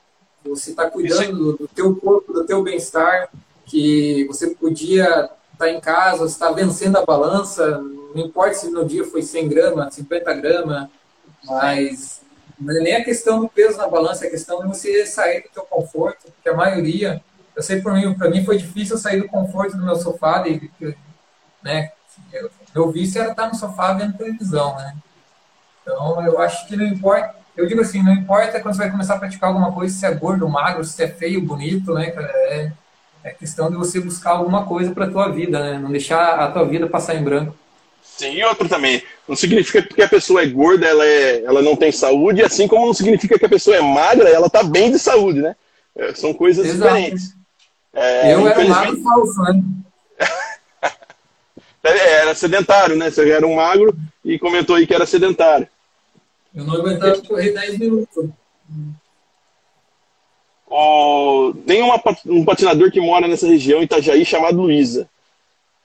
Você 0.45 0.71
está 0.71 0.89
cuidando 0.89 1.53
do, 1.53 1.67
teu 1.67 1.95
corpo, 1.95 2.31
do 2.31 2.45
teu 2.45 2.63
bem-estar, 2.63 3.29
que 3.65 4.25
você 4.25 4.47
podia 4.51 5.05
estar 5.05 5.29
tá 5.57 5.69
em 5.69 5.79
casa, 5.79 6.19
você 6.19 6.33
está 6.33 6.51
vencendo 6.51 6.97
a 6.97 7.05
balança, 7.05 7.79
não 8.15 8.25
importa 8.25 8.53
se 8.53 8.69
no 8.69 8.85
dia 8.85 9.03
foi 9.05 9.21
100 9.21 9.49
gramas, 9.49 9.95
50 9.95 10.33
gramas, 10.35 10.89
mas 11.43 12.21
não 12.59 12.75
é 12.75 12.79
nem 12.81 12.95
a 12.95 13.03
questão 13.03 13.39
do 13.39 13.47
peso 13.47 13.77
na 13.77 13.87
balança, 13.87 14.25
é 14.25 14.27
a 14.27 14.31
questão 14.31 14.61
de 14.61 14.67
você 14.67 15.05
sair 15.05 15.43
do 15.43 15.49
teu 15.49 15.63
conforto, 15.63 16.31
porque 16.31 16.49
a 16.49 16.55
maioria, 16.55 17.21
eu 17.55 17.61
sei 17.61 17.81
por 17.81 17.93
mim, 17.93 18.13
para 18.13 18.29
mim 18.29 18.43
foi 18.43 18.57
difícil 18.57 18.97
sair 18.97 19.21
do 19.21 19.27
conforto 19.27 19.77
do 19.77 19.85
meu 19.85 19.95
sofá, 19.95 20.39
de, 20.39 20.71
né, 21.61 21.91
meu 22.73 22.91
vício 22.91 23.21
era 23.21 23.31
estar 23.31 23.47
no 23.47 23.55
sofá 23.55 23.93
vendo 23.93 24.17
televisão, 24.17 24.75
né? 24.75 24.95
Então, 25.81 26.23
eu 26.25 26.39
acho 26.39 26.67
que 26.67 26.75
não 26.75 26.85
importa, 26.85 27.35
eu 27.60 27.67
digo 27.67 27.82
assim, 27.82 28.02
não 28.02 28.13
importa 28.13 28.60
quando 28.62 28.74
você 28.74 28.84
vai 28.84 28.91
começar 28.91 29.15
a 29.15 29.19
praticar 29.19 29.50
alguma 29.50 29.72
coisa, 29.72 29.93
se 29.93 30.06
é 30.06 30.12
gordo, 30.13 30.48
magro, 30.48 30.84
se 30.84 31.04
é 31.04 31.08
feio, 31.08 31.41
bonito, 31.41 31.93
né, 31.93 32.10
cara? 32.12 32.32
É, 32.34 32.72
é 33.24 33.30
questão 33.32 33.69
de 33.69 33.76
você 33.76 34.00
buscar 34.00 34.32
alguma 34.32 34.65
coisa 34.65 34.91
para 34.91 35.06
a 35.06 35.12
tua 35.12 35.28
vida, 35.30 35.60
né? 35.60 35.78
Não 35.78 35.91
deixar 35.91 36.39
a 36.39 36.50
tua 36.50 36.63
vida 36.65 36.88
passar 36.88 37.15
em 37.15 37.24
branco. 37.24 37.54
Sim, 38.02 38.32
e 38.32 38.43
outro 38.45 38.69
também. 38.69 39.04
Não 39.28 39.36
significa 39.36 39.82
que 39.82 40.02
a 40.02 40.08
pessoa 40.08 40.41
é 40.41 40.45
gorda, 40.45 40.86
ela, 40.86 41.06
é, 41.06 41.43
ela 41.43 41.62
não 41.62 41.76
tem 41.76 41.91
saúde, 41.91 42.41
assim 42.41 42.67
como 42.67 42.86
não 42.86 42.93
significa 42.93 43.38
que 43.38 43.45
a 43.45 43.50
pessoa 43.50 43.76
é 43.76 43.82
magra, 43.82 44.30
ela 44.30 44.50
tá 44.50 44.63
bem 44.63 44.91
de 44.91 45.00
saúde, 45.00 45.41
né? 45.41 45.56
É, 45.95 46.13
são 46.13 46.34
coisas 46.34 46.65
Exato. 46.65 46.93
diferentes. 46.95 47.36
É, 47.93 48.34
eu 48.34 48.48
era 48.48 48.63
magro 48.65 49.04
falso, 49.04 49.41
né? 49.43 49.62
É, 51.82 52.22
era 52.22 52.36
sedentário, 52.36 52.95
né? 52.98 53.10
Você 53.10 53.28
era 53.30 53.48
um 53.48 53.56
magro 53.56 53.98
e 54.24 54.38
comentou 54.38 54.76
aí 54.76 54.86
que 54.86 54.93
era 54.93 55.06
sedentário. 55.06 55.65
Eu 56.53 56.63
não 56.63 56.75
aguentava 56.75 57.21
correr 57.21 57.51
10 57.51 57.77
minutos. 57.77 58.29
Oh, 60.69 61.53
tem 61.65 61.81
uma, 61.81 62.01
um 62.27 62.45
patinador 62.45 62.91
que 62.91 63.01
mora 63.01 63.27
nessa 63.27 63.47
região, 63.47 63.81
Itajaí, 63.81 64.23
chamado 64.23 64.62
Luísa. 64.62 65.09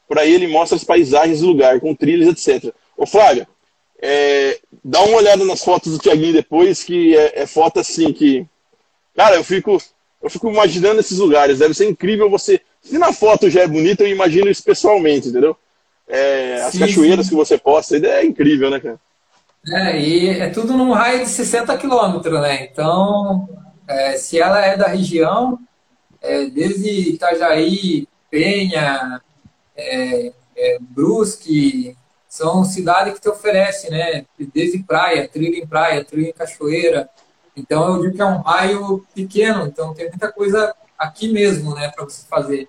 Por 0.06 0.18
aí 0.18 0.32
ele 0.32 0.46
mostra 0.46 0.76
as 0.76 0.84
paisagens 0.84 1.40
do 1.40 1.46
lugar, 1.46 1.80
com 1.80 1.94
trilhas, 1.94 2.28
etc. 2.28 2.74
Ô 2.96 3.06
Flávia, 3.06 3.48
é, 4.00 4.60
dá 4.84 5.00
uma 5.00 5.16
olhada 5.16 5.44
nas 5.44 5.64
fotos 5.64 5.92
do 5.92 5.98
Tiaguinho 5.98 6.34
depois, 6.34 6.84
que 6.84 7.16
é, 7.16 7.42
é, 7.42 7.46
foto 7.46 7.80
assim 7.80 8.12
que. 8.12 8.46
Cara, 9.16 9.36
eu 9.36 9.44
fico, 9.44 9.80
eu 10.22 10.28
fico 10.28 10.50
imaginando 10.50 11.00
esses 11.00 11.18
lugares. 11.18 11.58
Deve 11.58 11.72
ser 11.72 11.88
incrível 11.88 12.28
você. 12.28 12.60
Se 12.82 12.98
na 12.98 13.12
foto 13.12 13.48
já 13.48 13.62
é 13.62 13.66
bonito, 13.66 14.02
eu 14.02 14.08
imagino 14.08 14.50
isso 14.50 14.62
pessoalmente, 14.62 15.28
entendeu? 15.28 15.56
É, 16.06 16.60
as 16.60 16.72
sim, 16.72 16.80
cachoeiras 16.80 17.26
sim. 17.26 17.30
que 17.30 17.36
você 17.36 17.56
posta, 17.56 17.96
é 17.96 18.24
incrível, 18.24 18.68
né, 18.68 18.78
cara? 18.78 19.00
É, 19.72 19.98
e 19.98 20.28
é 20.28 20.50
tudo 20.50 20.76
num 20.76 20.92
raio 20.92 21.20
de 21.20 21.30
60 21.30 21.76
quilômetros, 21.78 22.40
né? 22.40 22.64
Então, 22.64 23.48
é, 23.88 24.16
se 24.16 24.38
ela 24.38 24.60
é 24.60 24.76
da 24.76 24.88
região, 24.88 25.58
é, 26.20 26.46
desde 26.46 27.14
Itajaí, 27.14 28.06
Penha, 28.30 29.20
é, 29.76 30.32
é, 30.56 30.78
Brusque, 30.80 31.96
são 32.28 32.64
cidades 32.64 33.14
que 33.14 33.20
te 33.20 33.28
oferecem, 33.28 33.90
né? 33.90 34.26
Desde 34.52 34.82
praia, 34.82 35.28
trilha 35.28 35.58
em 35.58 35.66
praia, 35.66 36.04
trilha 36.04 36.28
em 36.28 36.32
cachoeira. 36.32 37.08
Então, 37.56 37.94
eu 37.94 38.02
digo 38.02 38.16
que 38.16 38.22
é 38.22 38.24
um 38.24 38.40
raio 38.40 39.06
pequeno, 39.14 39.66
então 39.66 39.94
tem 39.94 40.08
muita 40.08 40.30
coisa 40.32 40.74
aqui 40.98 41.32
mesmo, 41.32 41.74
né, 41.74 41.88
para 41.88 42.04
você 42.04 42.26
fazer. 42.26 42.68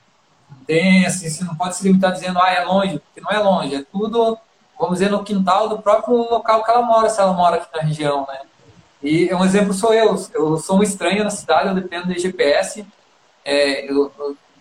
Tem, 0.67 1.05
assim, 1.05 1.29
você 1.29 1.43
não 1.43 1.55
pode 1.55 1.75
se 1.75 1.84
limitar 1.84 2.12
dizendo, 2.12 2.39
ah, 2.39 2.51
é 2.51 2.63
longe, 2.63 2.99
porque 2.99 3.21
não 3.21 3.31
é 3.31 3.39
longe, 3.39 3.75
é 3.75 3.84
tudo 3.91 4.38
vamos 4.79 4.99
dizer, 4.99 5.09
no 5.09 5.23
quintal 5.23 5.69
do 5.69 5.79
próprio 5.79 6.15
local 6.15 6.63
que 6.63 6.71
ela 6.71 6.81
mora, 6.81 7.09
se 7.09 7.19
ela 7.19 7.33
mora 7.33 7.57
aqui 7.57 7.67
na 7.75 7.81
região, 7.81 8.25
né? 8.27 8.39
E 9.01 9.33
um 9.33 9.45
exemplo 9.45 9.73
sou 9.73 9.93
eu. 9.93 10.15
Eu 10.33 10.57
sou 10.57 10.79
um 10.79 10.83
estranho 10.83 11.23
na 11.23 11.29
cidade, 11.29 11.69
eu 11.69 11.75
dependo 11.75 12.07
de 12.07 12.19
GPS. 12.19 12.85
É, 13.43 13.89
eu, 13.89 14.11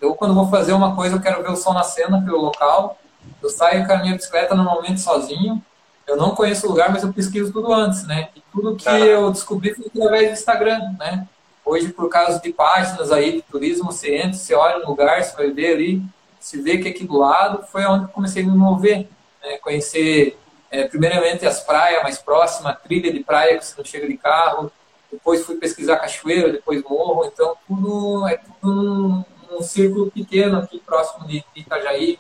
eu, 0.00 0.14
quando 0.14 0.34
vou 0.34 0.48
fazer 0.48 0.72
uma 0.72 0.94
coisa, 0.94 1.16
eu 1.16 1.20
quero 1.20 1.42
ver 1.42 1.50
o 1.50 1.56
sol 1.56 1.72
nascendo 1.72 2.22
pelo 2.22 2.40
local. 2.40 2.98
Eu 3.42 3.48
saio 3.48 3.86
com 3.86 3.92
a 3.92 3.98
minha 3.98 4.14
bicicleta 4.14 4.54
normalmente 4.54 5.00
sozinho. 5.00 5.62
Eu 6.06 6.16
não 6.16 6.34
conheço 6.34 6.66
o 6.66 6.70
lugar, 6.70 6.92
mas 6.92 7.02
eu 7.02 7.12
pesquiso 7.12 7.52
tudo 7.52 7.72
antes, 7.72 8.06
né? 8.06 8.28
E 8.36 8.42
tudo 8.52 8.76
que 8.76 8.88
eu 8.88 9.30
descobri 9.30 9.74
foi 9.74 9.86
através 9.86 10.28
do 10.28 10.34
Instagram, 10.34 10.94
né? 10.98 11.26
Hoje, 11.64 11.88
por 11.88 12.10
causa 12.10 12.38
de 12.38 12.52
páginas 12.52 13.10
aí 13.10 13.36
de 13.36 13.42
turismo, 13.42 13.90
você 13.90 14.16
entra, 14.16 14.34
você 14.34 14.54
olha 14.54 14.80
no 14.80 14.88
lugar, 14.88 15.24
você 15.24 15.34
vai 15.34 15.50
ver 15.50 15.72
ali, 15.72 16.02
se 16.38 16.60
vê 16.60 16.76
que 16.76 16.88
aqui 16.88 17.06
do 17.06 17.16
lado 17.16 17.64
foi 17.72 17.86
onde 17.86 18.04
eu 18.04 18.08
comecei 18.08 18.42
a 18.42 18.46
me 18.46 18.54
mover 18.54 19.08
né, 19.44 19.58
conhecer 19.58 20.36
é, 20.70 20.84
primeiramente 20.88 21.46
as 21.46 21.60
praias 21.60 22.02
mais 22.02 22.18
próximas, 22.18 22.72
a 22.72 22.74
trilha 22.74 23.12
de 23.12 23.22
praia 23.22 23.58
que 23.58 23.64
você 23.64 23.74
não 23.78 23.84
chega 23.84 24.08
de 24.08 24.16
carro, 24.16 24.72
depois 25.12 25.44
fui 25.44 25.56
pesquisar 25.56 25.96
cachoeira, 25.96 26.50
depois 26.50 26.82
morro, 26.82 27.24
então 27.24 27.54
tudo 27.68 28.26
é 28.26 28.36
tudo 28.36 29.24
um, 29.50 29.56
um 29.58 29.62
círculo 29.62 30.10
pequeno 30.10 30.58
aqui 30.58 30.80
próximo 30.80 31.26
de, 31.26 31.44
de 31.54 31.60
Itajaí. 31.60 32.18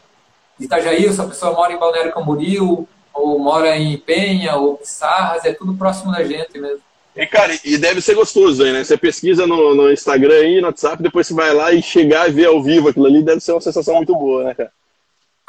De 0.56 0.66
Itajaí, 0.66 1.12
se 1.12 1.20
a 1.20 1.24
pessoa 1.24 1.52
mora 1.52 1.72
em 1.72 1.78
Balneário 1.78 2.12
Camboriú, 2.12 2.86
ou 3.12 3.38
mora 3.38 3.76
em 3.76 3.96
Penha, 3.98 4.56
ou 4.56 4.76
Pissarras, 4.76 5.44
é 5.44 5.52
tudo 5.52 5.74
próximo 5.74 6.12
da 6.12 6.22
gente 6.22 6.58
mesmo. 6.58 6.80
E, 7.16 7.26
cara, 7.26 7.56
e 7.64 7.78
deve 7.78 8.00
ser 8.00 8.14
gostoso 8.14 8.62
aí, 8.64 8.72
né? 8.72 8.82
Você 8.82 8.96
pesquisa 8.96 9.46
no, 9.46 9.74
no 9.74 9.92
Instagram 9.92 10.34
aí, 10.34 10.60
no 10.60 10.66
WhatsApp, 10.66 11.02
depois 11.02 11.26
você 11.26 11.34
vai 11.34 11.54
lá 11.54 11.72
e 11.72 11.80
chegar 11.80 12.28
e 12.28 12.32
ver 12.32 12.46
ao 12.46 12.62
vivo 12.62 12.88
aquilo 12.88 13.06
ali, 13.06 13.22
deve 13.22 13.40
ser 13.40 13.52
uma 13.52 13.60
sensação 13.60 13.96
muito 13.96 14.14
boa, 14.14 14.44
né, 14.44 14.54
cara? 14.54 14.72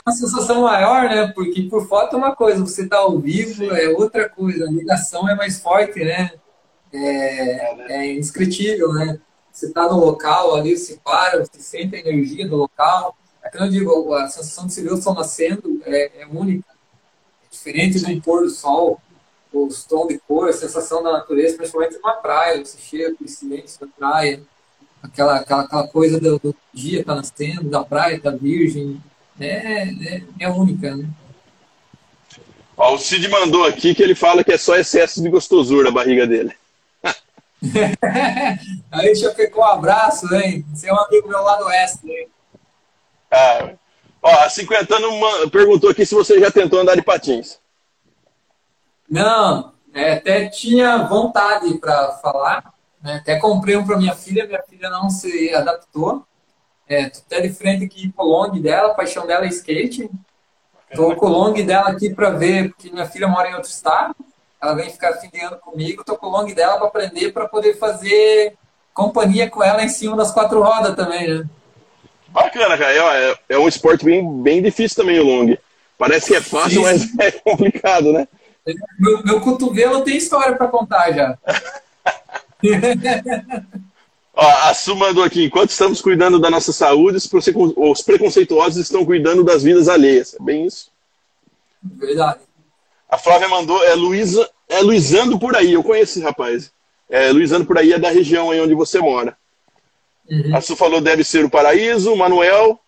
Uma 0.05 0.15
sensação 0.15 0.61
maior, 0.61 1.09
né? 1.09 1.27
Porque 1.33 1.63
por 1.63 1.87
foto 1.87 2.15
é 2.15 2.17
uma 2.17 2.35
coisa, 2.35 2.61
você 2.61 2.87
tá 2.87 2.97
ao 2.97 3.17
vivo 3.19 3.73
é 3.73 3.89
outra 3.89 4.29
coisa, 4.29 4.65
a 4.65 4.71
ligação 4.71 5.27
é 5.27 5.35
mais 5.35 5.59
forte, 5.59 6.03
né? 6.03 6.31
É, 6.93 7.93
é 7.93 8.13
indescritível, 8.13 8.93
né? 8.93 9.19
você 9.55 9.67
está 9.67 9.87
no 9.87 9.97
local 9.97 10.53
ali, 10.55 10.77
você 10.77 10.99
para, 11.01 11.39
você 11.39 11.59
sente 11.59 11.95
a 11.95 11.99
energia 11.99 12.45
do 12.45 12.57
local. 12.57 13.15
É 13.41 13.49
que 13.49 13.57
eu 13.57 13.69
digo, 13.69 14.13
a 14.13 14.27
sensação 14.27 14.67
de 14.67 14.73
se 14.73 14.81
ver 14.81 14.91
o 14.91 15.01
sol 15.01 15.13
nascendo 15.13 15.81
é, 15.85 16.23
é 16.23 16.27
única. 16.27 16.67
É 16.69 17.49
diferente 17.49 17.99
do 17.99 18.21
pôr 18.21 18.43
do 18.43 18.49
sol, 18.49 18.99
os 19.53 19.85
tons 19.85 20.09
de 20.09 20.19
cor, 20.19 20.49
a 20.49 20.53
sensação 20.53 21.01
da 21.01 21.13
natureza, 21.13 21.55
principalmente 21.55 21.95
numa 21.95 22.15
praia, 22.15 22.65
você 22.65 22.77
chega 22.77 23.15
com 23.15 23.23
o 23.23 23.27
silêncio 23.29 23.79
da 23.79 23.87
praia, 23.87 24.41
aquela, 25.01 25.37
aquela, 25.37 25.61
aquela 25.61 25.87
coisa 25.87 26.19
do, 26.19 26.37
do 26.37 26.55
dia 26.73 27.05
tá 27.05 27.15
nascendo, 27.15 27.69
da 27.69 27.81
praia, 27.81 28.19
da 28.19 28.31
virgem, 28.31 29.01
é, 29.39 29.89
é, 29.89 30.23
é 30.39 30.49
única, 30.49 30.95
né? 30.95 31.07
Ó, 32.77 32.95
o 32.95 32.97
Cid 32.97 33.27
mandou 33.29 33.65
aqui 33.65 33.95
que 33.95 34.03
ele 34.03 34.15
fala 34.15 34.43
que 34.43 34.51
é 34.51 34.57
só 34.57 34.75
excesso 34.75 35.21
de 35.21 35.29
gostosura 35.29 35.89
a 35.89 35.93
barriga 35.93 36.27
dele. 36.27 36.53
Aí 38.91 39.15
já 39.15 39.33
ficou 39.33 39.63
um 39.63 39.67
abraço, 39.67 40.33
hein? 40.35 40.65
Você 40.73 40.89
é 40.89 40.93
um 40.93 40.99
amigo 40.99 41.27
meu 41.27 41.41
lá 41.41 41.55
do 41.55 41.65
oeste, 41.65 42.09
hein? 42.09 42.27
Ah, 43.31 43.71
ó, 44.21 44.29
a 44.43 44.49
50 44.49 44.95
anos 44.95 45.49
perguntou 45.51 45.89
aqui 45.89 46.05
se 46.05 46.13
você 46.13 46.39
já 46.39 46.51
tentou 46.51 46.79
andar 46.79 46.95
de 46.95 47.01
patins. 47.01 47.59
Não, 49.09 49.73
é, 49.93 50.13
até 50.13 50.47
tinha 50.49 51.07
vontade 51.07 51.73
para 51.77 52.11
falar. 52.13 52.73
Né? 53.01 53.15
Até 53.15 53.37
comprei 53.37 53.77
um 53.77 53.85
para 53.85 53.97
minha 53.97 54.15
filha, 54.15 54.45
minha 54.45 54.63
filha 54.63 54.89
não 54.89 55.09
se 55.09 55.53
adaptou. 55.53 56.25
É, 56.87 57.09
tô 57.09 57.19
até 57.19 57.41
de 57.41 57.49
frente 57.53 57.85
aqui 57.85 58.11
com 58.11 58.23
o 58.23 58.27
long 58.27 58.61
dela, 58.61 58.91
a 58.91 58.93
paixão 58.93 59.25
dela 59.25 59.45
é 59.45 59.49
skate. 59.49 60.09
Tô 60.93 61.15
com 61.15 61.25
o 61.25 61.29
long 61.29 61.53
dela 61.53 61.89
aqui 61.89 62.13
para 62.13 62.29
ver, 62.29 62.69
porque 62.69 62.91
minha 62.91 63.05
filha 63.05 63.27
mora 63.27 63.49
em 63.49 63.55
outro 63.55 63.69
estado. 63.69 64.15
Ela 64.61 64.73
vem 64.73 64.89
ficar 64.89 65.13
fim 65.13 65.29
de 65.29 65.39
ano 65.41 65.57
comigo, 65.57 66.03
tô 66.03 66.15
com 66.15 66.27
o 66.27 66.29
long 66.29 66.45
dela 66.53 66.77
para 66.77 66.87
aprender, 66.87 67.31
para 67.31 67.47
poder 67.47 67.77
fazer 67.77 68.55
companhia 68.93 69.49
com 69.49 69.63
ela 69.63 69.83
em 69.83 69.89
cima 69.89 70.15
das 70.15 70.31
quatro 70.31 70.61
rodas 70.61 70.95
também, 70.95 71.27
né? 71.27 71.45
Bacana, 72.29 72.77
cara. 72.77 72.93
É, 72.93 73.35
é 73.49 73.57
um 73.57 73.67
esporte 73.67 74.05
bem, 74.05 74.41
bem 74.41 74.61
difícil 74.61 74.95
também 74.95 75.19
o 75.19 75.25
long. 75.25 75.57
Parece 75.97 76.27
que 76.27 76.35
é 76.35 76.41
fácil, 76.41 76.83
mas 76.83 77.07
é 77.19 77.31
complicado, 77.31 78.11
né? 78.11 78.27
Meu, 78.99 79.23
meu 79.23 79.41
cotovelo 79.41 80.03
tem 80.03 80.17
história 80.17 80.55
para 80.55 80.67
contar 80.67 81.11
já. 81.11 81.37
Ó, 84.35 84.45
a 84.69 84.73
Su 84.73 84.95
mandou 84.95 85.23
aqui, 85.23 85.45
enquanto 85.45 85.69
estamos 85.69 86.01
cuidando 86.01 86.37
da 86.39 86.49
nossa 86.49 86.73
saúde, 86.73 87.17
os 87.17 88.01
preconceituosos 88.01 88.77
estão 88.77 89.05
cuidando 89.05 89.43
das 89.43 89.63
vidas 89.63 89.87
alheias. 89.87 90.35
É 90.37 90.43
bem 90.43 90.65
isso? 90.65 90.91
Verdade. 91.81 92.39
A 93.09 93.17
Flávia 93.17 93.47
mandou, 93.47 93.81
é 93.83 93.93
Luísa, 93.93 94.49
é 94.67 94.81
Luizando 94.81 95.39
por 95.39 95.55
aí, 95.55 95.73
eu 95.73 95.83
conheço 95.83 96.17
esse 96.17 96.21
rapaz. 96.21 96.71
É, 97.09 97.31
Luizando 97.31 97.65
por 97.65 97.77
aí 97.77 97.93
é 97.93 97.99
da 97.99 98.09
região 98.09 98.51
aí 98.51 98.59
onde 98.59 98.73
você 98.73 98.99
mora. 98.99 99.37
Uhum. 100.29 100.55
A 100.55 100.59
Su 100.59 100.75
falou, 100.75 100.99
deve 100.99 101.23
ser 101.23 101.45
o 101.45 101.49
paraíso. 101.49 102.15
Manuel, 102.15 102.79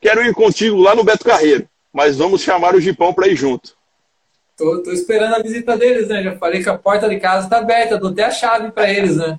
quero 0.00 0.24
ir 0.24 0.34
contigo 0.34 0.76
lá 0.76 0.94
no 0.94 1.04
Beto 1.04 1.24
Carreiro, 1.24 1.68
mas 1.92 2.16
vamos 2.16 2.40
chamar 2.40 2.74
o 2.74 2.80
Gipão 2.80 3.14
para 3.14 3.28
ir 3.28 3.36
junto. 3.36 3.76
Tô, 4.56 4.82
tô 4.82 4.90
esperando 4.90 5.34
a 5.34 5.42
visita 5.42 5.76
deles, 5.76 6.08
né? 6.08 6.22
Já 6.22 6.36
falei 6.36 6.62
que 6.62 6.68
a 6.68 6.78
porta 6.78 7.08
de 7.08 7.20
casa 7.20 7.48
tá 7.48 7.58
aberta, 7.58 7.98
dou 7.98 8.10
até 8.10 8.24
a 8.24 8.30
chave 8.30 8.72
para 8.72 8.90
eles, 8.90 9.16
né? 9.16 9.38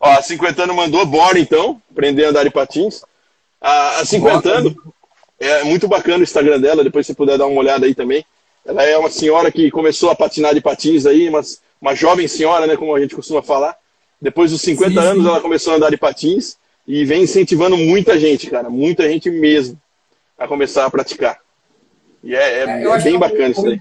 Ó, 0.00 0.10
a 0.10 0.22
50 0.22 0.62
anos 0.62 0.76
mandou, 0.76 1.04
bora 1.04 1.38
então, 1.38 1.80
aprender 1.90 2.24
a 2.24 2.30
andar 2.30 2.44
de 2.44 2.50
patins. 2.50 3.02
A, 3.60 4.00
a 4.00 4.04
50 4.04 4.48
anos, 4.48 4.74
é 5.40 5.64
muito 5.64 5.88
bacana 5.88 6.18
o 6.18 6.22
Instagram 6.22 6.60
dela, 6.60 6.84
depois 6.84 7.06
se 7.06 7.14
puder 7.14 7.38
dar 7.38 7.46
uma 7.46 7.60
olhada 7.60 7.86
aí 7.86 7.94
também. 7.94 8.24
Ela 8.64 8.84
é 8.84 8.96
uma 8.96 9.10
senhora 9.10 9.50
que 9.50 9.70
começou 9.70 10.10
a 10.10 10.14
patinar 10.14 10.54
de 10.54 10.60
patins 10.60 11.06
aí, 11.06 11.28
uma, 11.28 11.40
uma 11.80 11.94
jovem 11.94 12.28
senhora, 12.28 12.66
né, 12.66 12.76
como 12.76 12.94
a 12.94 13.00
gente 13.00 13.14
costuma 13.14 13.42
falar. 13.42 13.76
Depois 14.20 14.50
dos 14.50 14.60
50 14.62 14.90
sim, 14.90 14.98
anos 14.98 15.22
sim. 15.22 15.28
ela 15.28 15.40
começou 15.40 15.72
a 15.72 15.76
andar 15.76 15.90
de 15.90 15.96
patins 15.96 16.56
e 16.86 17.04
vem 17.04 17.22
incentivando 17.22 17.76
muita 17.76 18.18
gente, 18.18 18.48
cara, 18.48 18.68
muita 18.68 19.08
gente 19.08 19.30
mesmo, 19.30 19.80
a 20.36 20.48
começar 20.48 20.86
a 20.86 20.90
praticar. 20.90 21.38
E 22.22 22.34
é, 22.34 22.64
é, 22.64 22.82
é, 22.82 23.00
bem 23.00 23.18
bacana 23.18 23.48
isso 23.50 23.66
aí. 23.66 23.80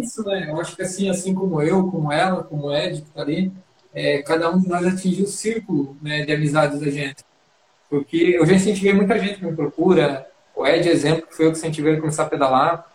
Isso, 0.00 0.24
né? 0.24 0.46
Eu 0.48 0.60
acho 0.60 0.74
que 0.74 0.82
assim, 0.82 1.10
assim 1.10 1.34
como 1.34 1.60
eu, 1.60 1.86
como 1.88 2.10
ela, 2.10 2.42
como 2.42 2.68
o 2.68 2.74
Ed, 2.74 3.02
que 3.02 3.10
tá 3.10 3.20
ali, 3.20 3.52
é, 3.96 4.18
cada 4.18 4.50
um 4.50 4.60
de 4.60 4.68
nós 4.68 4.86
atingiu 4.86 5.24
o 5.24 5.28
círculo 5.28 5.96
né, 6.02 6.26
de 6.26 6.30
amizades 6.30 6.78
da 6.78 6.90
gente. 6.90 7.24
Porque 7.88 8.36
eu 8.38 8.44
já 8.44 8.52
incentivei 8.52 8.92
muita 8.92 9.18
gente 9.18 9.36
que 9.36 9.46
me 9.46 9.56
procura, 9.56 10.26
o 10.54 10.66
Ed, 10.66 10.86
exemplo, 10.86 11.26
que 11.26 11.34
foi 11.34 11.46
eu 11.46 11.52
que 11.52 11.56
incentivei 11.56 11.96
a 11.96 12.00
começar 12.00 12.24
a 12.24 12.28
pedalar, 12.28 12.86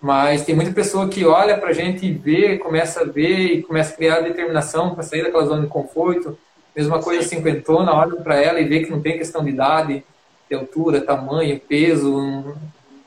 mas 0.00 0.44
tem 0.44 0.54
muita 0.54 0.70
pessoa 0.70 1.08
que 1.08 1.24
olha 1.24 1.58
para 1.58 1.70
a 1.70 1.72
gente 1.72 2.06
e 2.06 2.12
vê, 2.12 2.56
começa 2.56 3.00
a 3.00 3.04
ver 3.04 3.36
e 3.36 3.62
começa 3.64 3.92
a 3.94 3.96
criar 3.96 4.20
determinação 4.20 4.94
para 4.94 5.02
sair 5.02 5.24
daquela 5.24 5.44
zona 5.44 5.62
de 5.62 5.68
conforto. 5.68 6.38
Mesma 6.76 7.02
coisa 7.02 7.26
cinquentona, 7.26 7.92
olha 7.92 8.14
para 8.16 8.40
ela 8.40 8.60
e 8.60 8.64
vê 8.64 8.84
que 8.84 8.90
não 8.90 9.00
tem 9.00 9.18
questão 9.18 9.42
de 9.42 9.50
idade, 9.50 10.04
de 10.48 10.54
altura, 10.54 11.00
tamanho, 11.00 11.58
peso, 11.58 12.54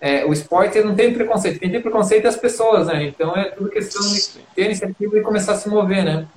é, 0.02 0.26
o 0.26 0.34
esporte 0.34 0.82
não 0.82 0.96
tem 0.96 1.14
preconceito, 1.14 1.60
quem 1.60 1.72
tem 1.72 1.82
preconceito 1.82 2.26
é 2.26 2.28
as 2.28 2.36
pessoas, 2.36 2.88
né? 2.88 3.06
Então 3.06 3.36
é 3.38 3.46
tudo 3.46 3.70
questão 3.70 4.02
de 4.02 4.44
ter 4.54 4.66
iniciativa 4.66 5.18
e 5.18 5.22
começar 5.22 5.54
a 5.54 5.58
se 5.58 5.70
mover, 5.70 6.04
né? 6.04 6.28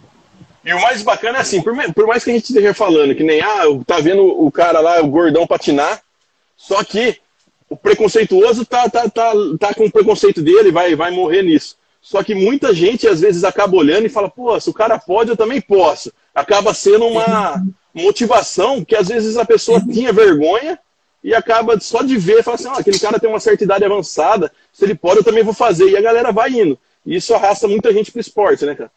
E 0.65 0.73
o 0.73 0.81
mais 0.81 1.03
bacana 1.03 1.39
é 1.39 1.41
assim, 1.41 1.63
por, 1.63 2.07
mais 2.07 2.23
que 2.23 2.31
a 2.31 2.35
gente 2.35 2.45
esteja 2.45 2.75
falando 2.75 3.15
que 3.15 3.23
nem, 3.23 3.41
ah, 3.41 3.65
tá 3.87 3.99
vendo 3.99 4.23
o 4.23 4.51
cara 4.53 4.81
lá, 4.81 5.01
o 5.01 5.09
gordão 5.09 5.47
patinar, 5.47 6.03
só 6.57 6.85
que 6.85 7.19
o 7.69 7.77
preconceituoso 7.77 8.67
tá, 8.67 8.89
tá, 8.89 9.09
tá, 9.09 9.33
tá 9.59 9.75
com 9.75 9.87
o 9.87 9.91
preconceito 9.91 10.43
dele, 10.43 10.71
vai, 10.71 10.95
vai 10.95 11.11
morrer 11.11 11.43
nisso. 11.43 11.77
Só 12.03 12.23
que 12.23 12.35
muita 12.35 12.75
gente 12.75 13.07
às 13.07 13.21
vezes 13.21 13.45
acaba 13.45 13.77
olhando 13.77 14.07
e 14.07 14.11
fala, 14.11 14.29
pô, 14.29 14.59
se 14.61 14.69
o 14.69 14.75
cara 14.75 14.99
pode, 14.99 15.31
eu 15.31 15.37
também 15.37 15.61
posso. 15.61 16.13
Acaba 16.35 16.75
sendo 16.75 17.07
uma 17.07 17.63
motivação 17.95 18.85
que 18.85 18.97
às 18.97 19.09
vezes 19.09 19.37
a 19.37 19.45
pessoa 19.45 19.81
tinha 19.81 20.13
vergonha 20.13 20.79
e 21.23 21.35
acaba 21.35 21.79
só 21.79 22.03
de 22.03 22.17
ver, 22.17 22.43
fala 22.43 22.55
assim, 22.55 22.69
ah, 22.69 22.79
aquele 22.79 22.99
cara 22.99 23.21
tem 23.21 23.29
uma 23.29 23.41
certa 23.41 23.65
idade 23.65 23.85
avançada, 23.85 24.51
se 24.73 24.85
ele 24.85 24.95
pode, 24.95 25.19
eu 25.19 25.25
também 25.25 25.45
vou 25.45 25.55
fazer. 25.55 25.91
E 25.91 25.97
a 25.97 26.01
galera 26.01 26.33
vai 26.33 26.51
indo. 26.51 26.79
E 27.05 27.17
isso 27.17 27.35
arrasta 27.35 27.69
muita 27.69 27.93
gente 27.93 28.11
pro 28.11 28.21
esporte, 28.21 28.65
né, 28.65 28.75
cara? 28.75 28.91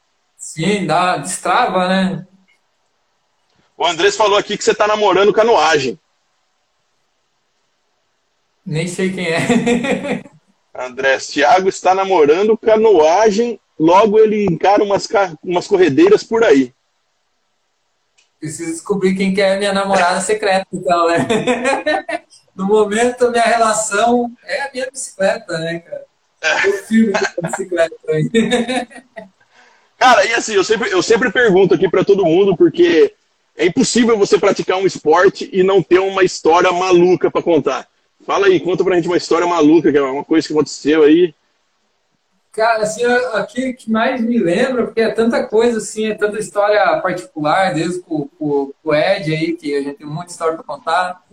Sim, 0.43 0.85
dá, 0.85 1.15
destrava, 1.15 1.87
né? 1.87 2.27
O 3.77 3.85
Andrés 3.85 4.17
falou 4.17 4.37
aqui 4.37 4.57
que 4.57 4.63
você 4.63 4.75
tá 4.75 4.85
namorando 4.85 5.31
canoagem. 5.31 5.97
Nem 8.65 8.85
sei 8.85 9.13
quem 9.13 9.25
é. 9.25 10.21
Andrés, 10.75 11.27
Thiago 11.27 11.69
está 11.69 11.95
namorando 11.95 12.57
canoagem, 12.57 13.57
logo 13.79 14.19
ele 14.19 14.43
encara 14.43 14.83
umas, 14.83 15.07
umas 15.41 15.65
corredeiras 15.65 16.25
por 16.25 16.43
aí. 16.43 16.73
Preciso 18.37 18.73
descobrir 18.73 19.15
quem 19.15 19.33
que 19.33 19.41
é 19.41 19.57
minha 19.57 19.71
namorada 19.71 20.19
secreta, 20.19 20.67
então, 20.73 21.07
né? 21.07 21.25
No 22.53 22.67
momento, 22.67 23.31
minha 23.31 23.43
relação 23.43 24.29
é 24.43 24.63
a 24.63 24.71
minha 24.71 24.91
bicicleta, 24.91 25.57
né, 25.57 25.79
cara? 25.79 26.05
Eu 26.65 26.73
filme 26.83 27.13
a 27.15 27.47
bicicleta 27.47 27.95
aí. 28.09 28.29
Cara, 30.03 30.25
e 30.25 30.33
assim, 30.33 30.53
eu 30.53 30.65
sempre, 30.65 30.91
eu 30.91 31.01
sempre 31.01 31.31
pergunto 31.31 31.73
aqui 31.73 31.87
para 31.87 32.03
todo 32.03 32.25
mundo, 32.25 32.57
porque 32.57 33.13
é 33.55 33.65
impossível 33.65 34.17
você 34.17 34.37
praticar 34.37 34.77
um 34.77 34.85
esporte 34.85 35.49
e 35.53 35.63
não 35.63 35.81
ter 35.81 35.99
uma 35.99 36.25
história 36.25 36.69
maluca 36.73 37.31
para 37.31 37.41
contar. 37.41 37.87
Fala 38.25 38.47
aí, 38.47 38.59
conta 38.59 38.83
pra 38.83 38.97
gente 38.97 39.07
uma 39.07 39.15
história 39.15 39.47
maluca, 39.47 39.93
que 39.93 39.97
é 39.97 40.01
uma 40.01 40.25
coisa 40.25 40.45
que 40.45 40.53
aconteceu 40.53 41.03
aí. 41.03 41.33
Cara, 42.51 42.83
assim, 42.83 43.05
aquilo 43.05 43.73
que 43.73 43.89
mais 43.89 44.19
me 44.19 44.39
lembra, 44.39 44.87
porque 44.87 44.99
é 44.99 45.09
tanta 45.09 45.41
coisa, 45.45 45.77
assim, 45.77 46.07
é 46.07 46.13
tanta 46.13 46.37
história 46.37 46.99
particular, 46.99 47.73
desde 47.73 48.01
com, 48.01 48.27
com, 48.37 48.73
com 48.83 48.89
o 48.89 48.93
Ed 48.93 49.33
aí, 49.33 49.53
que 49.53 49.73
a 49.73 49.81
gente 49.83 49.99
tem 49.99 50.05
muita 50.05 50.33
história 50.33 50.55
para 50.55 50.65
contar. 50.65 51.23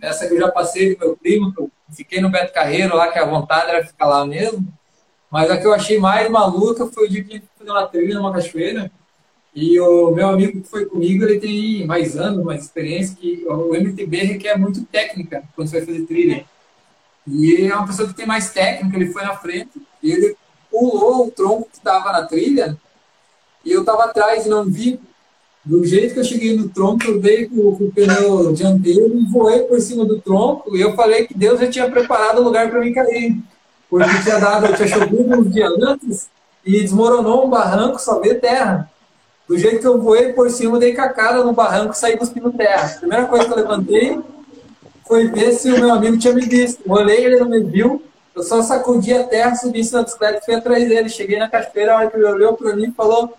Essa 0.00 0.26
que 0.26 0.32
eu 0.32 0.40
já 0.40 0.50
passei 0.50 0.94
com 0.94 1.04
meu 1.04 1.16
primo, 1.18 1.52
que 1.52 1.60
eu 1.60 1.70
fiquei 1.94 2.22
no 2.22 2.30
Beto 2.30 2.54
Carreiro 2.54 2.96
lá, 2.96 3.12
que 3.12 3.18
a 3.18 3.26
vontade 3.26 3.68
era 3.68 3.86
ficar 3.86 4.06
lá 4.06 4.24
mesmo. 4.24 4.66
Mas 5.30 5.50
a 5.50 5.56
que 5.56 5.66
eu 5.66 5.74
achei 5.74 5.98
mais 5.98 6.30
maluca 6.30 6.86
foi 6.86 7.06
o 7.06 7.10
dia 7.10 7.24
que 7.24 7.30
a 7.30 7.34
gente 7.34 7.48
foi 7.56 7.66
na 7.66 7.86
trilha, 7.86 8.14
numa 8.14 8.32
cachoeira. 8.32 8.90
E 9.54 9.80
o 9.80 10.10
meu 10.10 10.28
amigo 10.28 10.60
que 10.60 10.68
foi 10.68 10.84
comigo, 10.84 11.24
ele 11.24 11.40
tem 11.40 11.86
mais 11.86 12.16
anos, 12.16 12.44
mais 12.44 12.62
experiência, 12.62 13.16
que 13.16 13.44
o 13.48 13.74
MTB 13.74 14.18
requer 14.18 14.58
muito 14.58 14.84
técnica 14.84 15.42
quando 15.54 15.68
você 15.68 15.78
vai 15.78 15.86
fazer 15.86 16.06
trilha. 16.06 16.44
E 17.26 17.66
é 17.66 17.74
uma 17.74 17.86
pessoa 17.86 18.06
que 18.06 18.14
tem 18.14 18.26
mais 18.26 18.50
técnica, 18.50 18.96
ele 18.96 19.12
foi 19.12 19.22
na 19.22 19.36
frente, 19.36 19.80
e 20.02 20.12
ele 20.12 20.36
pulou 20.70 21.26
o 21.26 21.30
tronco 21.30 21.68
que 21.70 21.78
estava 21.78 22.12
na 22.12 22.26
trilha 22.26 22.78
e 23.64 23.72
eu 23.72 23.80
estava 23.80 24.04
atrás 24.04 24.46
e 24.46 24.48
não 24.48 24.64
vi. 24.64 25.00
Do 25.64 25.84
jeito 25.84 26.14
que 26.14 26.20
eu 26.20 26.24
cheguei 26.24 26.56
no 26.56 26.68
tronco, 26.68 27.04
eu 27.04 27.18
dei 27.18 27.46
com, 27.46 27.56
o 27.56 27.92
pneu 27.92 28.52
dianteiro 28.52 29.18
voei 29.32 29.62
por 29.62 29.80
cima 29.80 30.04
do 30.04 30.20
tronco 30.20 30.76
e 30.76 30.80
eu 30.80 30.94
falei 30.94 31.26
que 31.26 31.36
Deus 31.36 31.58
já 31.58 31.68
tinha 31.68 31.90
preparado 31.90 32.38
o 32.38 32.44
lugar 32.44 32.70
para 32.70 32.80
mim 32.80 32.92
cair. 32.92 33.36
Porque 33.88 34.22
tinha 34.22 34.38
dado, 34.38 34.74
tinha 34.74 34.88
chovido 34.88 35.38
uns 35.38 35.52
dias 35.52 35.72
antes 35.80 36.28
e 36.64 36.80
desmoronou 36.80 37.46
um 37.46 37.50
barranco, 37.50 38.00
só 38.00 38.20
veio 38.20 38.40
terra. 38.40 38.90
Do 39.48 39.56
jeito 39.56 39.78
que 39.80 39.86
eu 39.86 40.00
voei 40.00 40.32
por 40.32 40.50
cima, 40.50 40.78
dei 40.78 40.92
cacada 40.92 41.44
no 41.44 41.52
barranco 41.52 41.92
e 41.92 41.96
saí 41.96 42.16
cuspindo 42.16 42.52
terra. 42.52 42.86
A 42.86 42.98
primeira 42.98 43.26
coisa 43.26 43.44
que 43.44 43.52
eu 43.52 43.56
levantei 43.56 44.20
foi 45.06 45.28
ver 45.28 45.52
se 45.52 45.70
o 45.70 45.78
meu 45.78 45.92
amigo 45.92 46.18
tinha 46.18 46.34
me 46.34 46.44
visto. 46.44 46.82
Olhei, 46.90 47.24
ele 47.24 47.38
não 47.38 47.48
me 47.48 47.60
viu, 47.60 48.02
eu 48.34 48.42
só 48.42 48.60
sacudi 48.60 49.14
a 49.14 49.22
terra, 49.22 49.54
subi 49.54 49.88
na 49.92 50.02
bicicleta 50.02 50.38
e 50.38 50.44
fui 50.44 50.54
atrás 50.54 50.88
dele. 50.88 51.08
Cheguei 51.08 51.38
na 51.38 51.48
cachoeira, 51.48 51.94
a 51.94 51.96
hora 51.98 52.10
que 52.10 52.16
ele 52.16 52.26
olhou 52.26 52.54
para 52.54 52.74
mim 52.74 52.88
e 52.88 52.92
falou, 52.92 53.32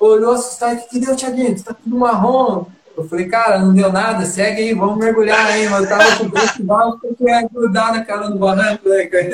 olhou 0.00 0.32
assustado, 0.32 0.78
o 0.78 0.88
que 0.88 0.98
deu, 0.98 1.14
Tiaguinho? 1.14 1.62
Tá 1.62 1.72
tudo 1.72 1.96
marrom? 1.96 2.66
Eu 2.96 3.08
falei, 3.08 3.28
cara, 3.28 3.58
não 3.58 3.74
deu 3.74 3.92
nada, 3.92 4.24
segue 4.26 4.62
aí, 4.62 4.74
vamos 4.74 4.98
mergulhar 4.98 5.46
aí. 5.46 5.68
Mas 5.68 5.82
eu 5.82 5.88
tava 5.88 6.16
com 6.16 6.24
o 6.24 6.64
barro 6.64 6.98
porque 7.00 7.24
ia 7.24 7.48
grudar 7.48 7.94
na 7.94 8.04
cara 8.04 8.28
do 8.28 8.38
barranco, 8.38 8.88
né, 8.88 9.06
cara? 9.06 9.28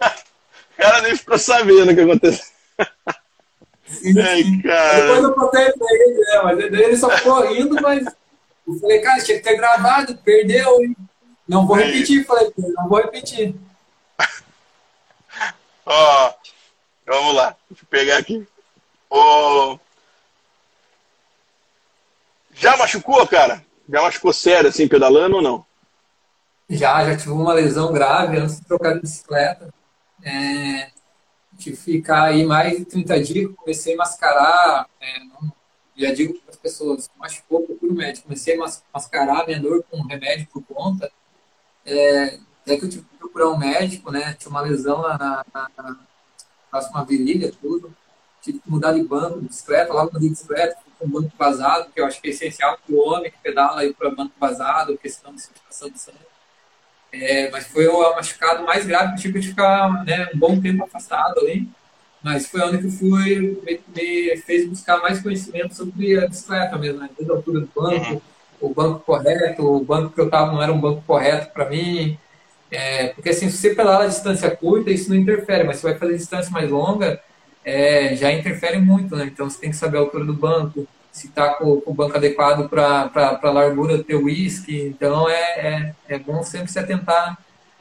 O 0.00 0.76
cara 0.76 1.02
nem 1.02 1.16
ficou 1.16 1.38
sabendo 1.38 1.92
o 1.92 1.94
que 1.94 2.00
aconteceu. 2.00 2.54
Sim, 3.86 4.18
Ai, 4.18 4.42
cara. 4.62 5.00
Depois 5.00 5.22
eu 5.24 5.34
contei 5.34 5.72
pra 5.72 5.86
ele, 5.90 6.18
né? 6.18 6.40
Mas 6.42 6.58
ele 6.58 6.96
só 6.96 7.10
ficou 7.10 7.46
rindo, 7.46 7.80
mas 7.80 8.04
eu 8.66 8.74
falei, 8.80 9.00
cara, 9.00 9.22
tinha 9.22 9.38
que 9.38 9.44
ter 9.44 9.56
gravado, 9.56 10.16
perdeu, 10.18 10.82
hein? 10.82 10.96
Não 11.46 11.66
vou 11.66 11.76
repetir, 11.76 12.24
falei, 12.24 12.50
não 12.56 12.88
vou 12.88 12.98
repetir. 12.98 13.54
Ó, 15.86 16.28
oh, 16.28 16.34
vamos 17.06 17.34
lá, 17.34 17.54
deixa 17.68 17.84
eu 17.84 17.88
pegar 17.88 18.16
aqui. 18.16 18.46
Oh, 19.10 19.78
já 22.54 22.76
machucou, 22.76 23.26
cara? 23.26 23.64
Já 23.88 24.02
machucou 24.02 24.32
sério, 24.32 24.70
assim, 24.70 24.88
pedalando 24.88 25.36
ou 25.36 25.42
não? 25.42 25.66
Já, 26.68 27.04
já 27.04 27.16
tive 27.16 27.32
uma 27.32 27.52
lesão 27.52 27.92
grave 27.92 28.38
antes 28.38 28.60
de 28.60 28.66
trocar 28.66 28.94
de 28.94 29.00
bicicleta. 29.00 29.72
É, 30.22 30.90
tive 31.58 31.76
que 31.76 31.82
ficar 31.82 32.24
aí 32.24 32.44
mais 32.44 32.78
de 32.78 32.84
30 32.84 33.20
dias, 33.22 33.52
comecei 33.56 33.94
a 33.94 33.98
mascarar, 33.98 34.86
é, 35.00 35.18
não, 35.24 35.52
já 35.96 36.12
digo 36.12 36.34
para 36.40 36.50
as 36.50 36.56
pessoas, 36.56 37.10
machucou, 37.16 37.62
procura 37.62 37.92
o 37.92 37.96
médico. 37.96 38.26
Comecei 38.26 38.58
a 38.58 38.66
mascarar 38.92 39.46
minha 39.46 39.60
dor 39.60 39.84
com 39.90 40.02
remédio 40.02 40.48
por 40.52 40.62
conta. 40.62 41.10
É, 41.86 42.38
até 42.62 42.76
que 42.76 42.84
eu 42.84 42.88
tive 42.88 43.04
que 43.04 43.16
procurar 43.18 43.50
um 43.50 43.58
médico, 43.58 44.10
né? 44.10 44.34
Tinha 44.34 44.50
uma 44.50 44.62
lesão 44.62 45.02
na, 45.02 45.44
na, 45.52 45.70
na 45.76 45.96
próxima 46.70 47.04
virilha, 47.04 47.52
tudo. 47.60 47.94
Tive 48.40 48.58
que 48.58 48.70
mudar 48.70 48.92
de 48.92 49.02
banco, 49.02 49.40
de 49.40 49.48
bicicleta, 49.48 49.92
logo 49.92 50.12
mudei 50.12 50.28
de 50.28 50.34
bicicleta, 50.34 50.76
com 50.98 51.08
banco 51.08 51.32
vazado, 51.38 51.90
que 51.92 52.00
eu 52.00 52.06
acho 52.06 52.20
que 52.20 52.28
é 52.28 52.30
essencial 52.30 52.78
para 52.84 52.94
o 52.94 52.98
homem 52.98 53.30
que 53.30 53.38
pedala 53.42 53.84
ir 53.84 53.94
para 53.94 54.10
banco 54.10 54.32
vazado, 54.38 54.94
porque 54.94 55.08
senão 55.08 55.34
de 55.34 55.42
circulação 55.42 55.90
de 55.90 55.98
sangue. 55.98 56.18
É, 57.12 57.50
mas 57.50 57.66
foi 57.66 57.86
o 57.86 58.14
machucado 58.14 58.64
mais 58.64 58.86
grave 58.86 59.14
que 59.14 59.22
tive 59.22 59.40
de 59.40 59.48
ficar 59.48 60.04
né, 60.04 60.28
um 60.34 60.38
bom 60.38 60.60
tempo 60.60 60.84
afastado 60.84 61.40
ali. 61.40 61.68
Mas 62.22 62.46
foi 62.46 62.62
onde 62.62 62.78
que 62.78 62.86
eu 62.86 62.90
fui, 62.90 63.60
me, 63.64 63.80
me, 63.94 64.36
fez 64.38 64.66
buscar 64.66 65.00
mais 65.02 65.20
conhecimento 65.20 65.74
sobre 65.74 66.18
a 66.18 66.26
bicicleta 66.26 66.78
mesmo, 66.78 67.00
né? 67.00 67.10
Desde 67.14 67.30
a 67.30 67.36
altura 67.36 67.60
do 67.60 67.68
banco, 67.74 68.12
uhum. 68.14 68.20
o 68.62 68.68
banco 68.70 69.00
correto, 69.00 69.62
o 69.62 69.84
banco 69.84 70.14
que 70.14 70.20
eu 70.20 70.24
estava 70.24 70.50
não 70.50 70.62
era 70.62 70.72
um 70.72 70.80
banco 70.80 71.02
correto 71.06 71.52
para 71.52 71.68
mim. 71.68 72.18
É, 72.70 73.08
porque 73.08 73.28
assim, 73.28 73.50
se 73.50 73.58
você 73.58 73.74
pedalar 73.74 74.02
a 74.02 74.06
distância 74.06 74.50
curta, 74.50 74.90
isso 74.90 75.10
não 75.10 75.16
interfere, 75.16 75.64
mas 75.64 75.76
se 75.76 75.82
vai 75.82 75.98
fazer 75.98 76.16
distância 76.16 76.50
mais 76.50 76.70
longa, 76.70 77.20
é, 77.64 78.14
já 78.14 78.30
interfere 78.32 78.78
muito, 78.78 79.16
né? 79.16 79.24
Então 79.24 79.48
você 79.48 79.58
tem 79.58 79.70
que 79.70 79.76
saber 79.76 79.96
a 79.96 80.00
altura 80.00 80.24
do 80.24 80.34
banco, 80.34 80.86
se 81.10 81.28
está 81.28 81.54
com, 81.54 81.80
com, 81.80 81.90
o 81.90 81.94
banco 81.94 82.16
adequado 82.16 82.68
para 82.68 83.10
a 83.42 83.50
largura 83.50 83.96
do 83.96 84.04
teu 84.04 84.24
whisky. 84.24 84.82
Então 84.82 85.28
é, 85.28 85.34
é, 85.34 85.94
é, 86.08 86.18
bom 86.18 86.42
sempre 86.42 86.70
se 86.70 86.78
atentar. 86.78 87.38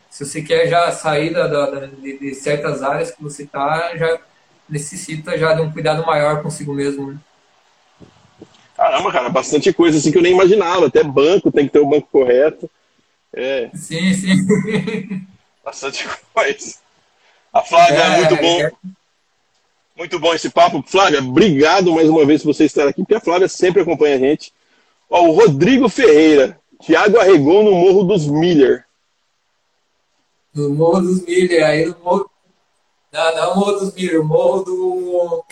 Se 0.09 0.23
você 0.23 0.41
quer 0.41 0.67
já 0.67 0.91
sair 0.91 1.33
da, 1.33 1.47
da 1.47 1.85
de, 1.87 2.19
de, 2.19 2.35
certas 2.35 2.83
áreas 2.83 3.11
que 3.11 3.21
você 3.21 3.43
está, 3.43 3.97
já 3.97 4.19
necessita 4.69 5.37
já 5.37 5.53
de 5.53 5.61
um 5.61 5.71
cuidado 5.71 6.05
maior 6.05 6.41
consigo 6.41 6.73
mesmo. 6.73 7.11
Né? 7.11 7.17
Caramba, 8.77 9.11
cara, 9.11 9.29
bastante 9.29 9.73
coisa 9.73 9.97
assim 9.97 10.11
que 10.11 10.17
eu 10.17 10.21
nem 10.21 10.33
imaginava. 10.33 10.85
Até 10.85 11.03
banco 11.03 11.51
tem 11.51 11.65
que 11.65 11.73
ter 11.73 11.79
o 11.79 11.89
banco 11.89 12.07
correto. 12.11 12.69
É. 13.33 13.71
Sim, 13.73 14.13
sim. 14.13 15.25
Bastante 15.65 16.07
coisa. 16.33 16.75
A 17.51 17.61
Flávia 17.61 17.97
é, 17.97 18.05
é 18.05 18.17
muito 18.17 18.35
bom. 18.35 18.61
É 18.61 18.71
muito 20.03 20.19
bom 20.19 20.33
esse 20.33 20.49
papo. 20.49 20.83
Flávia, 20.85 21.19
obrigado 21.19 21.93
mais 21.93 22.09
uma 22.09 22.25
vez 22.25 22.43
por 22.43 22.53
você 22.53 22.65
estar 22.65 22.85
aqui, 22.87 23.01
porque 23.01 23.15
a 23.15 23.21
Flávia 23.21 23.47
sempre 23.47 23.81
acompanha 23.81 24.15
a 24.15 24.19
gente. 24.19 24.53
Ó, 25.09 25.27
o 25.27 25.31
Rodrigo 25.31 25.87
Ferreira. 25.87 26.59
Tiago 26.81 27.17
arregou 27.17 27.63
no 27.63 27.71
Morro 27.71 28.03
dos 28.03 28.27
Miller. 28.27 28.85
No 30.53 30.71
Morro 30.71 30.99
dos 30.99 31.23
Miller, 31.23 31.65
aí 31.65 31.85
no 31.85 31.95
Morro. 32.03 32.29
Não, 33.13 33.35
não 33.35 33.55
Morro 33.55 33.71
dos 33.79 33.93
Miller, 33.93 34.23
Morro 34.23 34.63
do. 34.63 35.45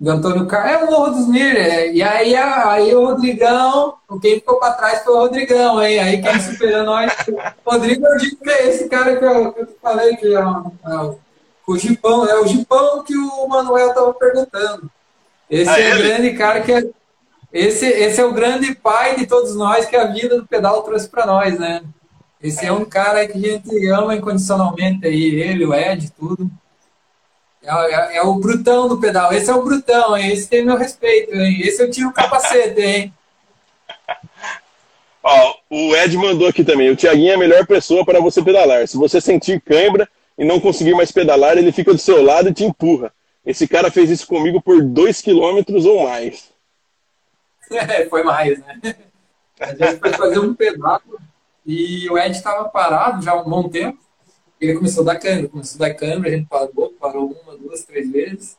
Do 0.00 0.10
Antônio 0.10 0.48
Carlos. 0.48 0.72
É 0.72 0.84
o 0.84 0.90
Morro 0.90 1.10
dos 1.12 1.28
Miller. 1.28 1.94
E 1.94 2.02
aí, 2.02 2.34
aí 2.34 2.92
o 2.96 3.06
Rodrigão, 3.06 3.94
quem 4.20 4.34
ficou 4.34 4.58
para 4.58 4.72
trás 4.72 5.04
foi 5.04 5.14
o 5.14 5.18
Rodrigão, 5.18 5.80
hein? 5.80 6.00
Aí 6.00 6.20
quem 6.20 6.40
superou 6.40 6.82
nós. 6.82 7.12
Rodrigo, 7.64 8.04
eu 8.04 8.16
digo 8.16 8.36
que 8.42 8.50
é 8.50 8.68
esse 8.70 8.88
cara 8.88 9.16
que 9.16 9.24
eu, 9.24 9.52
que 9.52 9.60
eu 9.60 9.68
falei 9.80 10.16
que 10.16 10.26
é, 10.26 10.40
é 10.40 11.23
o 11.66 11.78
Gipão, 11.78 12.26
é 12.28 12.38
o 12.40 12.46
Gipão 12.46 13.02
que 13.02 13.16
o 13.16 13.46
Manuel 13.46 13.88
estava 13.88 14.12
perguntando. 14.14 14.90
Esse 15.50 15.70
ah, 15.70 15.80
é 15.80 15.94
o 15.94 15.98
grande 15.98 16.32
cara 16.34 16.60
que 16.60 16.72
é, 16.72 16.84
esse, 17.52 17.86
esse 17.86 18.20
é 18.20 18.24
o 18.24 18.32
grande 18.32 18.74
pai 18.74 19.16
de 19.16 19.26
todos 19.26 19.54
nós 19.54 19.86
que 19.86 19.94
a 19.94 20.06
vida 20.06 20.36
do 20.36 20.46
pedal 20.46 20.82
trouxe 20.82 21.08
para 21.08 21.24
nós, 21.24 21.58
né? 21.58 21.82
Esse 22.42 22.66
é 22.66 22.72
um 22.72 22.84
cara 22.84 23.26
que 23.26 23.38
a 23.38 23.40
gente 23.40 23.86
ama 23.88 24.14
incondicionalmente 24.14 25.06
aí, 25.06 25.40
ele, 25.40 25.64
o 25.64 25.72
Ed, 25.72 26.10
tudo. 26.10 26.50
É, 27.62 27.70
é, 27.70 28.16
é, 28.16 28.22
o 28.22 28.34
brutão 28.34 28.88
do 28.88 28.98
pedal. 28.98 29.32
Esse 29.32 29.50
é 29.50 29.54
o 29.54 29.62
brutão, 29.62 30.16
hein? 30.16 30.32
Esse 30.32 30.48
tem 30.48 30.64
meu 30.64 30.76
respeito, 30.76 31.34
hein? 31.34 31.60
Esse 31.62 31.82
eu 31.82 31.90
tiro 31.90 32.08
o 32.08 32.12
capacete, 32.12 32.80
hein? 32.80 33.14
Ó, 35.22 35.54
o 35.70 35.96
Ed 35.96 36.14
mandou 36.18 36.48
aqui 36.48 36.62
também. 36.62 36.90
O 36.90 36.96
Tiaguinho 36.96 37.30
é 37.30 37.34
a 37.34 37.38
melhor 37.38 37.66
pessoa 37.66 38.04
para 38.04 38.20
você 38.20 38.42
pedalar. 38.42 38.86
Se 38.86 38.98
você 38.98 39.20
sentir 39.20 39.62
cãibra, 39.62 40.06
e 40.36 40.44
não 40.44 40.60
conseguir 40.60 40.94
mais 40.94 41.12
pedalar, 41.12 41.56
ele 41.56 41.72
fica 41.72 41.92
do 41.92 41.98
seu 41.98 42.22
lado 42.22 42.48
e 42.48 42.54
te 42.54 42.64
empurra. 42.64 43.12
Esse 43.44 43.68
cara 43.68 43.90
fez 43.90 44.10
isso 44.10 44.26
comigo 44.26 44.60
por 44.60 44.82
dois 44.82 45.20
quilômetros 45.20 45.84
ou 45.86 46.04
mais. 46.04 46.52
É, 47.70 48.06
foi 48.10 48.22
mais, 48.22 48.58
né? 48.58 48.78
A 49.58 49.74
gente 49.74 49.98
foi 49.98 50.12
fazer 50.12 50.38
um 50.38 50.54
pedal 50.54 51.00
e 51.64 52.08
o 52.10 52.18
Ed 52.18 52.36
estava 52.36 52.68
parado 52.68 53.24
já 53.24 53.32
há 53.32 53.40
um 53.40 53.48
bom 53.48 53.68
tempo. 53.68 53.98
Ele 54.60 54.74
começou 54.74 55.02
a 55.02 55.12
dar 55.12 55.18
câmera, 55.18 55.48
começou 55.48 55.82
a 55.82 55.88
dar 55.88 55.94
câmera, 55.94 56.28
a 56.28 56.36
gente 56.36 56.46
parou, 56.46 56.94
parou 57.00 57.36
uma, 57.42 57.56
duas, 57.56 57.82
três 57.84 58.10
vezes. 58.12 58.58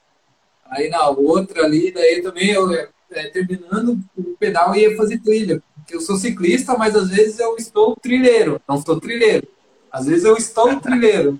Aí 0.65 0.89
na 0.89 1.07
outra 1.09 1.65
ali, 1.65 1.91
daí 1.91 2.21
também 2.23 2.49
eu, 2.49 2.73
é, 3.11 3.27
terminando 3.27 3.99
o 4.17 4.23
pedal 4.37 4.75
ia 4.75 4.97
fazer 4.97 5.19
trilha. 5.19 5.61
Porque 5.75 5.95
eu 5.95 6.01
sou 6.01 6.17
ciclista, 6.17 6.75
mas 6.77 6.95
às 6.95 7.09
vezes 7.09 7.39
eu 7.39 7.55
estou 7.57 7.95
trilheiro, 7.95 8.59
não 8.67 8.81
sou 8.81 8.99
trilheiro. 8.99 9.47
Às 9.91 10.07
vezes 10.07 10.25
eu 10.25 10.35
estou 10.35 10.79
trilheiro. 10.79 11.39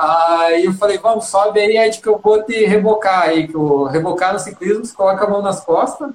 Aí 0.00 0.64
eu 0.64 0.72
falei, 0.72 0.96
vamos, 0.96 1.26
sobe 1.26 1.60
aí, 1.60 1.76
aí 1.76 1.90
que 1.90 2.06
eu 2.06 2.18
vou 2.18 2.42
te 2.42 2.64
rebocar 2.64 3.24
aí, 3.24 3.46
que 3.46 3.54
eu 3.54 3.84
rebocar 3.84 4.32
no 4.32 4.38
ciclismo, 4.38 4.82
você 4.82 4.94
coloca 4.94 5.26
a 5.26 5.28
mão 5.28 5.42
nas 5.42 5.60
costas 5.60 6.08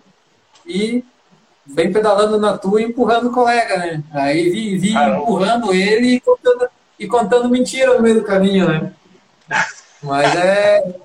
e 0.66 1.06
vem 1.64 1.94
pedalando 1.94 2.40
na 2.40 2.58
tua 2.58 2.82
e 2.82 2.86
empurrando 2.86 3.28
o 3.28 3.32
colega, 3.32 3.78
né? 3.78 4.04
Aí 4.12 4.50
vi, 4.50 4.78
vi 4.80 4.96
empurrando 4.96 5.72
ele 5.72 6.16
e 6.16 6.20
contando, 6.20 6.68
e 6.98 7.08
contando 7.08 7.48
mentira 7.48 7.94
no 7.94 8.02
meio 8.02 8.16
do 8.16 8.24
caminho, 8.24 8.68
né? 8.68 8.92
Mas 10.02 10.36
é. 10.36 10.96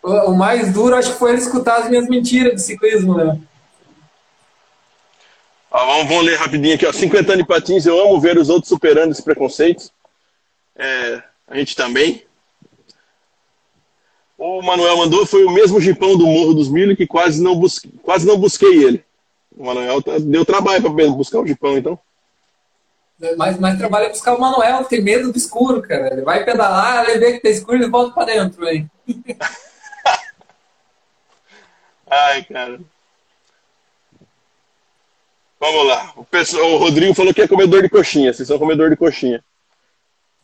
O, 0.00 0.30
o 0.30 0.36
mais 0.36 0.72
duro 0.72 0.94
acho 0.94 1.14
que 1.14 1.18
foi 1.18 1.32
ele 1.32 1.40
escutar 1.40 1.78
as 1.78 1.88
minhas 1.88 2.06
mentiras 2.06 2.54
de 2.54 2.62
ciclismo, 2.62 3.16
né? 3.16 3.40
vamos, 5.68 6.08
vamos 6.08 6.24
ler 6.24 6.38
rapidinho 6.38 6.76
aqui, 6.76 6.86
ó. 6.86 6.92
50 6.92 7.32
anos 7.32 7.44
de 7.44 7.48
patins, 7.48 7.86
eu 7.86 8.00
amo 8.00 8.20
ver 8.20 8.38
os 8.38 8.48
outros 8.48 8.68
superando 8.68 9.10
esses 9.10 9.24
preconceitos. 9.24 9.92
É, 10.76 11.22
a 11.46 11.56
gente 11.56 11.76
também. 11.76 12.24
O 14.38 14.60
Manuel 14.60 14.98
mandou, 14.98 15.24
foi 15.24 15.44
o 15.44 15.50
mesmo 15.50 15.80
jipão 15.80 16.16
do 16.16 16.26
Morro 16.26 16.52
dos 16.52 16.68
Milho 16.68 16.96
que 16.96 17.06
quase 17.06 17.42
não, 17.42 17.56
busquei, 17.56 17.90
quase 18.02 18.26
não 18.26 18.38
busquei 18.38 18.84
ele. 18.84 19.04
O 19.56 19.64
Manuel 19.64 20.02
tá, 20.02 20.18
deu 20.18 20.44
trabalho 20.44 20.82
para 20.82 20.90
buscar 21.10 21.40
o 21.40 21.46
jipão, 21.46 21.78
então. 21.78 21.98
Mas, 23.38 23.58
mas 23.58 23.78
trabalha 23.78 24.10
buscar 24.10 24.34
o 24.34 24.40
Manuel, 24.40 24.84
tem 24.84 25.00
medo 25.00 25.32
do 25.32 25.38
escuro, 25.38 25.80
cara. 25.80 26.12
Ele 26.12 26.20
vai 26.20 26.44
pedalar, 26.44 27.08
ele 27.08 27.18
vê 27.18 27.32
que 27.32 27.40
tá 27.40 27.48
escuro 27.48 27.82
e 27.82 27.88
volta 27.88 28.12
para 28.12 28.26
dentro, 28.26 28.68
hein? 28.68 28.90
Ai, 32.08 32.44
cara. 32.44 32.78
Vamos 35.58 35.86
lá. 35.86 36.12
O, 36.14 36.24
pessoal, 36.24 36.72
o 36.72 36.76
Rodrigo 36.76 37.14
falou 37.14 37.32
que 37.32 37.40
é 37.40 37.48
comedor 37.48 37.82
de 37.82 37.88
coxinha. 37.88 38.32
Vocês 38.32 38.46
são 38.46 38.58
comedor 38.58 38.90
de 38.90 38.96
coxinha. 38.96 39.42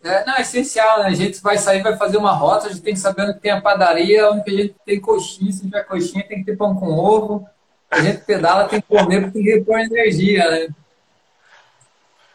É, 0.04 0.24
não, 0.26 0.36
é 0.36 0.40
essencial, 0.40 1.00
né? 1.00 1.06
A 1.06 1.14
gente 1.14 1.40
vai 1.40 1.56
sair, 1.58 1.82
vai 1.82 1.96
fazer 1.96 2.16
uma 2.16 2.32
rota, 2.32 2.66
a 2.66 2.70
gente 2.70 2.82
tem 2.82 2.94
que 2.94 3.00
saber 3.00 3.22
onde 3.22 3.38
tem 3.38 3.52
a 3.52 3.60
padaria, 3.60 4.30
onde 4.30 4.42
a 4.50 4.62
gente 4.62 4.74
tem 4.84 5.00
coxinha, 5.00 5.52
se 5.52 5.60
tiver 5.60 5.84
coxinha 5.84 6.26
tem 6.26 6.38
que 6.38 6.44
ter 6.44 6.56
pão 6.56 6.74
com 6.74 6.90
ovo. 6.90 7.46
A 7.88 8.00
gente 8.00 8.24
pedala, 8.24 8.68
tem 8.68 8.80
que 8.80 8.88
comer 8.88 9.30
tem 9.30 9.42
que 9.42 9.50
repor 9.50 9.78
energia, 9.78 10.50
né? 10.50 10.68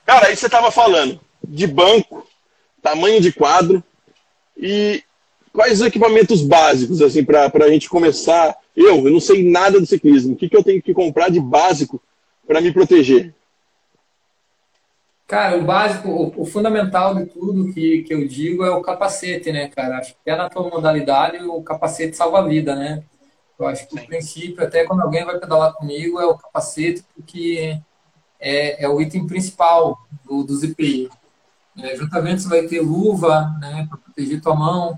Cara, 0.05 0.27
aí 0.27 0.35
você 0.37 0.47
tava 0.47 0.71
falando 0.71 1.19
de 1.43 1.67
banco, 1.67 2.25
tamanho 2.81 3.19
de 3.19 3.33
quadro 3.33 3.83
e 4.55 5.03
quais 5.51 5.81
os 5.81 5.87
equipamentos 5.87 6.41
básicos, 6.41 7.01
assim, 7.01 7.25
para 7.25 7.51
a 7.53 7.69
gente 7.69 7.89
começar. 7.89 8.55
Eu, 8.75 9.05
eu 9.05 9.11
não 9.11 9.19
sei 9.19 9.43
nada 9.43 9.79
do 9.79 9.85
ciclismo. 9.85 10.33
O 10.33 10.35
que, 10.37 10.47
que 10.47 10.55
eu 10.55 10.63
tenho 10.63 10.81
que 10.81 10.93
comprar 10.93 11.29
de 11.29 11.39
básico 11.39 12.01
para 12.47 12.61
me 12.61 12.71
proteger? 12.71 13.33
Cara, 15.27 15.57
o 15.57 15.63
básico, 15.65 16.07
o, 16.09 16.41
o, 16.41 16.45
fundamental 16.45 17.13
de 17.13 17.25
tudo 17.25 17.73
que, 17.73 18.01
que 18.03 18.13
eu 18.13 18.25
digo 18.25 18.63
é 18.63 18.71
o 18.71 18.81
capacete, 18.81 19.51
né, 19.51 19.67
cara? 19.67 19.97
Acho 19.97 20.13
que 20.13 20.19
até 20.21 20.41
na 20.41 20.49
tua 20.49 20.69
modalidade 20.69 21.43
o 21.43 21.61
capacete 21.61 22.15
salva 22.15 22.39
a 22.39 22.47
vida, 22.47 22.73
né? 22.73 23.03
Eu 23.59 23.67
acho 23.67 23.87
que 23.89 23.97
Sim. 23.97 24.05
o 24.05 24.07
princípio, 24.07 24.63
até 24.63 24.85
quando 24.85 25.01
alguém 25.01 25.25
vai 25.25 25.37
pedalar 25.37 25.73
comigo, 25.73 26.17
é 26.17 26.25
o 26.25 26.37
capacete, 26.37 27.03
porque 27.13 27.77
é, 28.39 28.85
é 28.85 28.87
o 28.87 29.01
item 29.01 29.27
principal 29.27 29.97
do, 30.23 30.43
do 30.45 30.55
ZPI. 30.55 31.09
É, 31.77 31.95
juntamente 31.97 32.43
você 32.43 32.47
vai 32.47 32.61
ter 32.63 32.79
luva, 32.79 33.53
né, 33.59 33.85
para 33.89 33.97
proteger 33.97 34.41
tua 34.41 34.55
mão. 34.55 34.97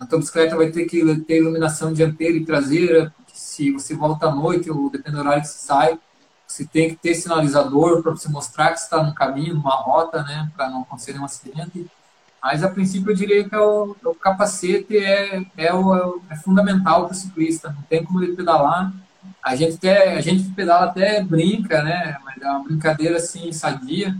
A 0.00 0.06
tua 0.06 0.18
bicicleta 0.18 0.56
vai 0.56 0.72
ter 0.72 0.86
que 0.86 1.20
ter 1.20 1.36
iluminação 1.36 1.92
dianteira 1.92 2.36
e 2.36 2.44
traseira, 2.44 3.14
se 3.32 3.70
você 3.70 3.94
volta 3.94 4.26
à 4.26 4.34
noite, 4.34 4.68
ou 4.68 4.90
depende 4.90 5.16
do 5.16 5.20
horário 5.20 5.42
que 5.42 5.48
você 5.48 5.58
sai, 5.58 5.98
você 6.52 6.66
tem 6.66 6.90
que 6.90 6.96
ter 6.96 7.14
sinalizador 7.14 8.02
para 8.02 8.12
você 8.12 8.28
mostrar 8.28 8.72
que 8.72 8.80
está 8.80 9.02
no 9.02 9.14
caminho, 9.14 9.54
numa 9.54 9.74
rota, 9.74 10.22
né, 10.22 10.50
para 10.54 10.68
não 10.68 10.82
acontecer 10.82 11.12
nenhum 11.12 11.24
acidente. 11.24 11.86
Mas, 12.42 12.62
a 12.62 12.68
princípio, 12.68 13.12
eu 13.12 13.16
diria 13.16 13.48
que 13.48 13.54
é 13.54 13.60
o, 13.60 13.96
o 14.04 14.14
capacete 14.14 14.98
é, 14.98 15.42
é, 15.56 15.72
o, 15.72 16.20
é 16.28 16.36
fundamental 16.36 17.04
para 17.04 17.12
o 17.12 17.16
ciclista. 17.16 17.70
Não 17.70 17.82
tem 17.82 18.04
como 18.04 18.22
ele 18.22 18.34
pedalar. 18.34 18.92
A 19.42 19.54
gente, 19.54 19.76
até, 19.76 20.16
a 20.16 20.20
gente 20.20 20.50
pedala 20.50 20.86
até 20.86 21.22
brinca, 21.22 21.82
né? 21.82 22.18
Mas 22.24 22.42
é 22.42 22.50
uma 22.50 22.64
brincadeira 22.64 23.16
assim, 23.16 23.52
sadia. 23.52 24.16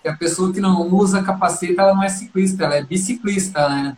Que 0.00 0.08
a 0.08 0.16
pessoa 0.16 0.52
que 0.52 0.60
não 0.60 0.82
usa 0.82 1.24
capacete, 1.24 1.78
ela 1.78 1.94
não 1.94 2.02
é 2.02 2.08
ciclista, 2.08 2.64
ela 2.64 2.76
é 2.76 2.84
biciclista, 2.84 3.68
né? 3.68 3.96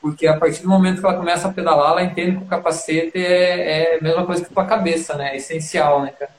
Porque 0.00 0.28
a 0.28 0.38
partir 0.38 0.62
do 0.62 0.68
momento 0.68 1.00
que 1.00 1.06
ela 1.06 1.16
começa 1.16 1.48
a 1.48 1.52
pedalar, 1.52 1.92
ela 1.92 2.04
entende 2.04 2.36
que 2.36 2.44
o 2.44 2.46
capacete 2.46 3.18
é, 3.18 3.94
é 3.94 3.98
a 3.98 4.02
mesma 4.02 4.24
coisa 4.24 4.44
que 4.44 4.52
a 4.56 4.64
cabeça, 4.64 5.16
né? 5.16 5.32
É 5.32 5.36
essencial, 5.36 6.02
né, 6.02 6.10
cara? 6.10 6.30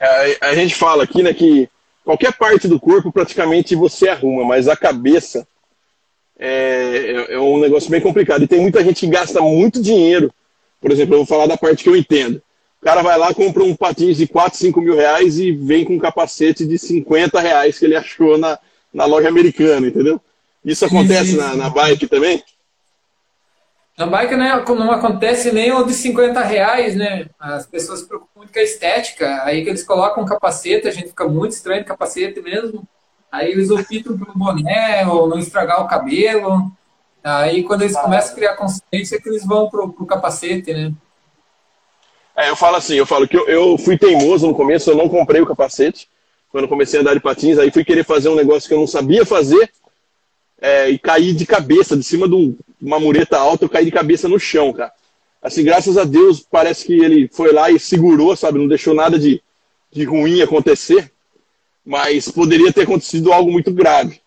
É, 0.00 0.38
a 0.40 0.54
gente 0.54 0.74
fala 0.74 1.04
aqui, 1.04 1.22
né, 1.22 1.32
que 1.32 1.68
qualquer 2.04 2.32
parte 2.32 2.68
do 2.68 2.78
corpo 2.78 3.12
praticamente 3.12 3.74
você 3.74 4.08
arruma, 4.08 4.44
mas 4.44 4.68
a 4.68 4.76
cabeça 4.76 5.46
é, 6.38 7.26
é, 7.30 7.34
é, 7.34 7.40
um 7.40 7.58
negócio 7.58 7.90
bem 7.90 8.00
complicado. 8.00 8.44
E 8.44 8.48
tem 8.48 8.60
muita 8.60 8.82
gente 8.84 9.00
que 9.00 9.06
gasta 9.06 9.40
muito 9.40 9.82
dinheiro. 9.82 10.32
Por 10.80 10.92
exemplo, 10.92 11.14
eu 11.14 11.18
vou 11.18 11.26
falar 11.26 11.46
da 11.46 11.56
parte 11.56 11.82
que 11.82 11.88
eu 11.88 11.96
entendo. 11.96 12.40
O 12.80 12.84
cara 12.84 13.02
vai 13.02 13.18
lá, 13.18 13.34
compra 13.34 13.64
um 13.64 13.74
patins 13.74 14.16
de 14.16 14.28
4, 14.28 14.56
5 14.56 14.80
mil 14.80 14.94
reais 14.94 15.38
e 15.38 15.50
vem 15.50 15.84
com 15.84 15.94
um 15.94 15.98
capacete 15.98 16.64
de 16.64 16.78
50 16.78 17.40
reais 17.40 17.76
que 17.76 17.84
ele 17.84 17.96
achou 17.96 18.38
na, 18.38 18.56
na 18.94 19.04
loja 19.04 19.28
americana, 19.28 19.88
entendeu? 19.88 20.20
Isso 20.64 20.84
acontece 20.84 21.36
na, 21.36 21.56
na 21.56 21.68
bike 21.68 22.06
também? 22.06 22.42
Na 23.98 24.06
bike 24.06 24.36
né, 24.36 24.64
não 24.68 24.92
acontece 24.92 25.50
nem 25.50 25.72
o 25.72 25.82
de 25.82 25.92
50 25.92 26.40
reais, 26.44 26.94
né? 26.94 27.28
As 27.36 27.66
pessoas 27.66 27.98
se 27.98 28.06
preocupam 28.06 28.30
muito 28.36 28.52
com 28.52 28.58
a 28.60 28.62
estética. 28.62 29.42
Aí 29.42 29.64
que 29.64 29.70
eles 29.70 29.82
colocam 29.82 30.22
um 30.22 30.26
capacete, 30.26 30.86
a 30.86 30.92
gente 30.92 31.08
fica 31.08 31.26
muito 31.26 31.50
estranho 31.50 31.80
de 31.80 31.88
capacete 31.88 32.40
mesmo. 32.40 32.86
Aí 33.30 33.50
eles 33.50 33.72
optam 33.72 34.16
pelo 34.16 34.32
boné 34.36 35.04
ou 35.08 35.28
não 35.28 35.36
estragar 35.36 35.82
o 35.82 35.88
cabelo. 35.88 36.70
Aí 37.24 37.64
quando 37.64 37.82
eles 37.82 37.96
começam 37.96 38.30
a 38.30 38.34
criar 38.36 38.54
consciência 38.54 39.16
é 39.16 39.20
que 39.20 39.28
eles 39.28 39.44
vão 39.44 39.68
pro, 39.68 39.92
pro 39.92 40.06
capacete, 40.06 40.72
né? 40.72 40.92
É, 42.36 42.50
eu 42.50 42.54
falo 42.54 42.76
assim, 42.76 42.94
eu 42.94 43.04
falo 43.04 43.26
que 43.26 43.36
eu, 43.36 43.48
eu, 43.48 43.76
fui 43.76 43.98
teimoso 43.98 44.46
no 44.46 44.54
começo, 44.54 44.88
eu 44.88 44.96
não 44.96 45.08
comprei 45.08 45.40
o 45.40 45.46
capacete. 45.46 46.08
Quando 46.50 46.68
comecei 46.68 47.00
a 47.00 47.02
andar 47.02 47.14
de 47.14 47.20
patins, 47.20 47.58
aí 47.58 47.72
fui 47.72 47.84
querer 47.84 48.04
fazer 48.04 48.28
um 48.28 48.36
negócio 48.36 48.68
que 48.68 48.74
eu 48.74 48.78
não 48.78 48.86
sabia 48.86 49.26
fazer 49.26 49.72
é, 50.60 50.88
e 50.88 51.00
caí 51.00 51.32
de 51.32 51.44
cabeça, 51.44 51.96
de 51.96 52.04
cima 52.04 52.28
de 52.28 52.36
um, 52.36 52.56
uma 52.80 53.00
mureta 53.00 53.38
alta, 53.38 53.64
eu 53.64 53.68
caí 53.68 53.84
de 53.84 53.90
cabeça 53.90 54.28
no 54.28 54.38
chão, 54.38 54.72
cara. 54.72 54.92
Assim, 55.40 55.64
graças 55.64 55.96
a 55.96 56.04
Deus, 56.04 56.40
parece 56.40 56.84
que 56.84 56.94
ele 56.94 57.28
foi 57.28 57.52
lá 57.52 57.70
e 57.70 57.78
segurou, 57.78 58.34
sabe? 58.36 58.58
Não 58.58 58.68
deixou 58.68 58.94
nada 58.94 59.18
de, 59.18 59.42
de 59.92 60.04
ruim 60.04 60.42
acontecer 60.42 61.12
mas 61.88 62.30
poderia 62.30 62.70
ter 62.70 62.82
acontecido 62.82 63.32
algo 63.32 63.50
muito 63.50 63.72
grave. 63.72 64.20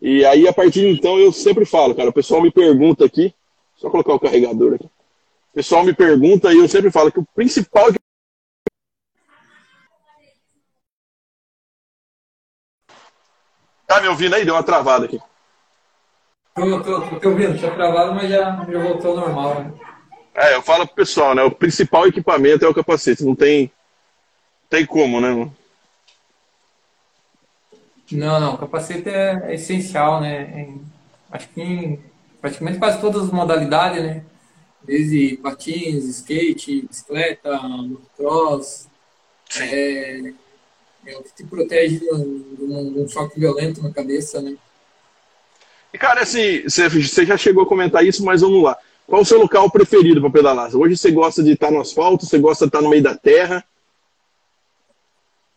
E 0.00 0.24
aí, 0.24 0.48
a 0.48 0.54
partir 0.54 0.80
de 0.80 0.88
então, 0.88 1.18
eu 1.18 1.30
sempre 1.30 1.66
falo, 1.66 1.94
cara, 1.94 2.08
o 2.08 2.12
pessoal 2.14 2.40
me 2.40 2.50
pergunta 2.50 3.04
aqui, 3.04 3.34
só 3.76 3.90
colocar 3.90 4.14
o 4.14 4.18
carregador 4.18 4.74
aqui. 4.74 4.86
O 4.86 5.54
pessoal 5.54 5.84
me 5.84 5.92
pergunta 5.92 6.50
e 6.50 6.56
eu 6.56 6.66
sempre 6.66 6.90
falo 6.90 7.12
que 7.12 7.20
o 7.20 7.26
principal 7.34 7.92
Tá 13.86 14.00
me 14.00 14.08
ouvindo 14.08 14.34
aí? 14.34 14.46
Deu 14.46 14.54
uma 14.54 14.62
travada 14.62 15.04
aqui. 15.04 15.20
Tô, 16.54 16.82
tô, 16.82 17.00
tô 17.00 17.18
te 17.18 17.26
ouvindo, 17.26 17.58
tinha 17.58 17.74
travado, 17.74 18.14
mas 18.14 18.30
já, 18.30 18.64
já 18.70 18.78
voltou 18.78 19.10
ao 19.10 19.16
normal. 19.16 19.64
Né? 19.64 19.72
É, 20.36 20.54
eu 20.54 20.62
falo 20.62 20.86
pro 20.86 20.94
pessoal, 20.94 21.34
né? 21.34 21.42
O 21.42 21.50
principal 21.50 22.06
equipamento 22.06 22.64
é 22.64 22.68
o 22.68 22.74
capacete, 22.74 23.24
não 23.24 23.34
tem, 23.34 23.72
tem 24.70 24.86
como, 24.86 25.20
né? 25.20 25.50
Não, 28.12 28.40
não, 28.40 28.56
capacete 28.56 29.08
é, 29.08 29.42
é 29.46 29.54
essencial, 29.54 30.20
né? 30.20 30.60
Em, 30.60 30.82
acho 31.32 31.48
que 31.48 31.60
em 31.60 32.00
praticamente 32.40 32.78
quase 32.78 33.00
todas 33.00 33.24
as 33.24 33.30
modalidades, 33.30 34.02
né? 34.02 34.24
Desde 34.80 35.38
patins, 35.38 36.04
skate, 36.04 36.82
bicicleta, 36.82 37.58
motocross, 37.62 38.86
é, 39.58 40.32
é, 41.06 41.16
o 41.16 41.22
que 41.22 41.34
te 41.34 41.44
protege 41.44 41.98
de 41.98 42.12
um, 42.12 42.92
de 42.92 43.00
um 43.00 43.08
choque 43.08 43.40
violento 43.40 43.82
na 43.82 43.90
cabeça, 43.90 44.40
né? 44.40 44.56
E 45.94 45.98
cara, 45.98 46.22
assim, 46.22 46.64
você 46.64 47.24
já 47.24 47.36
chegou 47.36 47.62
a 47.62 47.68
comentar 47.68 48.04
isso, 48.04 48.22
mas 48.24 48.42
vamos 48.42 48.62
lá. 48.62 48.76
Qual 49.06 49.22
o 49.22 49.24
seu 49.24 49.38
local 49.38 49.70
preferido 49.70 50.20
para 50.20 50.30
pedalar? 50.30 50.74
Hoje 50.74 50.96
você 50.96 51.10
gosta 51.10 51.42
de 51.42 51.52
estar 51.52 51.70
no 51.70 51.80
asfalto, 51.80 52.26
você 52.26 52.38
gosta 52.38 52.66
de 52.66 52.68
estar 52.68 52.82
no 52.82 52.90
meio 52.90 53.02
da 53.02 53.14
terra? 53.14 53.64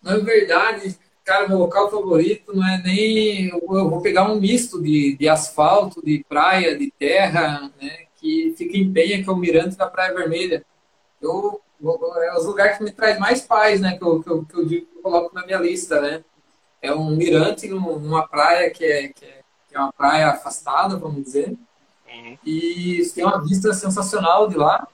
Na 0.01 0.17
verdade, 0.17 0.95
Cara, 1.27 1.45
meu 1.45 1.57
local 1.57 1.91
favorito 1.91 2.55
não 2.55 2.65
é 2.65 2.81
nem. 2.81 3.49
Eu 3.49 3.89
vou 3.89 4.01
pegar 4.01 4.31
um 4.31 4.39
misto 4.39 4.81
de, 4.81 5.17
de 5.17 5.27
asfalto, 5.27 6.01
de 6.01 6.23
praia, 6.23 6.77
de 6.77 6.89
terra, 6.97 7.69
né? 7.81 8.05
Que 8.15 8.55
fica 8.57 8.77
em 8.77 8.93
Penha, 8.93 9.21
que 9.21 9.29
é 9.29 9.33
o 9.33 9.35
Mirante 9.35 9.75
da 9.75 9.87
Praia 9.87 10.13
Vermelha. 10.13 10.65
Eu, 11.21 11.59
é 11.83 12.37
os 12.37 12.45
lugares 12.45 12.77
que 12.77 12.83
me 12.85 12.93
traz 12.93 13.19
mais 13.19 13.41
paz, 13.41 13.81
né? 13.81 13.97
Que 13.97 14.05
eu, 14.05 14.23
que 14.23 14.29
eu, 14.29 14.45
que 14.45 14.55
eu, 14.55 14.65
digo, 14.65 14.85
que 14.85 14.97
eu 14.99 15.01
coloco 15.01 15.35
na 15.35 15.45
minha 15.45 15.59
lista, 15.59 15.99
né? 15.99 16.23
É 16.81 16.93
um 16.93 17.13
mirante 17.13 17.67
numa 17.67 18.25
praia 18.25 18.69
que 18.69 18.85
é, 18.85 19.09
que 19.09 19.25
é, 19.25 19.36
que 19.69 19.75
é 19.75 19.79
uma 19.79 19.91
praia 19.93 20.29
afastada, 20.29 20.97
vamos 20.97 21.23
dizer. 21.23 21.55
Uhum. 22.07 22.37
E 22.45 23.11
tem 23.13 23.25
uma 23.25 23.41
vista 23.43 23.73
sensacional 23.73 24.47
de 24.47 24.57
lá. 24.57 24.87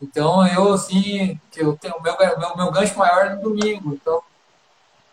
Então 0.00 0.46
eu 0.46 0.72
assim, 0.72 1.40
que 1.50 1.60
eu 1.60 1.76
tenho 1.76 1.96
o 1.96 2.02
meu, 2.02 2.16
meu, 2.16 2.56
meu 2.56 2.70
gancho 2.70 2.98
maior 2.98 3.26
é 3.26 3.34
no 3.34 3.42
domingo. 3.42 3.94
Então 3.94 4.22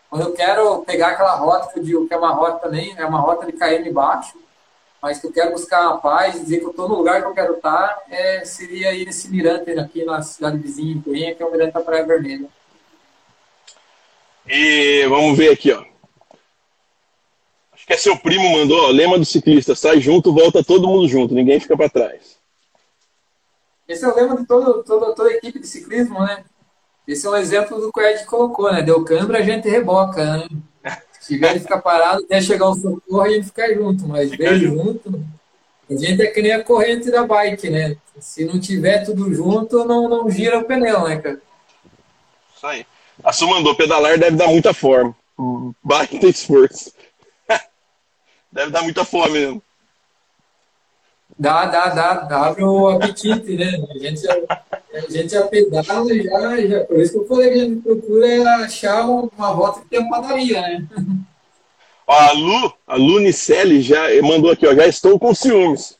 quando 0.08 0.22
eu 0.22 0.32
quero 0.32 0.84
pegar 0.84 1.08
aquela 1.08 1.34
rota 1.34 1.72
que 1.72 1.78
eu 1.78 1.82
digo 1.82 2.08
que 2.08 2.14
é 2.14 2.16
uma 2.16 2.32
rota 2.32 2.60
também, 2.60 2.94
é 2.96 3.04
uma 3.04 3.20
rota 3.20 3.44
de 3.44 3.52
KM 3.52 3.92
baixo, 3.92 4.38
mas 5.02 5.18
que 5.18 5.26
eu 5.26 5.32
quero 5.32 5.52
buscar 5.52 5.90
a 5.90 5.96
paz, 5.96 6.40
dizer 6.40 6.58
que 6.58 6.64
eu 6.64 6.70
estou 6.70 6.88
no 6.88 6.96
lugar 6.96 7.20
que 7.20 7.28
eu 7.28 7.34
quero 7.34 7.54
estar, 7.54 8.02
é, 8.08 8.44
seria 8.44 8.92
ir 8.92 9.04
nesse 9.04 9.28
mirante 9.28 9.70
aqui 9.72 10.04
na 10.04 10.22
cidade 10.22 10.58
vizinha, 10.58 10.94
em 10.94 11.00
Corinha, 11.00 11.34
que 11.34 11.42
é 11.42 11.46
o 11.46 11.50
mirante 11.50 11.74
da 11.74 11.80
Praia 11.80 12.06
Vermelha. 12.06 12.48
E 14.46 15.06
vamos 15.08 15.36
ver 15.36 15.50
aqui, 15.50 15.72
ó. 15.72 15.84
Que 17.86 17.92
é 17.92 17.96
seu 17.96 18.16
primo 18.18 18.52
mandou, 18.52 18.88
ó, 18.88 18.88
lema 18.88 19.18
do 19.18 19.24
ciclista, 19.24 19.74
sai 19.76 20.00
junto, 20.00 20.32
volta 20.32 20.64
todo 20.64 20.88
mundo 20.88 21.06
junto, 21.08 21.34
ninguém 21.34 21.60
fica 21.60 21.76
para 21.76 21.88
trás. 21.88 22.36
Esse 23.86 24.04
é 24.04 24.08
o 24.08 24.16
lema 24.16 24.36
de 24.36 24.44
todo, 24.44 24.82
todo, 24.82 25.14
toda 25.14 25.30
a 25.30 25.34
equipe 25.34 25.60
de 25.60 25.66
ciclismo, 25.66 26.18
né? 26.20 26.44
Esse 27.06 27.24
é 27.26 27.30
um 27.30 27.36
exemplo 27.36 27.80
do 27.80 27.92
que 27.92 28.00
o 28.00 28.02
Ed 28.02 28.24
colocou, 28.24 28.72
né? 28.72 28.82
Deu 28.82 29.04
câimbra, 29.04 29.38
a 29.38 29.42
gente 29.42 29.68
reboca, 29.68 30.24
né? 30.24 30.48
Se 31.20 31.34
tiver 31.34 31.54
de 31.54 31.60
ficar 31.60 31.80
parado 31.80 32.24
até 32.24 32.40
chegar 32.40 32.68
o 32.68 32.74
socorro, 32.74 33.20
a 33.20 33.28
gente 33.28 33.46
fica 33.46 33.72
junto, 33.72 34.08
mas 34.08 34.30
bem 34.30 34.58
junto. 34.58 35.24
A 35.88 35.94
gente 35.94 36.20
é 36.20 36.26
que 36.26 36.42
nem 36.42 36.52
a 36.52 36.64
corrente 36.64 37.10
da 37.10 37.24
bike, 37.24 37.70
né? 37.70 37.96
Se 38.18 38.44
não 38.44 38.58
tiver 38.58 39.04
tudo 39.04 39.32
junto, 39.32 39.84
não, 39.84 40.08
não 40.08 40.28
gira 40.28 40.58
o 40.58 40.64
pneu, 40.64 41.04
né, 41.04 41.16
cara? 41.18 41.40
Isso 42.56 42.66
aí. 42.66 42.86
A 43.22 43.32
Su 43.32 43.46
mandou, 43.46 43.76
pedalar 43.76 44.18
deve 44.18 44.36
dar 44.36 44.48
muita 44.48 44.74
forma. 44.74 45.14
Bike 45.84 46.18
tem 46.18 46.30
esforço. 46.30 46.92
Deve 48.56 48.70
dar 48.70 48.82
muita 48.82 49.04
fome 49.04 49.32
mesmo. 49.32 49.62
Dá, 51.38 51.66
dá, 51.66 51.88
dá, 51.90 52.14
dá 52.14 52.54
pro 52.54 52.88
apetite, 52.88 53.56
né? 53.56 53.70
A 53.90 53.98
gente 53.98 54.22
já, 54.22 54.34
a 54.94 55.10
gente 55.10 55.28
já 55.28 55.46
pedala 55.46 56.14
já, 56.14 56.66
já. 56.66 56.84
Por 56.84 56.98
isso 56.98 57.12
que 57.12 57.18
eu 57.18 57.26
falei 57.28 57.50
que 57.50 57.60
a 57.60 57.64
gente 57.64 57.82
procura 57.82 58.56
achar 58.56 59.06
uma 59.06 59.48
rota 59.48 59.80
que 59.80 59.88
tem 59.88 59.98
uma 60.00 60.22
padaria, 60.22 60.62
né? 60.62 60.86
Ó, 62.06 62.14
a 62.14 62.32
Lu, 62.32 62.72
a 62.86 62.96
Lu 62.96 63.20
Nicelli 63.20 63.82
já 63.82 64.06
mandou 64.22 64.50
aqui, 64.50 64.66
ó, 64.66 64.74
já 64.74 64.86
estou 64.86 65.18
com 65.18 65.34
ciúmes. 65.34 65.98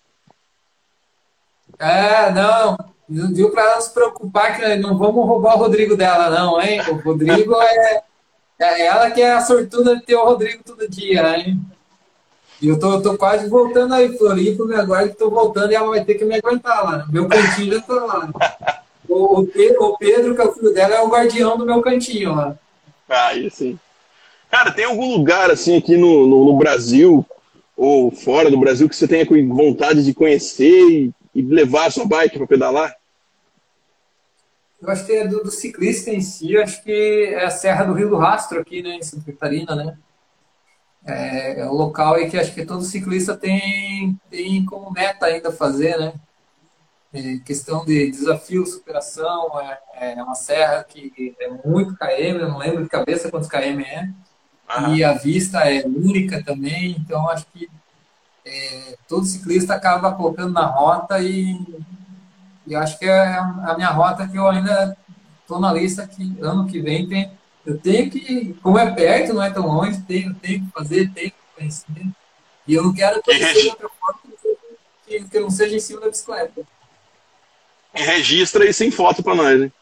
É, 1.79 2.31
não, 2.31 2.79
não 3.07 3.33
deu 3.33 3.51
para 3.51 3.65
ela 3.65 3.81
se 3.83 3.93
preocupar 3.93 4.57
que 4.57 4.77
não 4.77 4.97
vamos 4.97 5.27
roubar 5.27 5.57
o 5.57 5.59
Rodrigo 5.59 5.97
dela, 5.97 6.31
não, 6.31 6.59
hein? 6.63 6.81
O 6.89 6.95
Rodrigo 6.95 7.61
é, 7.61 8.03
é 8.59 8.87
ela 8.87 9.11
que 9.11 9.21
é 9.21 9.33
a 9.33 9.43
sortuda 9.43 9.97
de 9.97 10.03
ter 10.03 10.15
o 10.15 10.25
Rodrigo 10.25 10.63
todo 10.65 10.89
dia, 10.89 11.37
hein? 11.37 11.61
E 12.61 12.69
eu 12.69 12.79
tô, 12.79 13.01
tô 13.03 13.17
quase 13.19 13.49
voltando 13.49 13.95
aí, 13.95 14.17
Floripa, 14.17 14.65
me 14.65 14.75
aguarde 14.75 15.11
que 15.11 15.19
tô 15.19 15.31
voltando 15.31 15.71
e 15.71 15.75
ela 15.75 15.89
vai 15.89 16.05
ter 16.05 16.15
que 16.15 16.25
me 16.25 16.37
aguentar 16.37 16.85
lá. 16.85 17.07
Meu 17.11 17.29
cantinho 17.29 17.75
já 17.75 17.81
tá 17.83 17.95
lá. 17.95 18.31
O, 19.09 19.41
o, 19.41 19.47
Pedro, 19.47 19.85
o 19.85 19.99
Pedro, 19.99 20.35
que 20.35 20.41
é 20.41 20.45
o 20.45 20.53
filho 20.53 20.73
dela, 20.73 20.95
é 20.95 21.03
o 21.03 21.09
guardião 21.09 21.59
do 21.59 21.67
meu 21.67 21.81
cantinho 21.83 22.35
lá. 22.35 22.57
Ah, 23.09 23.33
sim. 23.51 23.79
Cara, 24.51 24.73
tem 24.73 24.85
algum 24.85 25.17
lugar 25.17 25.51
assim 25.51 25.77
aqui 25.77 25.97
no, 25.97 26.27
no, 26.27 26.45
no, 26.47 26.57
Brasil 26.57 27.25
ou 27.77 28.11
fora 28.11 28.51
do 28.51 28.59
Brasil 28.59 28.89
que 28.89 28.97
você 28.97 29.07
tenha 29.07 29.27
vontade 29.49 30.05
de 30.05 30.15
conhecer 30.15 30.89
e, 30.89 31.13
e 31.35 31.43
levar 31.43 31.87
a 31.87 31.91
sua 31.91 32.07
bike 32.07 32.39
para 32.39 32.47
pedalar? 32.47 32.97
Eu 34.81 34.91
acho 34.91 35.05
que 35.05 35.13
é 35.13 35.27
do, 35.27 35.43
do, 35.43 35.51
ciclista 35.51 36.11
em 36.11 36.21
si, 36.21 36.57
acho 36.57 36.83
que 36.83 37.35
é 37.35 37.45
a 37.45 37.51
Serra 37.51 37.85
do 37.85 37.93
Rio 37.93 38.11
do 38.11 38.17
Rastro 38.17 38.61
aqui, 38.61 38.83
né, 38.83 38.97
em 38.97 39.03
Santa 39.03 39.33
Catarina, 39.33 39.75
né? 39.75 39.97
É, 41.07 41.61
é 41.61 41.67
o 41.67 41.73
local 41.73 42.15
aí 42.15 42.29
que 42.29 42.37
acho 42.37 42.53
que 42.53 42.67
todo 42.67 42.83
ciclista 42.83 43.37
tem, 43.37 44.19
tem 44.29 44.65
como 44.65 44.91
meta 44.91 45.27
ainda 45.27 45.53
fazer, 45.53 45.97
né? 45.99 46.13
É, 47.13 47.39
questão 47.39 47.85
de 47.85 48.11
desafio, 48.11 48.67
superação, 48.67 49.59
é, 49.61 49.79
é, 49.95 50.23
uma 50.23 50.35
serra 50.35 50.85
que 50.85 51.35
é 51.41 51.49
muito 51.49 51.97
KM, 51.97 52.41
eu 52.41 52.49
não 52.49 52.59
lembro 52.59 52.83
de 52.83 52.91
cabeça 52.91 53.31
quantos 53.31 53.49
KM 53.49 53.81
é, 53.83 54.11
e 54.95 55.05
a 55.05 55.13
vista 55.13 55.61
é 55.61 55.87
única 55.87 56.43
também, 56.43 56.97
então 56.99 57.31
acho 57.31 57.47
que 57.55 57.71
é, 58.45 58.97
todo 59.09 59.25
ciclista 59.25 59.75
acaba 59.75 60.13
colocando 60.13 60.53
na 60.53 60.67
rota 60.67 61.21
e, 61.21 61.57
e 62.67 62.75
acho 62.75 62.99
que 62.99 63.07
é 63.07 63.37
a 63.37 63.75
minha 63.77 63.91
rota 63.91 64.27
que 64.27 64.37
eu 64.37 64.47
ainda 64.49 64.97
estou 65.41 65.61
na 65.61 65.73
lista 65.73 66.07
que 66.07 66.37
ano 66.43 66.67
que 66.67 66.81
vem 66.81 67.09
tem, 67.09 67.31
eu 67.67 67.79
tenho 67.79 68.11
que, 68.11 68.55
como 68.63 68.79
é 68.79 68.91
perto, 68.91 69.35
não 69.35 69.43
é 69.43 69.51
tão 69.51 69.67
longe, 69.67 70.01
tenho, 70.03 70.35
tenho 70.35 70.65
que 70.65 70.73
fazer, 70.73 71.11
tenho 71.13 71.31
que 71.31 71.37
conhecer, 71.57 71.87
e 72.67 72.75
eu 72.75 72.85
não 72.85 72.95
quero 72.95 73.23
conhecer 73.23 73.63
de 73.63 73.69
outra 73.69 73.89
forma 73.89 74.21
que, 75.07 75.25
que 75.25 75.41
não 75.41 75.51
seja 75.51 75.77
em 75.77 75.81
cima 75.81 76.01
da 76.01 76.09
bicicleta 76.09 76.67
registra 78.05 78.69
e 78.69 78.73
sem 78.73 78.91
foto 78.91 79.23
para 79.23 79.35
nós, 79.35 79.63
hein? 79.63 79.73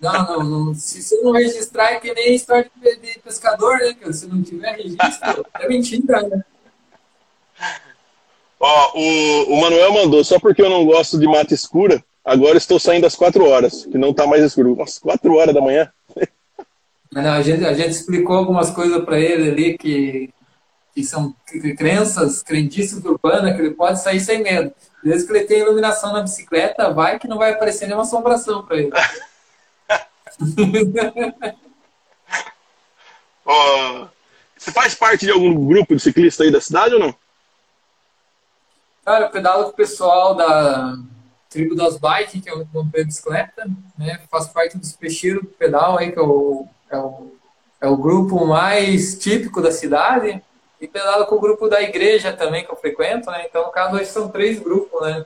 Não, 0.00 0.12
não, 0.12 0.44
não, 0.44 0.74
se 0.74 1.02
você 1.02 1.20
não 1.22 1.32
registrar 1.32 1.92
é 1.92 2.00
que 2.00 2.12
nem 2.12 2.34
história 2.34 2.70
de 2.82 3.18
pescador, 3.20 3.78
né, 3.78 3.94
cara? 3.94 4.12
Se 4.12 4.26
não 4.26 4.42
tiver 4.42 4.76
registro, 4.76 5.46
é 5.58 5.68
mentira, 5.68 6.22
né? 6.22 6.44
Ó, 8.60 8.98
o, 8.98 9.54
o 9.54 9.60
Manuel 9.60 9.92
mandou, 9.92 10.22
só 10.24 10.38
porque 10.38 10.60
eu 10.60 10.68
não 10.68 10.84
gosto 10.84 11.18
de 11.18 11.26
mata 11.26 11.54
escura, 11.54 12.04
agora 12.24 12.58
estou 12.58 12.78
saindo 12.78 13.06
às 13.06 13.14
quatro 13.14 13.46
horas, 13.46 13.86
que 13.86 13.96
não 13.96 14.10
está 14.10 14.26
mais 14.26 14.42
escuro. 14.42 14.80
Às 14.82 14.98
quatro 14.98 15.34
horas 15.36 15.54
da 15.54 15.60
manhã. 15.60 15.90
Não, 17.14 17.32
a, 17.32 17.40
gente, 17.42 17.64
a 17.64 17.72
gente 17.72 17.92
explicou 17.92 18.36
algumas 18.36 18.70
coisas 18.70 19.04
para 19.04 19.20
ele 19.20 19.50
ali 19.50 19.78
que, 19.78 20.34
que 20.92 21.04
são 21.04 21.32
crenças, 21.76 22.42
crendices 22.42 23.04
urbanas, 23.04 23.54
que 23.54 23.62
ele 23.62 23.70
pode 23.70 24.02
sair 24.02 24.18
sem 24.18 24.42
medo. 24.42 24.74
Desde 25.02 25.24
que 25.24 25.32
ele 25.32 25.44
tem 25.44 25.60
iluminação 25.60 26.12
na 26.12 26.22
bicicleta, 26.22 26.92
vai 26.92 27.20
que 27.20 27.28
não 27.28 27.38
vai 27.38 27.52
aparecer 27.52 27.86
nenhuma 27.86 28.02
assombração 28.02 28.66
para 28.66 28.78
ele. 28.78 28.90
oh, 33.46 34.08
você 34.58 34.72
faz 34.72 34.96
parte 34.96 35.24
de 35.24 35.30
algum 35.30 35.54
grupo 35.66 35.94
de 35.94 36.02
ciclista 36.02 36.42
aí 36.42 36.50
da 36.50 36.60
cidade 36.60 36.94
ou 36.94 37.00
não? 37.00 37.14
Cara, 39.04 39.26
eu 39.26 39.30
pedalo 39.30 39.64
com 39.64 39.70
o 39.70 39.74
pessoal 39.74 40.34
da 40.34 40.96
Tribo 41.48 41.76
das 41.76 41.96
Bikes, 41.96 42.42
que 42.42 42.48
é 42.48 42.54
o 42.54 42.64
grupo 42.64 42.90
de 42.90 43.04
bicicleta, 43.04 43.68
né? 43.96 44.20
Faço 44.28 44.52
parte 44.52 44.76
dos 44.76 44.96
do 44.96 45.44
pedal 45.56 45.96
aí, 45.98 46.10
que 46.10 46.18
é 46.18 46.22
o, 46.22 46.66
é 46.90 46.96
o, 46.96 47.32
é 47.80 47.88
o 47.88 47.96
grupo 47.96 48.44
mais 48.46 49.18
típico 49.18 49.60
da 49.60 49.72
cidade. 49.72 50.42
E 50.80 50.88
pedalo 50.88 51.26
com 51.26 51.36
o 51.36 51.40
grupo 51.40 51.68
da 51.68 51.80
igreja 51.80 52.32
também, 52.32 52.64
que 52.64 52.70
eu 52.70 52.76
frequento, 52.76 53.30
né? 53.30 53.46
Então, 53.48 53.70
cada 53.70 53.92
dois 53.92 54.08
são 54.08 54.28
três 54.28 54.58
grupos, 54.58 55.00
né? 55.02 55.24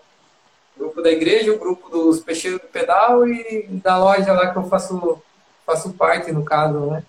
O 0.76 0.80
grupo 0.80 1.02
da 1.02 1.11
igreja, 1.11 1.52
o 1.52 1.59
grupo 1.59 1.88
dos 1.88 2.20
peixeiros 2.20 2.61
do 2.61 2.68
pedal 2.68 3.26
e 3.26 3.66
da 3.82 3.98
loja 3.98 4.32
lá 4.32 4.52
que 4.52 4.59
eu 4.59 4.64
faço, 4.64 5.20
faço 5.66 5.92
parte, 5.94 6.30
no 6.30 6.44
caso, 6.44 6.78
né? 6.86 7.02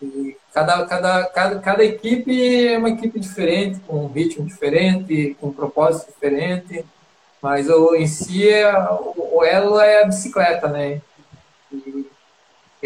E 0.00 0.36
cada, 0.54 0.86
cada, 0.86 1.24
cada, 1.26 1.58
cada 1.58 1.84
equipe 1.84 2.66
é 2.66 2.78
uma 2.78 2.90
equipe 2.90 3.18
diferente, 3.20 3.80
com 3.80 4.04
um 4.04 4.08
ritmo 4.08 4.46
diferente, 4.46 5.36
com 5.40 5.48
um 5.48 5.52
propósito 5.52 6.12
diferente, 6.12 6.84
mas 7.42 7.68
o, 7.68 7.94
em 7.94 8.06
si 8.06 8.48
é, 8.48 8.72
o, 8.90 9.36
o 9.38 9.44
elo 9.44 9.78
é 9.78 10.02
a 10.02 10.06
bicicleta, 10.06 10.68
né? 10.68 11.00
E, 11.72 12.05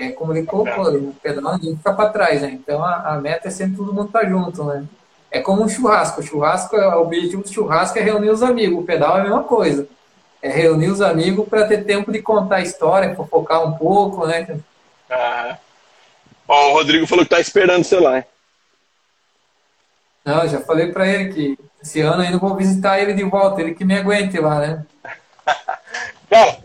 é 0.03 0.12
como 0.12 0.32
ele 0.32 0.46
colocou 0.46 0.88
o 0.88 1.14
pedal 1.22 1.55
ninguém 1.55 1.76
fica 1.76 1.92
para 1.92 2.11
trás, 2.11 2.42
né? 2.42 2.51
Então 2.53 2.84
a, 2.84 3.14
a, 3.14 3.20
meta 3.20 3.48
é 3.48 3.51
sempre 3.51 3.76
todo 3.76 3.92
mundo 3.92 4.07
estar 4.07 4.20
tá 4.20 4.28
junto, 4.28 4.64
né? 4.64 4.84
É 5.30 5.40
como 5.40 5.62
um 5.62 5.68
churrasco. 5.68 6.20
O 6.20 6.22
churrasco, 6.22 6.76
o 6.76 7.03
objetivo 7.03 7.42
do 7.42 7.53
churrasco 7.53 7.98
é 7.98 8.03
reunir 8.03 8.30
os 8.30 8.42
amigos. 8.42 8.82
O 8.82 8.86
pedal 8.86 9.16
é 9.16 9.20
a 9.20 9.22
mesma 9.22 9.44
coisa. 9.44 9.86
É 10.42 10.48
reunir 10.48 10.88
os 10.88 11.01
amigos 11.01 11.48
para 11.48 11.66
ter 11.66 11.84
tempo 11.84 12.11
de 12.11 12.20
contar 12.20 12.57
a 12.57 12.62
história, 12.62 13.14
focar 13.14 13.66
um 13.66 13.72
pouco, 13.72 14.26
né? 14.26 14.59
Ah. 15.09 15.57
Ó, 16.48 16.70
o 16.70 16.72
Rodrigo 16.74 17.07
falou 17.07 17.24
que 17.24 17.30
tá 17.30 17.40
esperando 17.40 17.84
sei 17.84 18.01
lá. 18.01 18.24
Não, 20.24 20.48
já 20.48 20.61
falei 20.61 20.92
para 20.92 21.07
ele 21.07 21.32
que 21.32 21.59
esse 21.82 22.01
ano 22.01 22.22
ainda 22.22 22.38
vou 22.38 22.57
visitar 22.57 23.01
ele 23.01 23.14
de 23.14 23.22
volta, 23.22 23.61
ele 23.61 23.74
que 23.74 23.84
me 23.84 23.96
aguente 23.96 24.38
lá, 24.38 24.59
né? 24.59 24.86
Cara, 26.28 26.59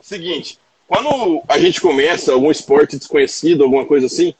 seguinte, 0.00 0.59
quando 0.90 1.40
a 1.46 1.56
gente 1.56 1.80
começa 1.80 2.32
algum 2.32 2.50
esporte 2.50 2.98
desconhecido, 2.98 3.62
alguma 3.62 3.86
coisa 3.86 4.06
assim, 4.06 4.34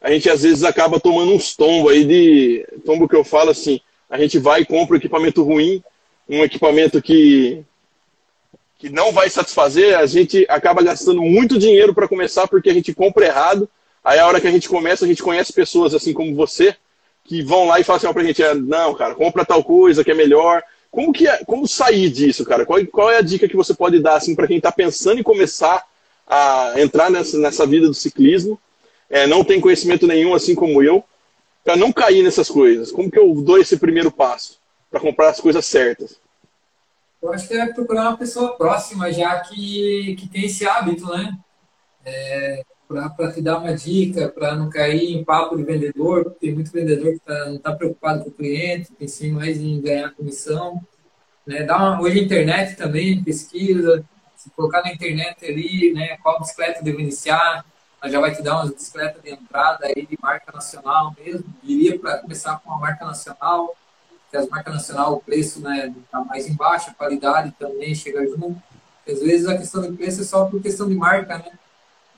a 0.00 0.10
gente 0.10 0.30
às 0.30 0.44
vezes 0.44 0.64
acaba 0.64 0.98
tomando 0.98 1.30
uns 1.30 1.54
tombos 1.54 1.92
aí 1.92 2.04
de. 2.06 2.66
Tombo 2.86 3.06
que 3.06 3.14
eu 3.14 3.22
falo 3.22 3.50
assim, 3.50 3.82
a 4.08 4.16
gente 4.16 4.38
vai 4.38 4.62
e 4.62 4.64
compra 4.64 4.94
um 4.94 4.96
equipamento 4.96 5.42
ruim, 5.42 5.84
um 6.26 6.42
equipamento 6.42 7.02
que, 7.02 7.62
que 8.78 8.88
não 8.88 9.12
vai 9.12 9.28
satisfazer, 9.28 9.98
a 9.98 10.06
gente 10.06 10.46
acaba 10.48 10.82
gastando 10.82 11.20
muito 11.20 11.58
dinheiro 11.58 11.92
para 11.92 12.08
começar 12.08 12.48
porque 12.48 12.70
a 12.70 12.74
gente 12.74 12.94
compra 12.94 13.26
errado. 13.26 13.68
Aí 14.02 14.18
a 14.18 14.26
hora 14.26 14.40
que 14.40 14.48
a 14.48 14.50
gente 14.50 14.70
começa, 14.70 15.04
a 15.04 15.08
gente 15.08 15.22
conhece 15.22 15.52
pessoas 15.52 15.92
assim 15.92 16.14
como 16.14 16.34
você, 16.34 16.74
que 17.24 17.42
vão 17.42 17.66
lá 17.66 17.78
e 17.78 17.84
falam 17.84 17.98
assim 17.98 18.10
pra 18.10 18.24
gente, 18.24 18.42
é, 18.42 18.54
não, 18.54 18.94
cara, 18.94 19.14
compra 19.14 19.44
tal 19.44 19.62
coisa 19.62 20.02
que 20.02 20.10
é 20.10 20.14
melhor. 20.14 20.62
Como 20.90 21.12
que 21.12 21.28
é, 21.28 21.44
como 21.44 21.68
sair 21.68 22.08
disso, 22.08 22.42
cara? 22.42 22.64
Qual, 22.64 22.82
qual 22.86 23.10
é 23.10 23.18
a 23.18 23.22
dica 23.22 23.46
que 23.46 23.54
você 23.54 23.74
pode 23.74 24.00
dar 24.00 24.14
assim 24.14 24.34
para 24.34 24.46
quem 24.46 24.56
está 24.56 24.72
pensando 24.72 25.20
em 25.20 25.22
começar 25.22 25.89
a 26.30 26.74
entrar 26.80 27.10
nessa, 27.10 27.36
nessa 27.38 27.66
vida 27.66 27.88
do 27.88 27.94
ciclismo, 27.94 28.58
é, 29.10 29.26
não 29.26 29.42
tem 29.42 29.60
conhecimento 29.60 30.06
nenhum, 30.06 30.32
assim 30.32 30.54
como 30.54 30.80
eu, 30.80 31.02
para 31.64 31.74
não 31.76 31.92
cair 31.92 32.22
nessas 32.22 32.48
coisas? 32.48 32.92
Como 32.92 33.10
que 33.10 33.18
eu 33.18 33.34
dou 33.34 33.58
esse 33.58 33.76
primeiro 33.76 34.12
passo 34.12 34.60
para 34.88 35.00
comprar 35.00 35.30
as 35.30 35.40
coisas 35.40 35.66
certas? 35.66 36.20
Eu 37.20 37.32
acho 37.32 37.48
que 37.48 37.54
é 37.54 37.66
procurar 37.66 38.08
uma 38.08 38.16
pessoa 38.16 38.56
próxima 38.56 39.12
já 39.12 39.40
que, 39.40 40.14
que 40.18 40.28
tem 40.28 40.46
esse 40.46 40.66
hábito, 40.66 41.06
né? 41.06 41.36
É, 42.04 42.62
para 42.88 43.32
te 43.32 43.42
dar 43.42 43.58
uma 43.58 43.74
dica, 43.74 44.28
para 44.28 44.56
não 44.56 44.70
cair 44.70 45.12
em 45.14 45.24
papo 45.24 45.56
de 45.56 45.64
vendedor, 45.64 46.24
porque 46.24 46.46
tem 46.46 46.54
muito 46.54 46.72
vendedor 46.72 47.12
que 47.12 47.20
tá, 47.20 47.46
não 47.46 47.56
está 47.56 47.72
preocupado 47.72 48.24
com 48.24 48.30
o 48.30 48.32
cliente, 48.32 48.92
pensa 48.98 49.26
mais 49.28 49.60
em 49.60 49.80
ganhar 49.80 50.10
comissão. 50.12 50.80
Né? 51.46 51.62
Dá 51.62 51.76
uma, 51.76 52.00
hoje 52.00 52.18
a 52.18 52.22
internet 52.22 52.76
também, 52.76 53.22
pesquisa, 53.22 54.04
se 54.40 54.48
colocar 54.56 54.82
na 54.82 54.90
internet 54.90 55.44
ali, 55.44 55.92
né, 55.92 56.16
qual 56.22 56.40
bicicleta 56.40 56.82
deve 56.82 57.02
iniciar, 57.02 57.62
ela 58.00 58.10
já 58.10 58.18
vai 58.18 58.34
te 58.34 58.40
dar 58.40 58.56
uma 58.56 58.72
bicicleta 58.72 59.20
de 59.20 59.30
entrada 59.30 59.86
aí 59.86 60.06
de 60.06 60.18
marca 60.18 60.50
nacional 60.50 61.14
mesmo. 61.22 61.44
Iria 61.62 61.98
para 61.98 62.18
começar 62.18 62.58
com 62.58 62.70
uma 62.70 62.78
marca 62.78 63.04
nacional, 63.04 63.76
que 64.30 64.36
as 64.38 64.48
marcas 64.48 64.72
nacional 64.72 65.12
o 65.12 65.20
preço 65.20 65.60
né 65.60 65.94
tá 66.10 66.24
mais 66.24 66.48
embaixo, 66.48 66.88
a 66.88 66.94
qualidade 66.94 67.52
também 67.58 67.94
chega 67.94 68.26
junto. 68.28 68.56
Às 69.06 69.20
vezes 69.20 69.46
a 69.46 69.58
questão 69.58 69.82
de 69.82 69.94
preço 69.94 70.22
é 70.22 70.24
só 70.24 70.46
por 70.46 70.62
questão 70.62 70.88
de 70.88 70.94
marca, 70.94 71.36
né? 71.36 71.52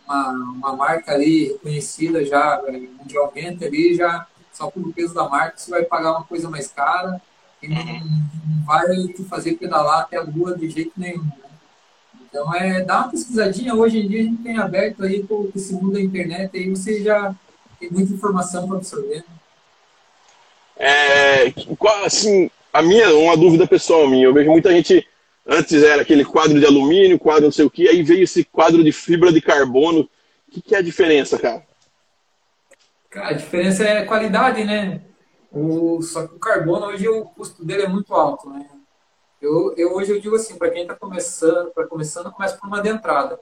Uma, 0.05 0.31
uma 0.31 0.77
marca 0.77 1.13
ali 1.13 1.49
reconhecida 1.49 2.25
já 2.25 2.63
é, 2.69 2.71
mundialmente 2.71 3.65
ali 3.65 3.97
já 3.97 4.29
só 4.53 4.71
pelo 4.71 4.93
peso 4.93 5.15
da 5.15 5.29
marca 5.29 5.57
você 5.57 5.71
vai 5.71 5.83
pagar 5.83 6.13
uma 6.13 6.25
coisa 6.25 6.49
mais 6.49 6.69
cara 6.69 7.21
e 7.61 7.67
não, 7.67 7.85
não 7.85 8.65
vai 8.65 8.87
te 9.09 9.25
fazer 9.25 9.55
pedalar 9.55 10.03
até 10.03 10.19
a 10.19 10.23
lua 10.23 10.57
de 10.57 10.71
jeito 10.71 10.93
nenhum. 10.97 11.42
Né? 12.33 12.41
Então, 12.41 12.55
é, 12.55 12.83
dá 12.83 12.99
uma 12.99 13.11
pesquisadinha. 13.11 13.75
Hoje 13.75 14.01
em 14.01 14.09
dia, 14.09 14.21
a 14.21 14.25
gente 14.25 14.43
tem 14.43 14.59
aberto 14.59 15.05
aí 15.05 15.23
com 15.23 15.51
esse 15.55 15.75
mundo 15.75 15.93
da 15.93 16.01
internet, 16.01 16.57
aí 16.57 16.71
você 16.71 17.03
já 17.03 17.35
tem 17.79 17.91
muita 17.91 18.13
informação 18.13 18.67
para 18.67 18.79
absorver. 18.79 19.25
É, 20.77 21.53
assim, 22.05 22.51
a 22.73 22.83
minha, 22.83 23.15
uma 23.15 23.37
dúvida 23.37 23.67
pessoal 23.67 24.09
minha, 24.09 24.25
eu 24.25 24.35
vejo 24.35 24.51
muita 24.51 24.73
gente, 24.73 25.07
antes 25.47 25.83
era 25.83 26.03
aquele 26.03 26.25
quadro 26.25 26.59
de 26.59 26.67
alumínio, 26.67 27.19
quadro 27.19 27.45
não 27.45 27.53
sei 27.53 27.65
o 27.65 27.71
que, 27.71 27.89
aí 27.89 28.03
veio 28.03 28.25
esse 28.25 28.45
quadro 28.45 28.83
de 28.83 28.91
fibra 28.91 29.33
de 29.33 29.41
carbono. 29.41 30.09
O 30.49 30.51
que, 30.51 30.61
que 30.61 30.75
é 30.75 30.79
a 30.79 30.83
diferença, 30.83 31.39
cara? 31.39 31.63
Cara, 33.11 33.29
a 33.29 33.33
diferença 33.33 33.85
é 33.85 33.99
a 33.99 34.07
qualidade, 34.07 34.65
né? 34.65 35.01
O, 35.51 36.01
só 36.03 36.27
que 36.27 36.35
o 36.35 36.39
carbono 36.39 36.87
hoje 36.87 37.07
o 37.09 37.27
custo 37.27 37.65
dele 37.65 37.83
é 37.83 37.89
muito 37.89 38.15
alto, 38.15 38.49
né? 38.49 38.67
Eu, 39.43 39.75
eu 39.77 39.93
hoje 39.93 40.13
eu 40.13 40.21
digo 40.21 40.37
assim, 40.37 40.57
para 40.57 40.71
quem 40.71 40.83
está 40.83 40.95
começando, 40.95 41.73
para 41.73 41.85
começando, 41.89 42.31
começa 42.31 42.57
por 42.57 42.69
uma 42.69 42.81
de 42.81 42.89
entrada. 42.89 43.41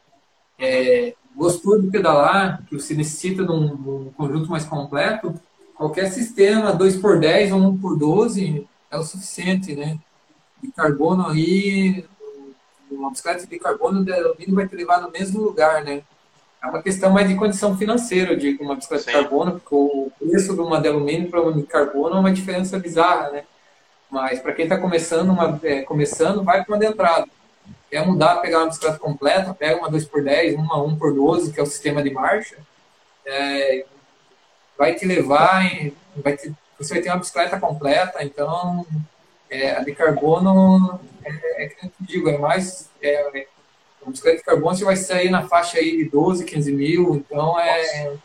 É, 0.58 1.14
gostou 1.36 1.78
de 1.78 1.90
pedalar, 1.90 2.64
que 2.66 2.74
você 2.74 2.94
necessita 2.94 3.44
de 3.44 3.52
um, 3.52 3.76
de 3.76 3.88
um, 3.88 4.12
conjunto 4.16 4.50
mais 4.50 4.64
completo, 4.64 5.38
qualquer 5.74 6.10
sistema 6.10 6.74
2x10 6.74 7.52
ou 7.54 7.74
1x12 7.74 8.66
é 8.90 8.96
o 8.96 9.02
suficiente, 9.02 9.76
né? 9.76 9.98
De 10.62 10.72
carbono 10.72 11.28
aí, 11.28 12.02
uma 12.90 13.10
bicicleta 13.10 13.46
de 13.46 13.58
carbono 13.58 14.02
de 14.02 14.10
alumínio 14.10 14.54
vai 14.54 14.66
te 14.66 14.74
levar 14.74 15.02
no 15.02 15.10
mesmo 15.10 15.42
lugar, 15.42 15.84
né? 15.84 16.02
É 16.62 16.66
uma 16.66 16.82
questão 16.82 17.10
mais 17.10 17.28
de 17.28 17.34
condição 17.34 17.76
financeira, 17.76 18.32
eu 18.32 18.38
digo, 18.38 18.64
uma 18.64 18.74
bicicleta 18.74 19.04
Sim. 19.04 19.10
de 19.10 19.16
carbono, 19.16 19.52
porque 19.52 19.74
o 19.74 20.10
preço 20.18 20.54
de 20.54 20.60
uma 20.60 20.80
de 20.80 20.88
alumínio 20.88 21.28
para 21.30 21.42
uma 21.42 21.52
de 21.52 21.62
carbono 21.62 22.16
é 22.16 22.20
uma 22.20 22.32
diferença 22.32 22.78
bizarra, 22.78 23.30
né? 23.30 23.44
Mas 24.10 24.40
para 24.40 24.52
quem 24.52 24.64
está 24.64 24.76
começando, 24.76 25.30
uma, 25.30 25.58
é, 25.62 25.82
começando, 25.82 26.42
vai 26.42 26.64
para 26.64 26.74
uma 26.74 26.78
de 26.78 26.86
entrada. 26.86 27.26
quer 27.88 28.04
mudar, 28.04 28.36
pegar 28.36 28.58
uma 28.58 28.66
bicicleta 28.66 28.98
completa, 28.98 29.54
pega 29.54 29.78
uma 29.78 29.90
2x10, 29.90 30.56
uma 30.56 30.76
1x12, 30.78 31.52
que 31.54 31.60
é 31.60 31.62
o 31.62 31.66
sistema 31.66 32.02
de 32.02 32.10
marcha, 32.10 32.56
é, 33.24 33.84
vai 34.76 34.94
te 34.94 35.06
levar, 35.06 35.64
em, 35.64 35.94
vai 36.16 36.36
te, 36.36 36.52
você 36.78 36.94
vai 36.94 37.02
ter 37.02 37.10
uma 37.10 37.18
bicicleta 37.18 37.60
completa, 37.60 38.24
então 38.24 38.84
é, 39.48 39.72
a 39.76 39.80
de 39.80 39.94
carbono, 39.94 41.00
é, 41.24 41.64
é 41.64 41.68
que 41.68 41.86
eu 41.86 41.90
digo, 42.00 42.28
é 42.30 42.38
mais, 42.38 42.90
é, 43.00 43.46
uma 44.02 44.10
bicicleta 44.10 44.38
de 44.38 44.44
carbono 44.44 44.74
você 44.74 44.84
vai 44.84 44.96
sair 44.96 45.30
na 45.30 45.46
faixa 45.46 45.78
aí 45.78 45.96
de 45.98 46.04
12, 46.06 46.44
15 46.44 46.72
mil, 46.72 47.14
então 47.14 47.60
é, 47.60 48.16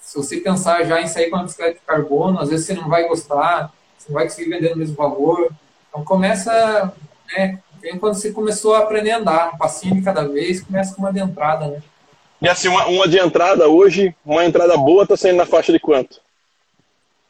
se 0.00 0.16
você 0.16 0.38
pensar 0.38 0.82
já 0.84 1.00
em 1.00 1.06
sair 1.06 1.30
com 1.30 1.36
uma 1.36 1.44
bicicleta 1.44 1.74
de 1.74 1.86
carbono, 1.86 2.40
às 2.40 2.48
vezes 2.48 2.66
você 2.66 2.74
não 2.74 2.88
vai 2.88 3.06
gostar, 3.06 3.72
vai 4.12 4.24
conseguir 4.24 4.50
vender 4.50 4.70
no 4.70 4.76
mesmo 4.76 4.96
valor, 4.96 5.50
então 5.88 6.04
começa, 6.04 6.92
né, 7.36 7.60
Vem 7.80 7.98
quando 7.98 8.14
você 8.14 8.30
começou 8.30 8.74
a 8.74 8.80
aprender 8.80 9.10
a 9.10 9.18
andar, 9.18 9.54
um 9.54 9.58
passinho 9.58 9.94
de 9.94 10.02
cada 10.02 10.28
vez, 10.28 10.60
começa 10.60 10.94
com 10.94 11.00
uma 11.00 11.12
de 11.12 11.20
entrada, 11.20 11.66
né? 11.66 11.82
E 12.40 12.48
assim, 12.48 12.68
uma, 12.68 12.86
uma 12.86 13.08
de 13.08 13.18
entrada 13.18 13.68
hoje, 13.68 14.14
uma 14.24 14.44
entrada 14.44 14.76
boa, 14.76 15.06
tá 15.06 15.16
saindo 15.16 15.36
na 15.36 15.46
faixa 15.46 15.72
de 15.72 15.80
quanto? 15.80 16.20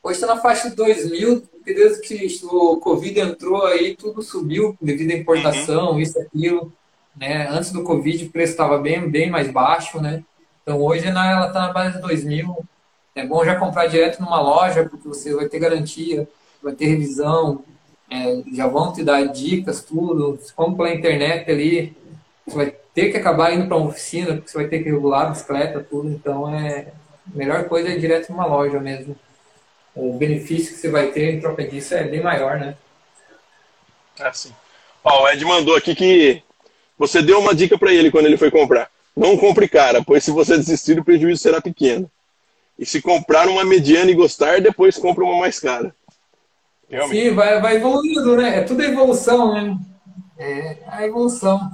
Hoje 0.03 0.20
está 0.20 0.26
na 0.26 0.41
faixa 0.41 0.70
de 0.70 0.76
2 0.76 1.11
mil, 1.11 1.43
porque 1.43 1.74
desde 1.74 2.01
que 2.01 2.47
o 2.47 2.76
Covid 2.78 3.20
entrou 3.20 3.64
aí, 3.66 3.95
tudo 3.95 4.22
subiu 4.22 4.76
devido 4.81 5.12
à 5.12 5.14
importação, 5.14 5.93
uhum. 5.93 6.01
isso, 6.01 6.18
aquilo. 6.20 6.72
Né? 7.16 7.49
Antes 7.49 7.70
do 7.70 7.85
Covid 7.85 8.24
o 8.24 8.31
preço 8.31 8.53
estava 8.53 8.78
bem, 8.78 9.09
bem 9.09 9.31
mais 9.31 9.51
baixo, 9.51 10.01
né? 10.01 10.22
Então 10.62 10.81
hoje 10.81 11.07
ela 11.07 11.47
está 11.47 11.61
na 11.61 11.72
base 11.72 11.97
de 11.97 12.03
2 12.03 12.24
mil. 12.24 12.64
É 13.14 13.26
bom 13.26 13.45
já 13.45 13.57
comprar 13.57 13.87
direto 13.87 14.20
numa 14.20 14.41
loja, 14.41 14.89
porque 14.89 15.07
você 15.07 15.35
vai 15.35 15.49
ter 15.49 15.59
garantia, 15.59 16.28
vai 16.63 16.75
ter 16.75 16.87
revisão, 16.87 17.65
é, 18.11 18.43
já 18.53 18.67
vão 18.67 18.93
te 18.93 19.05
dar 19.05 19.25
dicas, 19.27 19.83
tudo. 19.83 20.39
Como 20.55 20.77
pela 20.77 20.93
internet 20.93 21.51
ali, 21.51 21.97
você 22.47 22.57
vai 22.57 22.75
ter 22.95 23.11
que 23.11 23.17
acabar 23.17 23.53
indo 23.53 23.67
para 23.67 23.77
uma 23.77 23.89
oficina, 23.89 24.35
porque 24.35 24.51
você 24.51 24.59
vai 24.59 24.69
ter 24.69 24.83
que 24.83 24.91
regular 24.91 25.27
a 25.27 25.31
bicicleta, 25.31 25.87
tudo. 25.89 26.11
Então, 26.11 26.53
é, 26.53 26.89
a 27.33 27.37
melhor 27.37 27.65
coisa 27.65 27.89
é 27.89 27.93
ir 27.93 28.01
direto 28.01 28.31
numa 28.31 28.47
loja 28.47 28.81
mesmo. 28.81 29.17
O 29.95 30.13
benefício 30.15 30.75
que 30.75 30.81
você 30.81 30.91
vai 30.91 31.09
ter 31.09 31.35
em 31.35 31.41
troca 31.41 31.67
disso 31.67 31.95
é 31.95 32.05
bem 32.05 32.23
maior, 32.23 32.59
né? 32.59 32.77
É 34.19 34.27
assim. 34.27 34.53
Ó, 35.03 35.25
o 35.25 35.29
Ed 35.29 35.45
mandou 35.45 35.77
aqui 35.77 35.95
que 35.95 36.43
você 36.99 37.23
deu 37.23 37.39
uma 37.39 37.55
dica 37.55 37.79
para 37.79 37.93
ele 37.93 38.11
quando 38.11 38.27
ele 38.27 38.37
foi 38.37 38.51
comprar. 38.51 38.91
Não 39.17 39.37
compre 39.37 39.69
cara, 39.69 40.03
pois 40.05 40.23
se 40.25 40.31
você 40.31 40.57
desistir, 40.57 40.99
o 40.99 41.05
prejuízo 41.05 41.43
será 41.43 41.61
pequeno. 41.61 42.11
E 42.79 42.87
se 42.87 43.03
comprar 43.03 43.49
uma 43.49 43.65
mediana 43.65 44.11
e 44.11 44.15
gostar, 44.15 44.61
depois 44.61 44.97
compra 44.97 45.25
uma 45.25 45.39
mais 45.39 45.61
cara. 45.61 45.95
Realmente. 46.91 47.28
Sim, 47.28 47.34
vai, 47.34 47.61
vai 47.61 47.76
evoluindo, 47.76 48.36
né? 48.36 48.59
É 48.59 48.62
tudo 48.62 48.82
evolução, 48.82 49.55
né? 49.55 49.78
É 50.36 50.78
a 50.88 51.07
evolução. 51.07 51.70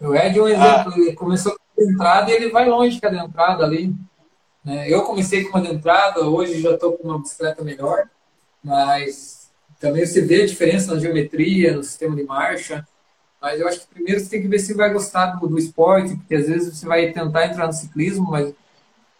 O 0.00 0.14
Ed 0.14 0.36
é 0.36 0.42
um 0.42 0.48
exemplo, 0.48 0.92
ah. 0.92 0.98
ele 0.98 1.12
começou 1.12 1.52
com 1.52 1.82
a 1.82 1.84
entrada 1.84 2.30
e 2.30 2.34
ele 2.34 2.50
vai 2.50 2.68
longe 2.68 3.00
com 3.00 3.06
a 3.06 3.24
entrada 3.24 3.64
ali. 3.64 3.94
Né? 4.64 4.90
Eu 4.90 5.02
comecei 5.02 5.44
com 5.44 5.58
uma 5.58 5.68
entrada, 5.68 6.20
hoje 6.20 6.60
já 6.60 6.72
estou 6.72 6.92
com 6.92 7.08
uma 7.08 7.20
bicicleta 7.20 7.62
melhor, 7.62 8.08
mas 8.62 9.50
também 9.78 10.04
você 10.04 10.20
vê 10.20 10.42
a 10.42 10.46
diferença 10.46 10.92
na 10.92 11.00
geometria, 11.00 11.76
no 11.76 11.82
sistema 11.84 12.16
de 12.16 12.24
marcha. 12.24 12.86
Mas 13.40 13.60
eu 13.60 13.68
acho 13.68 13.80
que 13.80 13.94
primeiro 13.94 14.18
você 14.18 14.28
tem 14.28 14.42
que 14.42 14.48
ver 14.48 14.58
se 14.58 14.74
vai 14.74 14.92
gostar 14.92 15.26
do, 15.26 15.46
do 15.46 15.58
esporte, 15.58 16.16
porque 16.16 16.34
às 16.34 16.48
vezes 16.48 16.76
você 16.76 16.86
vai 16.86 17.12
tentar 17.12 17.46
entrar 17.46 17.68
no 17.68 17.72
ciclismo, 17.72 18.28
mas 18.28 18.52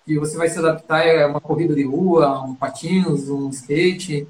que 0.04 0.18
você 0.18 0.36
vai 0.36 0.48
se 0.48 0.58
adaptar 0.58 1.06
a 1.06 1.28
uma 1.28 1.40
corrida 1.40 1.74
de 1.74 1.84
rua, 1.84 2.42
um 2.42 2.54
patins, 2.54 3.28
um 3.28 3.50
skate. 3.50 4.26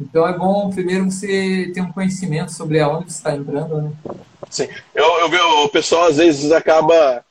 Então 0.00 0.26
é 0.26 0.36
bom 0.36 0.70
primeiro 0.70 1.10
você 1.10 1.70
ter 1.72 1.80
um 1.80 1.92
conhecimento 1.92 2.52
sobre 2.52 2.80
aonde 2.80 3.12
você 3.12 3.18
está 3.18 3.34
entrando, 3.34 3.80
né? 3.80 3.92
Sim. 4.50 4.68
Eu, 4.94 5.04
eu 5.20 5.28
vejo, 5.28 5.44
o 5.64 5.68
pessoal 5.68 6.06
às 6.06 6.16
vezes 6.16 6.50
acaba 6.52 7.24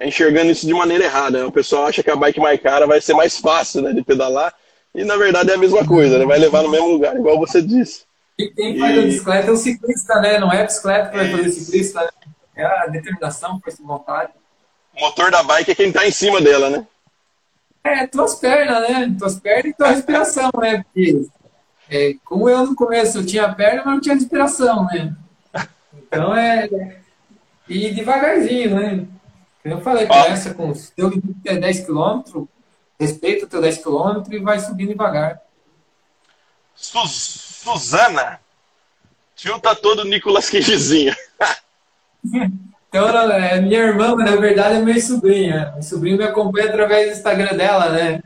enxergando 0.00 0.50
isso 0.50 0.66
de 0.66 0.74
maneira 0.74 1.04
errada. 1.04 1.38
Né? 1.38 1.44
O 1.44 1.52
pessoal 1.52 1.86
acha 1.86 2.02
que 2.02 2.10
a 2.10 2.16
bike 2.16 2.40
mais 2.40 2.60
cara 2.60 2.86
vai 2.86 3.00
ser 3.00 3.14
mais 3.14 3.38
fácil 3.38 3.82
né, 3.82 3.92
de 3.92 4.02
pedalar. 4.02 4.52
E 4.94 5.04
na 5.04 5.16
verdade 5.16 5.50
é 5.50 5.54
a 5.54 5.58
mesma 5.58 5.86
coisa, 5.86 6.18
né? 6.18 6.26
Vai 6.26 6.38
levar 6.38 6.62
no 6.62 6.70
mesmo 6.70 6.88
lugar, 6.88 7.14
igual 7.14 7.38
você 7.38 7.62
disse. 7.62 8.02
E 8.36 8.48
quem 8.48 8.76
faz 8.76 8.96
e... 8.96 8.98
a 8.98 9.02
bicicleta 9.02 9.48
é 9.48 9.50
o 9.52 9.56
ciclista, 9.56 10.20
né? 10.20 10.38
Não 10.38 10.52
é 10.52 10.62
a 10.62 10.64
bicicleta 10.64 11.10
que 11.10 11.16
vai 11.16 11.30
fazer 11.30 11.50
ciclista, 11.50 12.00
né? 12.00 12.08
É 12.56 12.64
a 12.64 12.86
determinação, 12.88 13.60
força 13.60 13.76
de 13.76 13.86
vontade. 13.86 14.32
O 14.96 15.00
motor 15.00 15.30
da 15.30 15.44
bike 15.44 15.70
é 15.70 15.74
quem 15.76 15.88
está 15.88 16.06
em 16.08 16.10
cima 16.10 16.40
dela, 16.40 16.70
né? 16.70 16.84
É, 17.84 18.06
tuas 18.08 18.34
pernas, 18.34 18.88
né? 18.88 19.14
Tuas 19.16 19.38
pernas 19.38 19.66
e 19.66 19.76
tua 19.76 19.88
respiração, 19.88 20.50
né? 20.60 20.82
Porque 20.82 21.28
é, 21.90 22.14
como 22.24 22.48
eu 22.48 22.64
no 22.64 22.76
começo 22.76 23.18
eu 23.18 23.26
tinha 23.26 23.52
perna, 23.52 23.82
mas 23.84 23.94
não 23.94 24.00
tinha 24.00 24.14
respiração, 24.14 24.84
né? 24.86 25.12
Então 25.92 26.34
é. 26.34 26.68
E 27.68 27.90
devagarzinho, 27.90 28.80
né? 28.80 29.06
Eu 29.64 29.80
falei, 29.80 30.06
começa 30.06 30.54
com 30.54 30.70
o 30.70 30.74
teu 30.96 31.08
limite 31.08 31.40
é 31.44 31.56
10 31.56 31.86
km, 31.86 32.46
respeita 32.98 33.44
o 33.44 33.48
teu 33.48 33.60
10 33.60 33.78
km 33.78 34.22
e 34.30 34.38
vai 34.38 34.58
subindo 34.60 34.90
devagar. 34.90 35.40
Suzana, 36.74 38.40
tio 39.36 39.58
tá 39.60 39.74
todo 39.74 40.04
Nicolas 40.04 40.48
Cagezinho. 40.48 41.14
então, 42.88 43.08
é, 43.32 43.60
minha 43.60 43.80
irmã, 43.80 44.14
na 44.14 44.36
verdade, 44.36 44.76
é 44.76 44.80
minha 44.80 45.00
sobrinha. 45.00 45.72
Meu 45.74 45.82
sobrinho 45.82 46.16
me 46.16 46.24
acompanha 46.24 46.68
através 46.68 47.10
do 47.10 47.16
Instagram 47.16 47.56
dela, 47.56 47.90
né? 47.90 48.22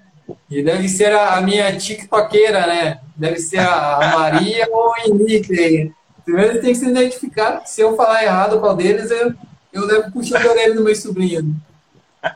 E 0.50 0.62
deve 0.62 0.88
ser 0.88 1.12
a, 1.12 1.40
minha 1.40 1.76
tiktokeira, 1.76 2.66
né? 2.66 3.00
Deve 3.16 3.38
ser 3.38 3.58
a, 3.60 3.98
Maria 4.14 4.68
ou 4.70 4.90
o 4.90 4.96
Henrique. 4.98 5.92
Primeiro 6.24 6.60
tem 6.60 6.72
que 6.72 6.78
se 6.78 6.88
identificar. 6.88 7.66
Se 7.66 7.80
eu 7.80 7.96
falar 7.96 8.24
errado 8.24 8.60
qual 8.60 8.74
deles, 8.74 9.10
eu, 9.10 9.34
eu 9.72 9.84
levo 9.86 10.12
puxando 10.12 10.46
a 10.46 10.50
orelha 10.50 10.74
do 10.74 10.84
meu 10.84 10.94
sobrinho. 10.94 11.54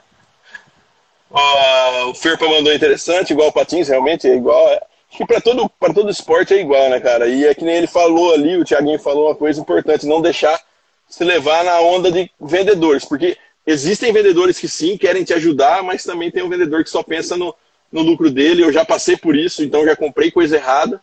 Uh, 1.31 2.09
o 2.09 2.15
Ferpa 2.15 2.49
mandou 2.49 2.73
interessante, 2.73 3.35
igual 3.35 3.49
o 3.49 3.53
Patins, 3.53 3.89
realmente 3.89 4.27
é 4.27 4.35
igual. 4.35 4.67
É, 4.71 4.77
acho 5.11 5.19
que 5.19 5.27
para 5.27 5.43
todo, 5.43 5.71
todo 5.95 6.09
esporte 6.09 6.55
é 6.55 6.61
igual, 6.63 6.89
né, 6.89 7.01
cara? 7.01 7.29
E 7.29 7.45
é 7.45 7.55
que 7.55 7.67
nem 7.67 7.77
ele 7.77 7.87
falou 7.87 8.33
ali, 8.33 8.57
o 8.57 8.65
Thiaguinho 8.65 8.99
falou 8.99 9.27
uma 9.27 9.35
coisa 9.35 9.61
importante, 9.61 10.07
não 10.07 10.23
deixar 10.23 10.59
se 11.07 11.23
levar 11.25 11.65
na 11.65 11.81
onda 11.81 12.11
de 12.11 12.31
vendedores, 12.41 13.05
porque 13.05 13.37
existem 13.67 14.11
vendedores 14.11 14.59
que 14.59 14.67
sim 14.67 14.97
querem 14.97 15.23
te 15.23 15.35
ajudar, 15.35 15.83
mas 15.83 16.03
também 16.03 16.31
tem 16.31 16.43
um 16.43 16.49
vendedor 16.49 16.83
que 16.83 16.89
só 16.89 17.03
pensa 17.03 17.37
no, 17.37 17.55
no 17.91 18.03
lucro 18.03 18.31
dele. 18.31 18.63
Eu 18.63 18.73
já 18.73 18.85
passei 18.85 19.17
por 19.17 19.37
isso, 19.37 19.63
então 19.63 19.85
já 19.85 19.97
comprei 19.97 20.31
coisa 20.31 20.57
errada. 20.57 21.01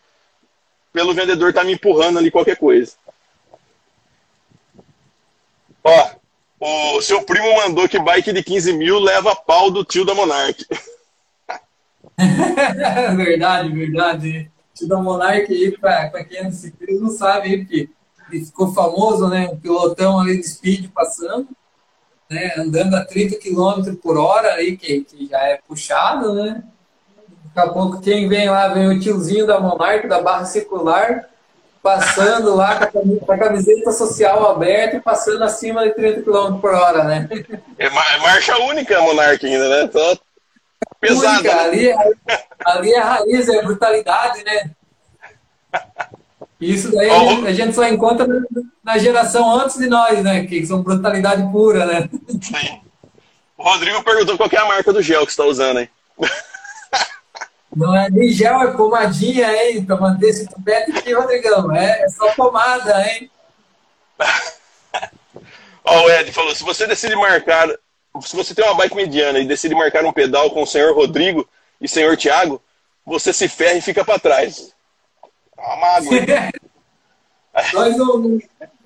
Pelo 0.93 1.13
vendedor 1.13 1.53
tá 1.53 1.63
me 1.63 1.73
empurrando 1.73 2.19
ali 2.19 2.31
qualquer 2.31 2.57
coisa. 2.57 2.93
Ó, 5.83 6.95
o 6.97 7.01
seu 7.01 7.21
primo 7.23 7.55
mandou 7.57 7.87
que 7.87 7.99
bike 7.99 8.33
de 8.33 8.43
15 8.43 8.73
mil 8.73 8.99
leva 8.99 9.35
pau 9.35 9.69
do 9.69 9.83
tio 9.83 10.05
da 10.05 10.15
Monark. 10.15 10.65
verdade, 13.15 13.69
verdade. 13.69 14.51
Tio 14.73 14.87
da 14.87 14.97
Monark 14.97 15.51
aí, 15.51 15.77
para 15.77 16.23
quem 16.23 16.39
é 16.39 16.51
ciclismo, 16.51 17.07
não 17.07 17.11
sabe, 17.11 17.59
porque 17.59 17.89
ele 18.31 18.45
ficou 18.45 18.73
famoso, 18.73 19.27
né? 19.27 19.47
Um 19.51 19.57
pilotão 19.57 20.19
ali 20.19 20.37
de 20.37 20.47
speed 20.47 20.89
passando, 20.91 21.47
né? 22.29 22.53
Andando 22.57 22.95
a 22.95 23.05
30 23.05 23.37
km 23.37 23.95
por 24.01 24.17
hora 24.17 24.53
aí, 24.53 24.75
que, 24.75 25.01
que 25.03 25.27
já 25.27 25.39
é 25.39 25.59
puxado, 25.67 26.33
né? 26.33 26.63
Daqui 27.55 27.69
a 27.69 27.71
pouco 27.71 28.01
quem 28.01 28.27
vem 28.27 28.49
lá, 28.49 28.67
vem 28.67 28.89
o 28.89 28.99
tiozinho 28.99 29.47
da 29.47 29.61
Monarca, 29.61 30.09
da 30.09 30.21
Barra 30.21 30.43
Circular, 30.43 31.23
passando 31.81 32.53
lá 32.53 32.85
com 32.87 33.31
a 33.31 33.37
camiseta 33.37 33.93
social 33.93 34.51
aberta 34.51 34.97
e 34.97 35.01
passando 35.01 35.41
acima 35.41 35.85
de 35.85 35.95
30 35.95 36.23
km 36.23 36.59
por 36.59 36.73
hora, 36.73 37.05
né? 37.05 37.29
É, 37.79 37.85
é 37.85 37.89
marcha 37.89 38.57
única 38.57 38.97
a 38.97 39.01
Monarca 39.01 39.47
ainda, 39.47 39.69
né? 39.69 39.89
Pesada. 40.99 41.39
Única, 41.39 41.55
né? 41.55 41.63
ali, 41.63 41.87
é, 41.87 41.95
ali 42.65 42.91
é 42.91 42.99
a 42.99 43.05
raiz, 43.05 43.47
é 43.47 43.59
a 43.59 43.63
brutalidade, 43.63 44.43
né? 44.43 44.71
Isso 46.59 46.91
daí 46.91 47.09
a 47.09 47.19
gente, 47.19 47.47
a 47.47 47.53
gente 47.53 47.75
só 47.75 47.87
encontra 47.87 48.27
na 48.83 48.97
geração 48.97 49.49
antes 49.61 49.77
de 49.77 49.87
nós, 49.87 50.21
né? 50.21 50.45
Que 50.45 50.65
são 50.65 50.81
brutalidade 50.83 51.49
pura, 51.51 51.85
né? 51.85 52.09
Sim. 52.41 52.81
O 53.57 53.63
Rodrigo 53.63 54.03
perguntou 54.03 54.35
qual 54.35 54.49
é 54.51 54.57
a 54.57 54.65
marca 54.65 54.91
do 54.91 55.01
gel 55.01 55.25
que 55.25 55.31
você 55.31 55.41
está 55.41 55.45
usando 55.45 55.77
aí. 55.77 55.89
Não 57.75 57.95
é 57.95 58.09
nem 58.09 58.29
gel, 58.29 58.61
é 58.61 58.71
pomadinha, 58.71 59.51
hein? 59.51 59.83
Para 59.83 59.97
manter 59.97 60.29
esse 60.29 60.47
tupete 60.47 60.91
aqui, 60.91 61.13
Rodrigão. 61.13 61.75
É, 61.75 62.03
é 62.03 62.09
só 62.09 62.31
pomada, 62.33 63.05
hein? 63.05 63.29
Ó, 65.83 66.05
o 66.05 66.09
Ed 66.09 66.31
falou: 66.31 66.55
se 66.55 66.63
você 66.63 66.87
decide 66.87 67.15
marcar, 67.15 67.67
se 68.21 68.35
você 68.35 68.55
tem 68.55 68.63
uma 68.65 68.75
bike 68.75 68.95
mediana 68.95 69.39
e 69.39 69.47
decide 69.47 69.75
marcar 69.75 70.05
um 70.05 70.13
pedal 70.13 70.49
com 70.51 70.63
o 70.63 70.67
senhor 70.67 70.95
Rodrigo 70.95 71.47
e 71.81 71.85
o 71.85 71.89
senhor 71.89 72.15
Thiago, 72.15 72.61
você 73.05 73.33
se 73.33 73.47
ferra 73.47 73.77
e 73.77 73.81
fica 73.81 74.05
para 74.05 74.19
trás. 74.19 74.73
Uma 75.57 75.75
mágoa. 75.75 76.11
nós, 77.73 77.97
não, 77.97 78.39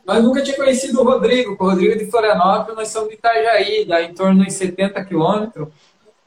nós 0.05 0.23
nunca 0.23 0.41
tínhamos 0.41 0.65
conhecido 0.65 0.99
o 0.99 1.03
Rodrigo. 1.03 1.55
O 1.59 1.63
Rodrigo 1.63 1.93
é 1.93 1.97
de 1.97 2.09
Florianópolis, 2.09 2.75
nós 2.75 2.89
somos 2.89 3.09
de 3.09 3.15
Itajaí, 3.15 3.85
dá 3.85 4.01
em 4.01 4.13
torno 4.13 4.43
de 4.43 4.51
70 4.51 5.05
quilômetros. 5.05 5.67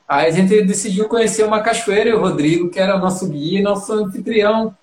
Aí 0.09 0.27
a 0.27 0.31
gente 0.31 0.63
decidiu 0.63 1.09
conhecer 1.09 1.45
uma 1.45 1.61
cachoeira 1.61 2.11
e 2.11 2.15
o 2.15 2.21
Rodrigo, 2.21 2.69
que 2.69 2.79
era 2.79 2.99
nosso 2.99 3.29
guia 3.29 3.61
e 3.61 3.63
nosso 3.63 3.93
anfitrião. 3.93 4.75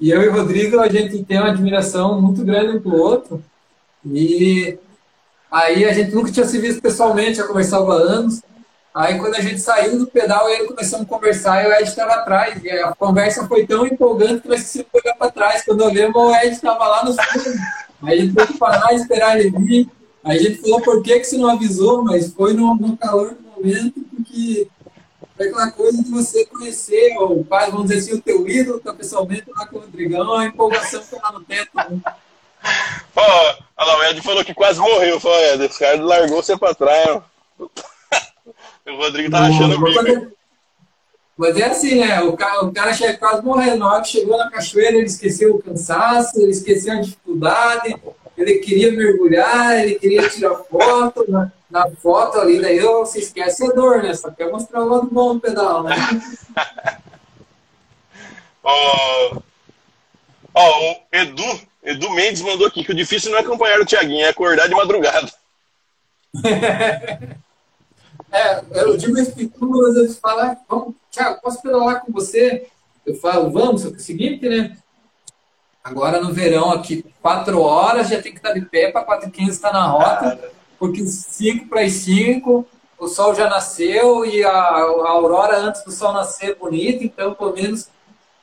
E 0.00 0.10
eu 0.10 0.22
e 0.22 0.28
o 0.28 0.32
Rodrigo, 0.32 0.80
a 0.80 0.88
gente 0.88 1.24
tem 1.24 1.38
uma 1.38 1.50
admiração 1.50 2.20
muito 2.20 2.44
grande 2.44 2.76
um 2.76 2.80
pro 2.80 2.96
outro. 2.96 3.42
E 4.06 4.78
Aí 5.50 5.84
a 5.84 5.92
gente 5.92 6.14
nunca 6.14 6.30
tinha 6.30 6.46
se 6.46 6.58
visto 6.58 6.80
pessoalmente, 6.80 7.36
já 7.36 7.46
conversava 7.46 7.94
há 7.94 7.96
anos. 7.96 8.42
Aí 8.94 9.18
quando 9.18 9.36
a 9.36 9.40
gente 9.40 9.60
saiu 9.60 9.98
do 9.98 10.06
pedal, 10.06 10.48
ele 10.48 10.66
começamos 10.66 11.06
a 11.06 11.08
conversar 11.08 11.64
e 11.64 11.68
o 11.68 11.72
Ed 11.72 11.84
estava 11.84 12.14
atrás. 12.14 12.62
E 12.62 12.70
a 12.70 12.94
conversa 12.94 13.46
foi 13.46 13.66
tão 13.66 13.86
empolgante 13.86 14.42
que 14.42 14.48
nós 14.48 14.60
esquecemos 14.60 14.88
olhar 14.92 15.14
para 15.14 15.30
trás. 15.30 15.64
Quando 15.64 15.84
olhamos, 15.84 16.16
o 16.16 16.34
Ed 16.34 16.48
estava 16.48 16.86
lá 16.86 17.04
no 17.04 17.14
fundo. 17.14 17.58
Aí 18.02 18.20
gente 18.20 18.34
teve 18.34 18.52
que 18.52 18.58
parar, 18.58 18.92
esperar 18.94 19.38
ele 19.38 19.50
vir. 19.50 19.88
Aí 20.24 20.38
a 20.38 20.42
gente 20.42 20.60
falou 20.60 20.82
por 20.82 21.02
que, 21.02 21.18
que 21.18 21.24
você 21.24 21.38
não 21.38 21.50
avisou, 21.50 22.04
mas 22.04 22.32
foi 22.32 22.52
no, 22.52 22.74
no 22.74 22.96
calor 22.96 23.34
momento, 23.58 24.00
porque 24.14 24.68
foi 25.36 25.48
aquela 25.48 25.70
coisa 25.70 26.02
de 26.02 26.10
você 26.10 26.44
conhecer, 26.46 27.16
ou 27.18 27.44
quase, 27.44 27.70
vamos 27.70 27.88
dizer 27.88 28.00
assim, 28.00 28.18
o 28.18 28.22
teu 28.22 28.48
ídolo, 28.48 28.80
tá 28.80 28.92
pessoalmente 28.92 29.44
lá 29.48 29.66
com 29.66 29.78
o 29.78 29.80
Rodrigão, 29.80 30.34
a 30.34 30.46
empolgação 30.46 31.02
que 31.02 31.14
lá 31.14 31.32
no 31.32 31.44
teto. 31.44 31.70
Né? 31.74 32.00
Pô, 33.14 33.20
olha 33.20 33.64
lá, 33.76 33.98
o 33.98 34.04
Ed 34.04 34.20
falou 34.22 34.44
que 34.44 34.54
quase 34.54 34.80
morreu. 34.80 35.20
Falou, 35.20 35.38
Ed, 35.38 35.64
esse 35.64 35.78
cara 35.78 36.02
largou 36.02 36.42
você 36.42 36.56
pra 36.56 36.74
trás. 36.74 37.22
o 37.58 38.96
Rodrigo 38.96 39.30
tá 39.30 39.46
achando 39.46 39.76
o 39.76 39.84
bico. 39.84 40.38
Mas 41.36 41.56
é 41.56 41.66
assim, 41.66 42.00
né? 42.00 42.20
O 42.22 42.36
cara, 42.36 42.64
o 42.64 42.72
cara 42.72 42.92
chega 42.92 43.16
quase 43.16 43.44
morrendo. 43.44 43.78
Na 43.78 43.92
hora 43.92 44.02
que 44.02 44.08
chegou 44.08 44.36
na 44.36 44.50
cachoeira, 44.50 44.96
ele 44.96 45.06
esqueceu 45.06 45.54
o 45.54 45.62
cansaço, 45.62 46.40
ele 46.40 46.50
esqueceu 46.50 46.94
a 46.94 47.00
dificuldade, 47.00 47.96
ele 48.38 48.58
queria 48.58 48.92
mergulhar, 48.92 49.80
ele 49.80 49.96
queria 49.96 50.28
tirar 50.28 50.54
foto. 50.56 51.24
Na, 51.28 51.50
na 51.70 51.90
foto 51.90 52.38
ali, 52.38 52.60
daí 52.60 52.78
eu, 52.78 53.04
se 53.04 53.18
esquece 53.18 53.64
a 53.64 53.72
dor, 53.72 54.02
né? 54.02 54.14
Só 54.14 54.30
quer 54.30 54.50
mostrar 54.50 54.82
o 54.82 54.88
lado 54.88 55.08
bom 55.10 55.34
do 55.34 55.40
pedal, 55.40 55.82
né? 55.82 55.94
Ó, 58.62 59.32
oh, 59.34 59.42
oh, 60.54 60.92
o 60.92 60.96
Edu 61.12 61.68
Edu 61.82 62.10
Mendes 62.10 62.42
mandou 62.42 62.66
aqui 62.66 62.84
que 62.84 62.92
o 62.92 62.94
difícil 62.94 63.30
não 63.30 63.38
é 63.38 63.40
acompanhar 63.40 63.80
o 63.80 63.86
Thiaguinho, 63.86 64.24
é 64.24 64.28
acordar 64.28 64.68
de 64.68 64.74
madrugada. 64.74 65.32
é, 68.30 68.62
eu 68.72 68.96
digo 68.96 69.18
isso 69.18 69.34
que 69.34 69.48
tu 69.48 69.86
às 69.86 69.94
vezes 69.94 70.18
fala, 70.18 70.56
vamos, 70.68 70.94
Thiago, 71.10 71.40
posso 71.40 71.62
pedalar 71.62 72.02
com 72.02 72.12
você? 72.12 72.66
Eu 73.06 73.14
falo, 73.14 73.50
vamos, 73.50 73.82
só 73.82 73.88
que 73.88 73.94
é 73.94 73.98
o 73.98 74.02
seguinte, 74.02 74.46
né? 74.48 74.76
Agora 75.88 76.20
no 76.20 76.32
verão 76.32 76.70
aqui, 76.70 77.02
quatro 77.22 77.62
horas, 77.62 78.08
já 78.08 78.20
tem 78.20 78.32
que 78.32 78.38
estar 78.38 78.52
de 78.52 78.60
pé 78.60 78.92
para 78.92 79.04
4 79.04 79.30
15 79.30 79.50
estar 79.50 79.72
na 79.72 79.86
rota, 79.86 80.38
porque 80.78 81.04
5 81.04 81.66
para 81.66 81.80
as 81.80 81.92
5 81.92 82.66
o 82.98 83.08
sol 83.08 83.34
já 83.34 83.48
nasceu 83.48 84.26
e 84.26 84.44
a, 84.44 84.50
a 84.50 85.08
aurora 85.08 85.56
antes 85.56 85.82
do 85.84 85.90
sol 85.90 86.12
nascer 86.12 86.50
é 86.50 86.54
bonita, 86.54 87.02
então 87.02 87.32
pelo 87.32 87.54
menos 87.54 87.88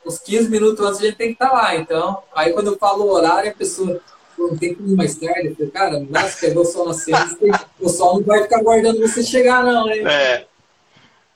uns 0.04 0.18
15 0.18 0.50
minutos 0.50 0.84
antes 0.84 1.00
a 1.02 1.06
gente 1.06 1.18
tem 1.18 1.28
que 1.28 1.34
estar 1.34 1.52
lá. 1.52 1.76
Então, 1.76 2.24
aí 2.34 2.52
quando 2.52 2.68
eu 2.68 2.78
falo 2.78 3.06
o 3.06 3.12
horário, 3.12 3.52
a 3.52 3.54
pessoa 3.54 4.02
não 4.38 4.58
tem 4.58 4.74
como 4.74 4.90
ir 4.90 4.96
mais 4.96 5.16
tarde. 5.16 5.56
Eu 5.60 5.70
cara, 5.70 6.04
se 6.30 6.40
pegou 6.40 6.64
o 6.64 6.66
sol 6.66 6.88
nascendo, 6.88 7.38
o 7.80 7.90
sol 7.90 8.16
não 8.16 8.24
vai 8.24 8.42
ficar 8.42 8.58
aguardando 8.58 9.00
você 9.02 9.22
chegar, 9.22 9.64
não, 9.64 9.88
hein? 9.92 10.04
É. 10.08 10.46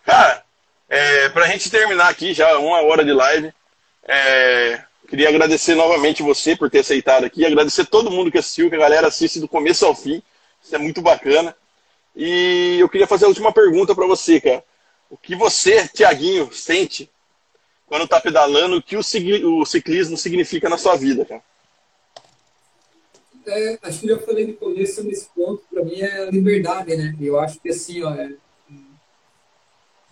Cara, 0.04 0.44
é, 0.90 1.30
pra 1.30 1.48
gente 1.48 1.70
terminar 1.70 2.10
aqui, 2.10 2.34
já 2.34 2.58
uma 2.58 2.82
hora 2.82 3.06
de 3.06 3.14
live, 3.14 3.54
é, 4.08 4.82
queria 5.10 5.30
agradecer 5.30 5.76
novamente 5.76 6.22
você 6.22 6.56
por 6.56 6.70
ter 6.70 6.80
aceitado 6.80 7.26
aqui, 7.26 7.46
agradecer 7.46 7.86
todo 7.86 8.12
mundo 8.12 8.32
que 8.32 8.38
assistiu, 8.38 8.70
que 8.70 8.76
a 8.76 8.80
galera 8.80 9.08
assiste 9.08 9.40
do 9.40 9.48
começo 9.48 9.86
ao 9.86 9.96
fim. 9.96 10.22
Isso 10.64 10.76
é 10.76 10.78
muito 10.78 11.02
bacana. 11.02 11.56
E 12.16 12.78
eu 12.80 12.88
queria 12.88 13.08
fazer 13.08 13.26
a 13.26 13.28
última 13.28 13.52
pergunta 13.52 13.96
para 13.96 14.06
você, 14.06 14.40
cara. 14.40 14.64
O 15.10 15.18
que 15.18 15.36
você, 15.36 15.88
Tiaguinho, 15.88 16.52
sente 16.54 17.10
quando 17.88 18.04
está 18.04 18.22
pedalando, 18.22 18.78
o 18.78 18.84
que 18.84 18.96
o, 18.96 19.66
ciclismo 19.66 20.16
significa 20.16 20.70
na 20.70 20.78
sua 20.78 20.96
vida, 20.96 21.26
cara? 21.26 21.42
É, 23.48 23.80
acho 23.82 24.02
que 24.02 24.10
eu 24.10 24.16
já 24.16 24.22
falei 24.24 24.46
no 24.46 24.54
começo 24.54 25.04
nesse 25.04 25.28
ponto, 25.30 25.64
para 25.74 25.84
mim 25.84 26.00
é 26.00 26.28
a 26.28 26.30
liberdade, 26.30 26.96
né? 26.96 27.16
Eu 27.20 27.40
acho 27.40 27.60
que 27.60 27.70
assim, 27.70 28.04
ó, 28.04 28.14
é, 28.14 28.32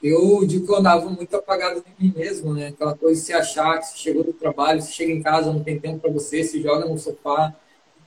eu 0.02 0.46
digo 0.46 0.66
que 0.66 0.72
eu 0.72 0.78
andava 0.78 1.10
muito 1.10 1.36
apagado 1.36 1.84
de 1.84 2.04
mim 2.04 2.14
mesmo, 2.16 2.54
né? 2.54 2.68
Aquela 2.68 2.96
coisa 2.96 3.20
de 3.20 3.26
se 3.26 3.34
achar 3.34 3.80
que 3.80 3.88
você 3.88 3.98
chegou 3.98 4.24
do 4.24 4.34
trabalho, 4.34 4.82
você 4.82 4.92
chega 4.92 5.12
em 5.12 5.22
casa, 5.22 5.52
não 5.52 5.64
tem 5.64 5.80
tempo 5.80 6.00
para 6.00 6.12
você, 6.12 6.44
se 6.44 6.62
joga 6.62 6.86
no 6.86 6.98
sofá, 6.98 7.54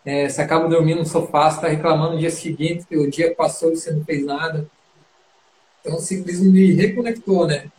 é, 0.05 0.29
você 0.29 0.41
acaba 0.41 0.69
dormindo 0.69 0.99
no 0.99 1.07
sofá, 1.07 1.49
está 1.49 1.69
reclamando 1.69 2.15
no 2.15 2.19
dia 2.21 2.31
seguinte 2.31 2.87
que 2.87 2.97
o 2.97 3.11
dia 3.11 3.35
passou 3.35 3.73
e 3.73 3.77
você 3.77 3.91
não 3.91 4.05
fez 4.05 4.25
nada. 4.25 4.69
Então 5.81 5.97
o 5.97 6.01
ciclismo 6.01 6.51
me 6.51 6.73
reconectou, 6.73 7.47
né? 7.47 7.71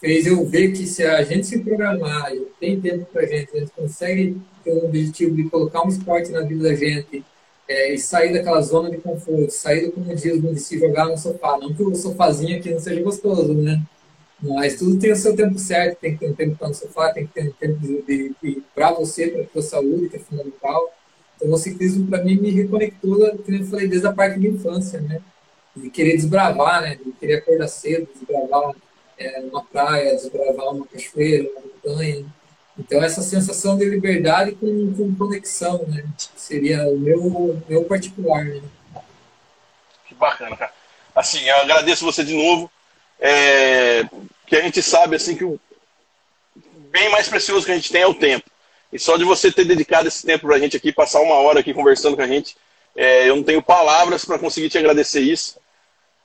fez 0.00 0.26
eu 0.26 0.44
ver 0.46 0.72
que 0.72 0.86
se 0.86 1.04
a 1.04 1.22
gente 1.22 1.46
se 1.46 1.58
programar, 1.58 2.30
tem 2.60 2.80
tempo 2.80 3.04
para 3.06 3.22
a 3.22 3.26
gente, 3.26 3.56
a 3.56 3.60
gente 3.60 3.72
consegue 3.72 4.40
ter 4.64 4.72
um 4.72 4.86
objetivo 4.86 5.34
de 5.34 5.44
colocar 5.44 5.84
um 5.84 5.88
esporte 5.88 6.30
na 6.30 6.40
vida 6.42 6.64
da 6.64 6.74
gente 6.74 7.24
é, 7.68 7.92
e 7.92 7.98
sair 7.98 8.32
daquela 8.32 8.60
zona 8.62 8.90
de 8.90 8.96
conforto, 8.98 9.50
sair 9.50 9.86
do 9.86 9.92
comodismo 9.92 10.54
de 10.54 10.60
se 10.60 10.78
jogar 10.78 11.06
no 11.06 11.18
sofá. 11.18 11.58
Não 11.58 11.74
que 11.74 11.82
o 11.82 11.94
sofazinho 11.94 12.58
aqui 12.58 12.70
não 12.70 12.80
seja 12.80 13.02
gostoso, 13.02 13.52
né? 13.52 13.82
Mas 14.40 14.76
tudo 14.76 14.98
tem 14.98 15.12
o 15.12 15.16
seu 15.16 15.36
tempo 15.36 15.58
certo, 15.58 15.98
tem 15.98 16.12
que 16.12 16.20
ter 16.20 16.30
um 16.30 16.34
tempo 16.34 16.56
para 16.56 16.68
no 16.68 16.74
sofá, 16.74 17.12
tem 17.12 17.26
que 17.26 17.32
ter 17.32 17.48
um 17.48 17.52
tempo 17.52 17.78
de, 17.80 18.02
de, 18.02 18.34
de 18.42 18.62
para 18.74 18.92
você, 18.92 19.28
para 19.28 19.42
a 19.42 19.46
sua 19.48 19.62
saúde, 19.62 20.08
que 20.08 20.16
é 20.16 20.20
fundamental. 20.20 20.94
Então, 21.36 21.52
o 21.52 21.58
ciclismo, 21.58 22.06
para 22.06 22.22
mim, 22.24 22.36
me 22.36 22.50
reconectou, 22.50 23.18
como 23.44 23.56
eu 23.56 23.64
falei, 23.64 23.86
desde 23.88 24.06
a 24.06 24.12
parte 24.12 24.40
de 24.40 24.48
infância, 24.48 25.00
né? 25.00 25.20
De 25.76 25.90
querer 25.90 26.16
desbravar, 26.16 26.82
né? 26.82 26.98
De 27.04 27.12
querer 27.12 27.34
acordar 27.34 27.68
cedo, 27.68 28.08
desbravar 28.14 28.74
é, 29.18 29.40
uma 29.40 29.62
praia, 29.64 30.14
desbravar 30.14 30.74
uma 30.74 30.86
cachoeira, 30.86 31.48
uma 31.50 31.60
montanha. 31.60 32.24
Então, 32.78 33.02
essa 33.02 33.22
sensação 33.22 33.76
de 33.76 33.84
liberdade 33.84 34.52
com, 34.52 34.94
com 34.94 35.14
conexão, 35.16 35.84
né? 35.88 36.04
Seria 36.36 36.88
o 36.88 36.98
meu, 36.98 37.60
meu 37.68 37.84
particular, 37.84 38.44
né? 38.44 38.62
Que 40.06 40.14
bacana, 40.14 40.56
cara. 40.56 40.72
Assim, 41.14 41.42
eu 41.42 41.56
agradeço 41.56 42.04
você 42.04 42.22
de 42.22 42.34
novo. 42.34 42.70
É, 43.20 44.04
que 44.46 44.54
a 44.54 44.62
gente 44.62 44.80
sabe, 44.80 45.16
assim, 45.16 45.36
que 45.36 45.44
o 45.44 45.58
bem 46.90 47.10
mais 47.10 47.28
precioso 47.28 47.66
que 47.66 47.72
a 47.72 47.74
gente 47.74 47.90
tem 47.90 48.02
é 48.02 48.06
o 48.06 48.14
tempo. 48.14 48.48
E 48.92 48.98
só 48.98 49.16
de 49.16 49.24
você 49.24 49.50
ter 49.50 49.64
dedicado 49.64 50.08
esse 50.08 50.24
tempo 50.24 50.46
para 50.46 50.56
a 50.56 50.58
gente 50.58 50.76
aqui, 50.76 50.92
passar 50.92 51.20
uma 51.20 51.34
hora 51.34 51.60
aqui 51.60 51.74
conversando 51.74 52.16
com 52.16 52.22
a 52.22 52.26
gente, 52.26 52.56
é, 52.96 53.28
eu 53.28 53.36
não 53.36 53.42
tenho 53.42 53.62
palavras 53.62 54.24
para 54.24 54.38
conseguir 54.38 54.70
te 54.70 54.78
agradecer 54.78 55.20
isso. 55.20 55.58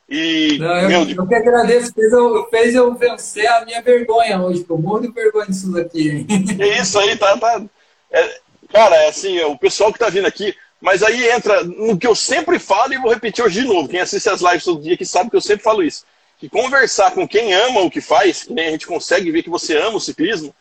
E, 0.10 0.58
Não, 0.60 0.78
eu, 0.78 0.90
meu, 0.90 1.10
eu 1.10 1.28
que 1.28 1.36
agradeço, 1.36 1.94
fez 1.94 2.12
eu, 2.12 2.48
fez 2.50 2.76
eu 2.76 2.94
vencer 2.94 3.48
a 3.48 3.66
minha 3.66 3.82
vergonha 3.82 4.42
hoje, 4.42 4.60
porque 4.60 4.74
eu 4.74 4.78
morro 4.78 5.02
de 5.02 5.12
vergonha 5.12 5.48
disso 5.48 5.72
daqui. 5.72 6.26
É 6.60 6.80
isso 6.82 7.00
aí, 7.00 7.16
tá. 7.18 7.38
tá 7.38 7.64
é, 8.12 8.40
cara, 8.72 8.96
é 8.96 9.08
assim, 9.08 9.40
o 9.42 9.58
pessoal 9.58 9.92
que 9.92 10.00
tá 10.00 10.10
vindo 10.10 10.28
aqui, 10.28 10.54
mas 10.82 11.02
aí 11.02 11.30
entra 11.30 11.64
no 11.64 11.98
que 11.98 12.06
eu 12.06 12.14
sempre 12.14 12.60
falo 12.60 12.94
e 12.94 12.98
vou 12.98 13.12
repetir 13.12 13.44
hoje 13.44 13.62
de 13.62 13.68
novo. 13.68 13.88
Quem 13.88 14.02
assiste 14.02 14.30
as 14.30 14.42
lives 14.42 14.66
todo 14.66 14.82
dia 14.82 14.98
que 14.98 15.06
sabe 15.06 15.30
que 15.30 15.36
eu 15.36 15.42
sempre 15.42 15.64
falo 15.64 15.82
isso. 15.82 16.06
Que 16.38 16.50
conversar 16.50 17.12
com 17.12 17.28
quem 17.28 17.54
ama 17.54 17.80
o 17.80 17.90
que 17.90 18.02
faz, 18.02 18.44
que 18.44 18.54
nem 18.54 18.68
a 18.68 18.72
gente 18.72 18.86
consegue 18.86 19.32
ver 19.32 19.44
que 19.44 19.50
você 19.50 19.78
ama 19.78 19.96
o 19.96 20.02
ciclismo, 20.02 20.54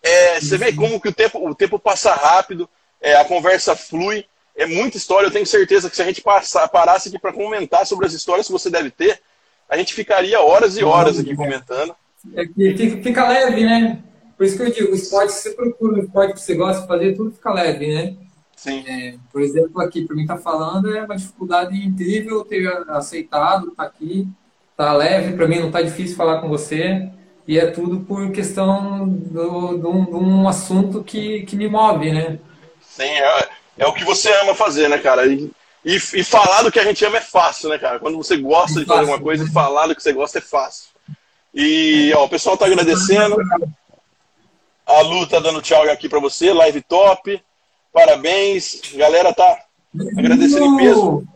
é, 0.00 0.40
você 0.40 0.56
vê 0.56 0.72
como 0.72 1.00
que 1.00 1.08
o 1.08 1.12
tempo, 1.12 1.44
o 1.44 1.54
tempo 1.54 1.78
passa 1.78 2.14
rápido, 2.14 2.70
é, 3.00 3.16
a 3.16 3.24
conversa 3.24 3.74
flui 3.74 4.24
é 4.58 4.66
muita 4.66 4.96
história. 4.96 5.28
Eu 5.28 5.30
tenho 5.30 5.46
certeza 5.46 5.88
que 5.88 5.96
se 5.96 6.02
a 6.02 6.04
gente 6.04 6.20
passar, 6.20 6.68
parasse 6.68 7.08
aqui 7.08 7.18
para 7.18 7.32
comentar 7.32 7.86
sobre 7.86 8.06
as 8.06 8.12
histórias 8.12 8.46
que 8.46 8.52
você 8.52 8.68
deve 8.68 8.90
ter, 8.90 9.20
a 9.68 9.76
gente 9.78 9.94
ficaria 9.94 10.40
horas 10.40 10.76
e 10.76 10.84
horas 10.84 11.18
aqui 11.18 11.34
comentando. 11.36 11.94
É 12.34 12.44
que 12.44 13.00
fica 13.02 13.28
leve, 13.28 13.64
né? 13.64 14.02
Por 14.36 14.44
isso 14.44 14.56
que 14.56 14.62
eu 14.62 14.72
digo, 14.72 14.92
o 14.92 14.94
esporte 14.94 15.32
que 15.32 15.40
você 15.40 15.50
procura, 15.50 16.00
o 16.00 16.04
esporte 16.04 16.34
que 16.34 16.40
você 16.40 16.54
gosta 16.54 16.82
de 16.82 16.88
fazer, 16.88 17.16
tudo 17.16 17.32
fica 17.32 17.52
leve, 17.52 17.86
né? 17.94 18.16
Sim. 18.56 18.84
É, 18.86 19.14
por 19.32 19.40
exemplo, 19.40 19.80
aqui, 19.80 20.04
para 20.04 20.16
mim 20.16 20.26
tá 20.26 20.36
falando, 20.36 20.94
é 20.94 21.04
uma 21.04 21.16
dificuldade 21.16 21.76
incrível 21.76 22.44
ter 22.44 22.66
aceitado, 22.88 23.68
estar 23.68 23.84
tá 23.84 23.88
aqui, 23.88 24.28
tá 24.76 24.92
leve, 24.92 25.36
para 25.36 25.46
mim 25.46 25.60
não 25.60 25.70
tá 25.70 25.80
difícil 25.80 26.16
falar 26.16 26.40
com 26.40 26.48
você, 26.48 27.08
e 27.46 27.58
é 27.58 27.66
tudo 27.66 28.00
por 28.00 28.30
questão 28.32 29.08
de 29.08 29.38
um 29.38 30.48
assunto 30.48 31.04
que, 31.04 31.42
que 31.42 31.56
me 31.56 31.68
move, 31.68 32.12
né? 32.12 32.38
Sim, 32.80 33.04
é, 33.04 33.48
é 33.78 33.86
o 33.86 33.92
que 33.92 34.04
você 34.04 34.32
ama 34.40 34.54
fazer, 34.54 34.88
né, 34.88 34.98
cara? 34.98 35.26
E, 35.26 35.50
e, 35.84 35.94
e, 35.94 36.24
falar 36.24 36.62
do 36.62 36.72
que 36.72 36.80
a 36.80 36.84
gente 36.84 37.04
ama 37.04 37.18
é 37.18 37.20
fácil, 37.20 37.68
né, 37.68 37.78
cara? 37.78 37.98
Quando 37.98 38.16
você 38.16 38.36
gosta 38.36 38.80
de 38.80 38.86
fazer 38.86 39.00
alguma 39.00 39.20
coisa, 39.20 39.50
falar 39.50 39.86
do 39.86 39.94
que 39.94 40.02
você 40.02 40.12
gosta 40.12 40.38
é 40.38 40.42
fácil. 40.42 40.88
E 41.54 42.12
ó, 42.14 42.24
o 42.24 42.28
pessoal 42.28 42.56
tá 42.56 42.66
agradecendo. 42.66 43.36
A 44.86 45.00
Lu 45.02 45.26
tá 45.26 45.38
dando 45.38 45.62
tchau 45.62 45.82
aqui 45.90 46.08
para 46.08 46.20
você, 46.20 46.52
live 46.52 46.80
top. 46.82 47.42
Parabéns. 47.92 48.80
A 48.94 48.96
galera 48.96 49.32
tá 49.32 49.64
agradecendo 50.16 50.66
em 50.66 50.76
peso. 50.76 51.26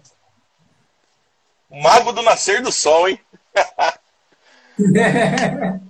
O 1.71 1.83
mago 1.83 2.13
do 2.13 2.23
nascer 2.23 2.61
do 2.61 2.71
sol, 2.71 3.09
hein? 3.09 3.19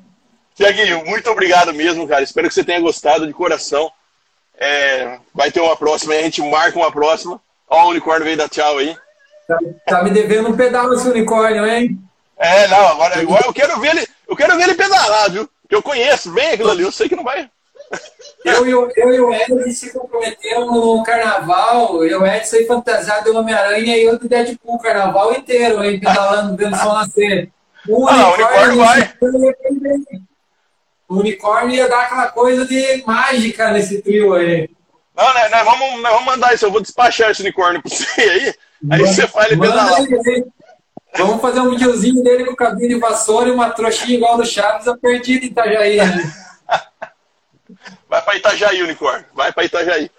Tiaguinho, 0.55 1.05
muito 1.07 1.31
obrigado 1.31 1.73
mesmo, 1.73 2.07
cara. 2.07 2.23
Espero 2.23 2.49
que 2.49 2.55
você 2.55 2.63
tenha 2.63 2.81
gostado 2.81 3.27
de 3.27 3.33
coração. 3.33 3.91
É, 4.65 5.19
vai 5.35 5.51
ter 5.51 5.61
uma 5.61 5.77
próxima, 5.77 6.15
a 6.15 6.23
gente 6.23 6.41
marca 6.41 6.79
uma 6.79 6.93
próxima. 6.93 7.41
Ó, 7.69 7.87
o 7.87 7.89
unicórnio 7.91 8.25
veio 8.25 8.37
dar 8.37 8.49
tchau 8.49 8.79
aí. 8.79 8.97
Tá, 9.49 9.59
tá 9.89 10.05
me 10.05 10.11
devendo 10.11 10.51
um 10.51 10.57
pedal 10.57 10.95
esse 10.95 11.09
unicórnio, 11.09 11.67
hein? 11.67 11.99
É, 12.39 12.69
não, 12.69 12.87
agora, 12.87 13.21
agora 13.21 13.45
eu 13.45 13.53
quero 13.53 13.81
ver 13.81 13.97
ele, 13.97 14.07
eu 14.29 14.37
quero 14.37 14.57
ver 14.57 14.63
ele 14.63 14.75
pedalar, 14.75 15.33
viu? 15.33 15.51
Que 15.69 15.75
eu 15.75 15.83
conheço 15.83 16.31
bem 16.31 16.53
aquilo 16.53 16.71
ali, 16.71 16.85
eu 16.85 16.93
sei 16.93 17.09
que 17.09 17.17
não 17.17 17.25
vai. 17.25 17.51
Eu, 18.45 18.65
eu, 18.65 18.89
eu 18.97 19.13
e 19.13 19.21
o 19.21 19.35
Edson 19.35 19.71
se 19.71 19.93
comprometeram 19.93 20.67
no 20.67 21.03
carnaval. 21.03 22.05
Eu, 22.05 22.25
Edson, 22.25 22.57
aí 22.57 22.67
fantasiado 22.67 23.31
de 23.31 23.37
Homem-Aranha 23.37 23.97
e 23.97 24.05
eu 24.05 24.17
do 24.17 24.29
Deadpool 24.29 24.77
o 24.77 24.79
carnaval 24.79 25.33
inteiro, 25.33 25.81
aí 25.81 25.99
pedalando, 25.99 26.57
vendo 26.57 26.75
o 26.75 26.79
sol 26.79 26.95
nascer. 26.95 27.51
O 27.89 28.07
ah, 28.09 28.35
unicórnio, 28.35 28.77
vai. 28.79 29.13
O 31.13 31.21
unicórnio 31.21 31.77
ia 31.77 31.91
dar 31.91 32.05
aquela 32.05 32.29
coisa 32.29 32.65
de 32.65 33.05
mágica 33.07 33.71
nesse 33.71 34.01
trio 34.01 34.33
aí. 34.33 34.71
Não, 35.15 35.35
né, 35.35 35.51
né, 35.51 35.63
vamos, 35.63 36.01
vamos 36.01 36.25
mandar 36.25 36.55
isso. 36.55 36.65
Eu 36.65 36.73
vou 36.73 36.81
despachar 36.81 37.31
esse 37.31 37.43
unicórnio 37.43 37.83
pra 37.83 37.95
você 37.95 38.19
aí. 38.19 38.55
Aí 38.91 39.01
você 39.01 39.27
faz 39.27 39.53
ele 39.53 39.61
pedalar. 39.61 40.01
Vamos 41.15 41.43
fazer 41.43 41.61
um 41.61 41.69
videozinho 41.69 42.25
dele 42.25 42.47
com 42.47 42.57
cabelo 42.57 42.89
de 42.89 42.99
vassoura 42.99 43.51
e 43.51 43.53
uma 43.53 43.69
trouxinha 43.69 44.17
igual 44.17 44.39
do 44.39 44.47
Chaves, 44.47 44.89
a 44.89 44.97
perdida 44.97 45.45
em 45.45 45.49
Itajaí. 45.49 45.99
Né? 45.99 46.33
Vai 48.09 48.23
pra 48.23 48.37
Itajaí, 48.37 48.83
unicórnio. 48.83 49.27
Vai 49.35 49.53
pra 49.53 49.65
Itajaí. 49.65 50.11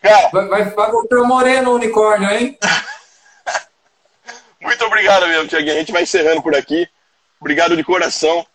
Cara, 0.00 0.28
vai, 0.32 0.48
vai, 0.48 0.64
vai 0.70 0.90
voltar 0.90 1.22
moreno 1.24 1.74
unicórnio, 1.74 2.30
hein? 2.30 2.56
Muito 4.62 4.84
obrigado 4.84 5.26
mesmo, 5.26 5.48
Tiaguinho. 5.48 5.74
A 5.74 5.78
gente 5.78 5.92
vai 5.92 6.02
encerrando 6.02 6.42
por 6.42 6.54
aqui. 6.54 6.88
Obrigado 7.40 7.76
de 7.76 7.82
coração. 7.82 8.46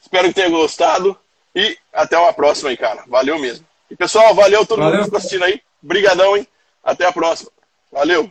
Espero 0.00 0.28
que 0.28 0.34
tenha 0.34 0.48
gostado. 0.48 1.18
E 1.54 1.76
até 1.92 2.16
uma 2.18 2.32
próxima 2.32 2.70
aí, 2.70 2.76
cara. 2.76 3.04
Valeu 3.06 3.38
mesmo. 3.38 3.66
E 3.90 3.96
pessoal, 3.96 4.34
valeu 4.34 4.64
todo 4.64 4.78
valeu. 4.78 4.92
mundo 4.92 5.02
que 5.02 5.08
está 5.08 5.18
assistindo 5.18 5.44
aí. 5.44 5.60
Obrigadão, 5.82 6.36
hein? 6.36 6.46
Até 6.82 7.06
a 7.06 7.12
próxima. 7.12 7.50
Valeu. 7.90 8.30